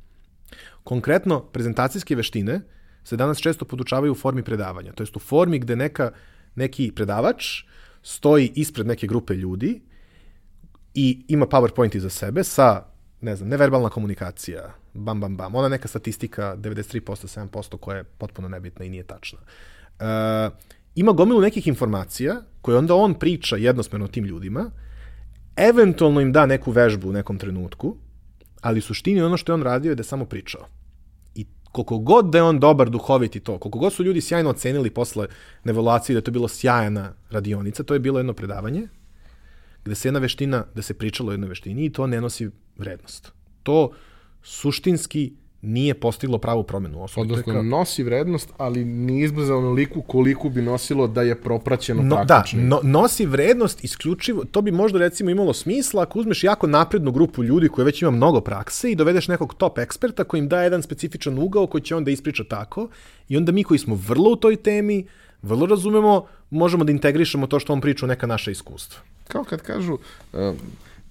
[0.83, 2.61] Konkretno, prezentacijske veštine
[3.03, 6.11] se danas često podučavaju u formi predavanja, to jest u formi gde neka,
[6.55, 7.63] neki predavač
[8.03, 9.81] stoji ispred neke grupe ljudi
[10.93, 12.85] i ima PowerPoint iza sebe sa,
[13.21, 18.49] ne znam, neverbalna komunikacija, bam, bam, bam, ona neka statistika 93%, 7% koja je potpuno
[18.49, 19.39] nebitna i nije tačna.
[19.99, 20.53] Uh,
[20.99, 24.71] ima gomilu nekih informacija koje onda on priča jednosmeno tim ljudima,
[25.55, 27.95] eventualno im da neku vežbu u nekom trenutku,
[28.61, 30.67] ali suštini ono što je on radio je da je samo pričao.
[31.35, 34.49] I koliko god da je on dobar, duhovit i to, koliko god su ljudi sjajno
[34.49, 35.27] ocenili posle
[35.63, 38.87] nevaluacije da je to bilo sjajna radionica, to je bilo jedno predavanje,
[39.85, 43.31] gde se jedna veština, da se pričalo o jednoj veštini i to ne nosi vrednost.
[43.63, 43.91] To
[44.43, 47.05] suštinski nije postiglo pravu promenu.
[47.15, 47.63] Odnosno, kao...
[47.63, 52.61] nosi vrednost, ali nije izbrza onoliku koliko bi nosilo da je propraćeno no, praktično.
[52.61, 57.11] Da, no, nosi vrednost isključivo, to bi možda recimo imalo smisla ako uzmeš jako naprednu
[57.11, 60.61] grupu ljudi koji već ima mnogo prakse i dovedeš nekog top eksperta koji im da
[60.61, 62.87] jedan specifičan ugao koji će onda ispriča tako
[63.29, 65.05] i onda mi koji smo vrlo u toj temi,
[65.41, 69.01] vrlo razumemo, možemo da integrišemo to što on priča u neka naša iskustva.
[69.27, 69.97] Kao kad kažu,
[70.33, 70.55] um,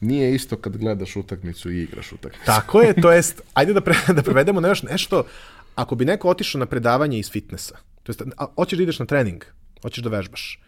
[0.00, 2.46] nije isto kad gledaš utakmicu i igraš utakmicu.
[2.46, 5.24] Tako je, to jest, ajde da, pre, da prevedemo na još nešto,
[5.74, 9.06] ako bi neko otišao na predavanje iz fitnessa, to jest, a, hoćeš da ideš na
[9.06, 9.44] trening,
[9.82, 10.60] hoćeš da vežbaš,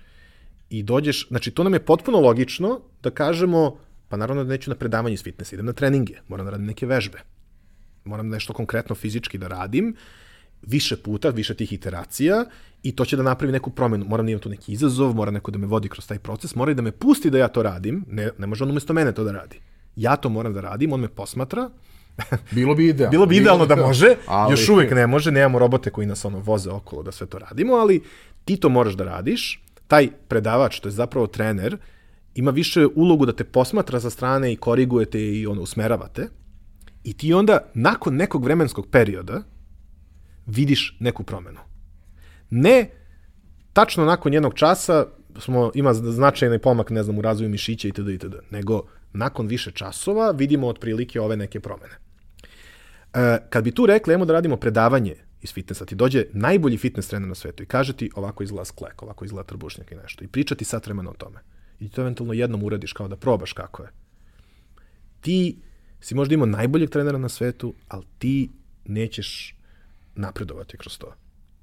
[0.70, 3.78] i dođeš, znači to nam je potpuno logično da kažemo,
[4.08, 6.86] pa naravno da neću na predavanje iz fitnessa, idem na treninge, moram da radim neke
[6.86, 7.18] vežbe,
[8.04, 9.94] moram nešto konkretno fizički da radim,
[10.62, 12.44] više puta, više tih iteracija
[12.82, 14.04] i to će da napravi neku promenu.
[14.04, 16.72] Moram da imam tu neki izazov, mora neko da me vodi kroz taj proces, mora
[16.72, 19.24] i da me pusti da ja to radim, ne, ne može on umesto mene to
[19.24, 19.60] da radi.
[19.96, 21.70] Ja to moram da radim, on me posmatra,
[22.50, 23.10] Bilo bi idealno.
[23.10, 24.52] Bilo bi idealno da može, ali...
[24.52, 27.74] još uvek ne može, nemamo robote koji nas ono voze okolo da sve to radimo,
[27.74, 28.02] ali
[28.44, 29.62] ti to moraš da radiš.
[29.86, 31.76] Taj predavač, to je zapravo trener,
[32.34, 36.28] ima više ulogu da te posmatra sa strane i korigujete i ono usmeravate.
[37.04, 39.42] I ti onda, nakon nekog vremenskog perioda,
[40.46, 41.60] vidiš neku promenu.
[42.50, 42.90] Ne
[43.72, 45.06] tačno nakon jednog časa
[45.38, 48.08] smo, ima značajni pomak, ne znam, u razvoju mišića itd.
[48.08, 48.34] itd.
[48.50, 51.94] Nego nakon više časova vidimo otprilike ove neke promene.
[53.14, 57.08] E, kad bi tu rekli, ajmo da radimo predavanje iz fitnessa, ti dođe najbolji fitness
[57.08, 60.24] trener na svetu i kaže ti ovako izgleda sklek, ovako izgleda trbušnjak i nešto.
[60.24, 61.38] I pričati sat vremena o tome.
[61.80, 63.88] I to eventualno jednom uradiš kao da probaš kako je.
[65.20, 65.58] Ti
[66.00, 68.50] si možda imao najboljeg trenera na svetu, ali ti
[68.84, 69.56] nećeš
[70.14, 71.14] napredovati kroz to.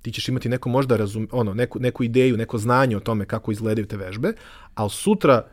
[0.02, 3.52] Ti ćeš imati neko možda razum, ono, neku, neku ideju, neko znanje o tome kako
[3.52, 4.34] izgledaju te vežbe,
[4.76, 5.48] ali sutra,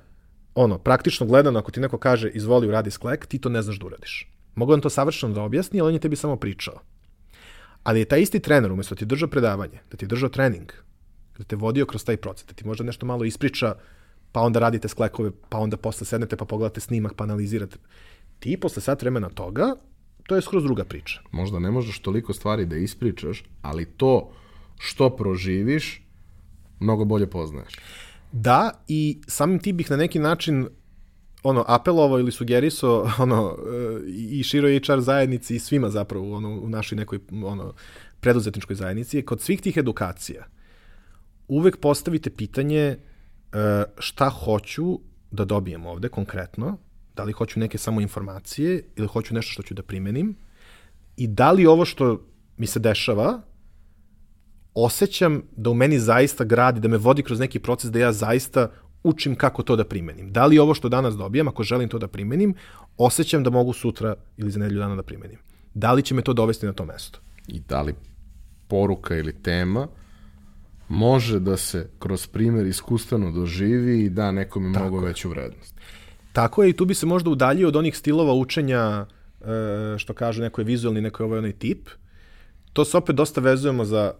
[0.54, 3.86] ono, praktično gledano, ako ti neko kaže izvoli uradi sklek, ti to ne znaš da
[3.86, 4.30] uradiš.
[4.54, 6.80] Mogu vam to savršeno da objasni, ali on je tebi samo pričao.
[7.82, 10.72] Ali je taj isti trener, umesto da ti držao predavanje, da ti držao trening,
[11.38, 13.74] da te vodio kroz taj proces, da ti možda nešto malo ispriča,
[14.32, 17.76] pa onda radite sklekove, pa onda posle sednete pa pogledate snimak, pa analizirate.
[18.38, 19.74] Ti posle sat vremena toga
[20.26, 21.20] to je skroz druga priča.
[21.32, 24.30] Možda ne možeš toliko stvari da ispričaš, ali to
[24.78, 26.02] što proživiš,
[26.80, 27.74] mnogo bolje poznaješ.
[28.32, 30.68] Da, i samim ti bih na neki način
[31.42, 36.68] ono, apelovao ili sugerisao ono, e, i široj HR zajednici i svima zapravo ono, u
[36.68, 37.74] našoj nekoj ono,
[38.20, 40.46] preduzetničkoj zajednici je kod svih tih edukacija
[41.48, 42.96] uvek postavite pitanje e,
[43.98, 44.98] šta hoću
[45.30, 46.78] da dobijem ovde konkretno,
[47.16, 50.36] da li hoću neke samo informacije ili hoću nešto što ću da primenim
[51.16, 52.26] i da li ovo što
[52.56, 53.40] mi se dešava
[54.74, 58.70] osjećam da u meni zaista gradi, da me vodi kroz neki proces da ja zaista
[59.02, 60.32] učim kako to da primenim.
[60.32, 62.54] Da li ovo što danas dobijam, ako želim to da primenim,
[62.96, 65.38] osjećam da mogu sutra ili za nedelju dana da primenim.
[65.74, 67.18] Da li će me to dovesti na to mesto?
[67.46, 67.94] I da li
[68.68, 69.88] poruka ili tema
[70.88, 75.08] može da se kroz primer iskustveno doživi i da nekome Tako mnogo je.
[75.08, 75.74] veću vrednost.
[76.34, 79.06] Tako je i tu bi se možda udaljio od onih stilova učenja
[79.40, 81.88] e, što kažu neko je vizualni, neko je ovaj onaj tip.
[82.72, 84.12] To se opet dosta vezujemo za,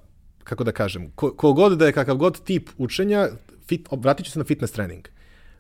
[0.45, 3.29] kako da kažem, ko, ko god da je kakav god tip učenja,
[3.67, 5.09] fit, vratit ću se na fitness trening.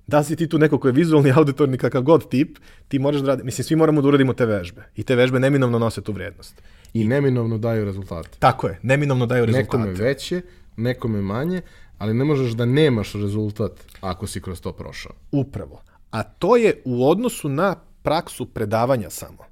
[0.07, 2.59] Da si ti tu neko ko je vizualni, auditorni, kakav god tip,
[2.89, 4.85] ti moraš da radi, mislim, svi moramo da uradimo te vežbe.
[4.97, 6.63] I te vežbe neminovno nose tu vrijednost.
[6.93, 8.39] I neminovno daju rezultate.
[8.39, 9.79] Tako je, neminovno daju rezultate.
[9.79, 10.43] Nekome veće,
[10.77, 11.63] nekome manje,
[11.99, 15.13] ali ne možeš da nemaš rezultat ako si kroz to prošao.
[15.33, 15.83] Upravo.
[16.15, 19.45] A to je u odnosu na praksu predavanja samo.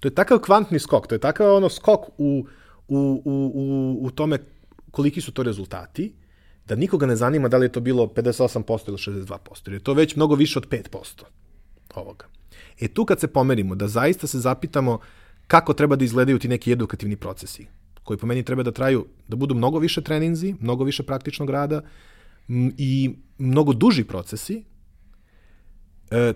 [0.00, 2.46] To je takav kvantni skok, to je takav ono skok u,
[2.88, 4.38] u, u, u, tome
[4.90, 6.12] koliki su to rezultati,
[6.66, 9.94] da nikoga ne zanima da li je to bilo 58% ili 62%, jer je to
[9.94, 11.22] već mnogo više od 5%
[11.94, 12.26] ovoga.
[12.80, 14.98] E tu kad se pomerimo, da zaista se zapitamo
[15.46, 17.66] kako treba da izgledaju ti neki edukativni procesi,
[18.04, 21.82] koji po meni treba da traju, da budu mnogo više treninzi, mnogo više praktičnog rada
[22.78, 24.64] i mnogo duži procesi,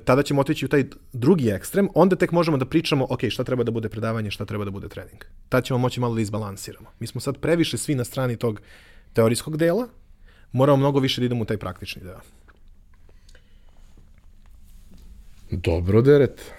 [0.04, 3.64] tada ćemo otići u taj drugi ekstrem, onda tek možemo da pričamo, ok, šta treba
[3.64, 5.24] da bude predavanje, šta treba da bude trening.
[5.48, 6.90] Tad ćemo moći malo da izbalansiramo.
[7.00, 8.60] Mi smo sad previše svi na strani tog
[9.12, 9.88] teorijskog dela,
[10.52, 12.20] moramo mnogo više da idemo u taj praktični deo.
[15.50, 16.52] Dobro, Deret.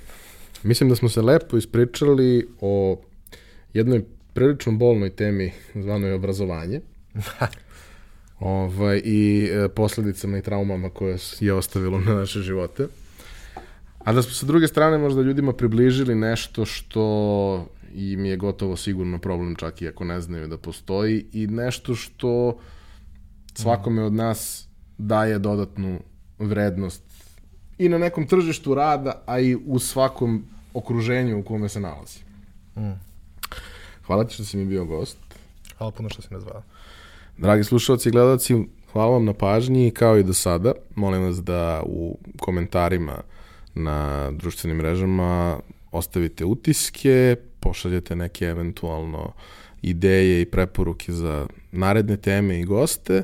[0.63, 3.01] Mislim da smo se lepo ispričali o
[3.73, 4.03] jednoj
[4.33, 6.81] prilično bolnoj temi zvanoj obrazovanje.
[8.39, 12.87] ovaj, I e, posledicama i traumama koje je ostavilo na naše živote.
[14.07, 19.19] A da smo sa druge strane možda ljudima približili nešto što im je gotovo sigurno
[19.19, 22.57] problem čak i ako ne znaju da postoji i nešto što
[23.53, 24.67] svakome od nas
[24.97, 25.99] daje dodatnu
[26.39, 27.03] vrednost
[27.77, 30.43] i na nekom tržištu rada, a i u svakom
[30.73, 32.19] okruženju u kome se nalazi.
[32.77, 32.99] Mm.
[34.05, 35.17] Hvala ti što si mi bio gost.
[35.77, 36.63] Hvala puno što si me zvao.
[37.37, 38.55] Dragi slušalci i gledalci,
[38.91, 40.71] hvala vam na pažnji kao i do sada.
[40.95, 43.21] Molim vas da u komentarima
[43.77, 45.59] na društvenim mrežama
[45.91, 49.33] ostavite utiske, pošaljete neke eventualno
[49.81, 53.23] ideje i preporuke za naredne teme i goste,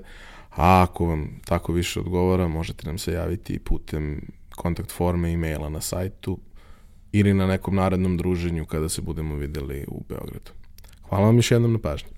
[0.50, 4.22] a ako vam tako više odgovara, možete nam se javiti putem
[4.56, 6.38] kontakt forme e maila na sajtu
[7.12, 10.52] ili na nekom narednom druženju kada se budemo videli u Beogradu.
[11.10, 12.10] Hvala vam još jednom na pažnji.